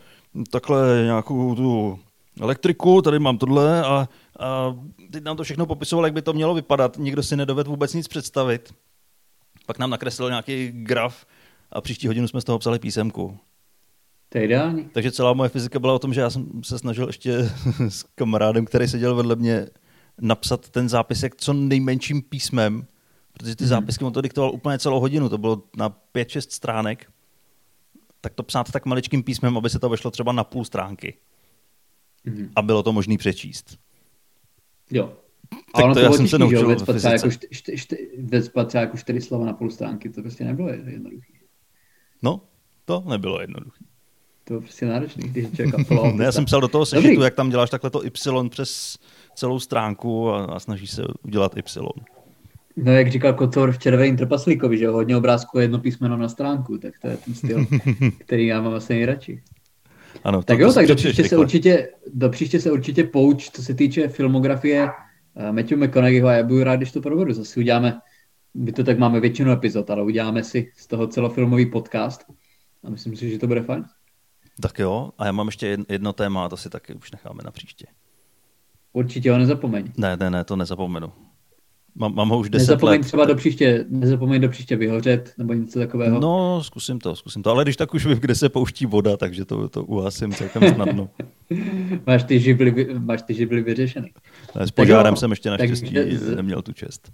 takhle 0.50 1.02
nějakou 1.04 1.54
tu 1.54 1.98
elektriku, 2.40 3.02
tady 3.02 3.18
mám 3.18 3.38
tohle 3.38 3.82
a, 3.84 4.08
a 4.38 4.76
teď 5.10 5.24
nám 5.24 5.36
to 5.36 5.44
všechno 5.44 5.66
popisoval, 5.66 6.04
jak 6.04 6.14
by 6.14 6.22
to 6.22 6.32
mělo 6.32 6.54
vypadat. 6.54 6.96
Nikdo 6.98 7.22
si 7.22 7.36
nedoved 7.36 7.66
vůbec 7.66 7.94
nic 7.94 8.08
představit. 8.08 8.74
Pak 9.66 9.78
nám 9.78 9.90
nakreslil 9.90 10.28
nějaký 10.28 10.68
graf 10.72 11.26
a 11.72 11.80
příští 11.80 12.06
hodinu 12.06 12.28
jsme 12.28 12.40
z 12.40 12.44
toho 12.44 12.58
psali 12.58 12.78
písemku. 12.78 13.38
To 14.28 14.38
je 14.38 14.44
ideální. 14.44 14.84
Takže 14.92 15.12
celá 15.12 15.32
moje 15.32 15.48
fyzika 15.48 15.78
byla 15.78 15.94
o 15.94 15.98
tom, 15.98 16.14
že 16.14 16.20
já 16.20 16.30
jsem 16.30 16.46
se 16.64 16.78
snažil 16.78 17.06
ještě 17.06 17.38
s 17.88 18.02
kamarádem, 18.02 18.64
který 18.64 18.88
seděl 18.88 19.14
vedle 19.14 19.36
mě, 19.36 19.66
napsat 20.22 20.68
ten 20.68 20.88
zápisek 20.88 21.34
co 21.36 21.52
nejmenším 21.52 22.22
písmem, 22.22 22.86
protože 23.32 23.56
ty 23.56 23.64
mm. 23.64 23.68
zápisky 23.68 24.04
on 24.04 24.12
to 24.12 24.20
diktoval 24.20 24.52
úplně 24.54 24.78
celou 24.78 25.00
hodinu, 25.00 25.28
to 25.28 25.38
bylo 25.38 25.62
na 25.76 25.96
5-6 26.14 26.40
stránek, 26.50 27.10
tak 28.20 28.34
to 28.34 28.42
psát 28.42 28.72
tak 28.72 28.86
maličkým 28.86 29.22
písmem, 29.22 29.56
aby 29.56 29.70
se 29.70 29.78
to 29.78 29.88
vešlo 29.88 30.10
třeba 30.10 30.32
na 30.32 30.44
půl 30.44 30.64
stránky. 30.64 31.14
Mm. 32.24 32.50
A 32.56 32.62
bylo 32.62 32.82
to 32.82 32.92
možné 32.92 33.18
přečíst. 33.18 33.78
Jo. 34.90 35.12
Tak 35.76 35.84
to, 35.86 35.94
to 35.94 36.00
já 36.00 36.12
jsem 36.12 36.28
se 36.28 36.38
naučil 36.38 36.76
v 36.76 36.84
fyzice. 36.84 37.12
Jako 37.12 38.64
třeba 38.64 38.80
jako 38.80 38.96
čtyři 38.96 39.20
slova 39.20 39.46
na 39.46 39.52
půl 39.52 39.70
stránky, 39.70 40.10
to 40.10 40.22
prostě 40.22 40.44
nebylo 40.44 40.68
jednoduché. 40.68 41.32
No, 42.22 42.40
to 42.84 43.04
nebylo 43.08 43.40
jednoduché. 43.40 43.84
To 44.44 44.54
je 44.54 44.60
prostě 44.60 44.86
náročný, 44.86 45.28
když 45.28 45.46
člověk 45.56 45.74
apeloval. 45.74 46.12
ne, 46.16 46.24
já 46.24 46.32
jsem 46.32 46.44
psal 46.44 46.60
do 46.60 46.68
toho 46.68 46.86
sešitu, 46.86 47.08
Dobrý. 47.08 47.24
jak 47.24 47.34
tam 47.34 47.50
děláš 47.50 47.70
takhle 47.70 47.90
to 47.90 48.04
Y 48.04 48.48
přes 48.48 48.98
celou 49.34 49.60
stránku 49.60 50.30
a, 50.30 50.44
a 50.44 50.58
snaží 50.58 50.86
se 50.86 51.02
udělat 51.22 51.56
Y. 51.56 52.02
No, 52.76 52.92
jak 52.92 53.10
říkal 53.10 53.32
Kotor 53.32 53.72
v 53.72 53.78
Červeném 53.78 54.16
trpaslíkovi, 54.16 54.78
že 54.78 54.88
hodně 54.88 55.16
obrázků 55.16 55.58
jedno 55.58 55.78
písmeno 55.78 56.16
na 56.16 56.28
stránku, 56.28 56.78
tak 56.78 56.94
to 57.02 57.08
je 57.08 57.16
ten 57.16 57.34
styl, 57.34 57.66
který 58.18 58.46
já 58.46 58.60
mám 58.60 58.74
asi 58.74 58.94
nejradši. 58.94 59.42
Ano, 60.24 60.42
tak 60.42 60.58
jo, 60.58 60.72
tak 60.72 60.86
do 60.86 60.94
příště, 60.94 61.28
se 61.28 61.36
určitě, 61.36 61.88
do 62.14 62.28
příště 62.28 62.60
se 62.60 62.72
určitě 62.72 63.04
pouč, 63.04 63.50
co 63.50 63.62
se 63.62 63.74
týče 63.74 64.08
filmografie 64.08 64.84
uh, 64.84 65.52
Matthew 65.52 65.78
McConaugheyho 65.78 66.28
a 66.28 66.32
já 66.32 66.42
budu 66.42 66.64
rád, 66.64 66.76
když 66.76 66.92
to 66.92 67.00
provedu. 67.00 67.32
Zase 67.32 67.60
uděláme, 67.60 68.00
my 68.54 68.72
to 68.72 68.84
tak 68.84 68.98
máme 68.98 69.20
většinu 69.20 69.52
epizod, 69.52 69.90
ale 69.90 70.02
uděláme 70.02 70.44
si 70.44 70.72
z 70.76 70.86
toho 70.86 71.06
celofilmový 71.06 71.66
podcast 71.66 72.24
a 72.84 72.90
myslím 72.90 73.16
si, 73.16 73.30
že 73.30 73.38
to 73.38 73.46
bude 73.46 73.62
fajn. 73.62 73.84
Tak 74.60 74.78
jo, 74.78 75.10
a 75.18 75.26
já 75.26 75.32
mám 75.32 75.48
ještě 75.48 75.78
jedno 75.88 76.12
téma 76.12 76.44
a 76.44 76.48
to 76.48 76.56
si 76.56 76.70
taky 76.70 76.94
už 76.94 77.10
necháme 77.10 77.42
na 77.44 77.50
příště. 77.50 77.86
Určitě 78.92 79.32
ho 79.32 79.38
nezapomeň. 79.38 79.92
Ne, 79.96 80.16
ne, 80.16 80.30
ne, 80.30 80.44
to 80.44 80.56
nezapomenu. 80.56 81.12
Mám, 81.94 82.14
mám 82.14 82.28
ho 82.28 82.38
už 82.38 82.50
10 82.50 82.62
nezapomeň 82.62 83.00
let. 83.00 83.06
třeba 83.06 83.24
do 83.24 83.34
příště, 83.34 83.84
nezapomeň 83.88 84.40
do 84.40 84.48
příště 84.48 84.76
vyhořet, 84.76 85.34
nebo 85.38 85.52
něco 85.52 85.78
takového. 85.78 86.20
No, 86.20 86.62
zkusím 86.64 86.98
to, 86.98 87.16
zkusím 87.16 87.42
to. 87.42 87.50
Ale 87.50 87.64
když 87.64 87.76
tak 87.76 87.94
už 87.94 88.06
vím, 88.06 88.18
kde 88.18 88.34
se 88.34 88.48
pouští 88.48 88.86
voda, 88.86 89.16
takže 89.16 89.44
to, 89.44 89.68
to 89.68 89.84
uhasím 89.84 90.32
celkem 90.32 90.74
snadno. 90.74 91.10
máš, 92.06 92.24
ty 92.24 92.40
živly, 92.40 92.86
máš 92.98 93.22
ty 93.22 93.34
živly 93.34 93.62
vyřešený. 93.62 94.10
Ne, 94.58 94.66
s 94.66 94.70
požárem 94.70 95.16
jsem 95.16 95.30
ještě 95.30 95.50
naštěstí 95.50 95.94
takže... 95.94 96.36
neměl 96.36 96.62
tu 96.62 96.72
čest. 96.72 97.12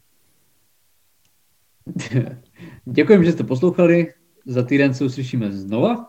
Děkujeme, 2.84 3.24
že 3.24 3.32
jste 3.32 3.44
poslouchali. 3.44 4.14
Za 4.46 4.62
týden 4.62 4.94
se 4.94 5.04
uslyšíme 5.04 5.52
znova 5.52 6.06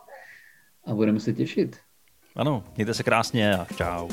a 0.86 0.93
budeme 0.95 1.20
se 1.20 1.34
těšit. 1.34 1.78
Ano, 2.36 2.63
mějte 2.76 2.93
se 2.93 3.03
krásně 3.03 3.57
a 3.57 3.65
čau. 3.76 4.07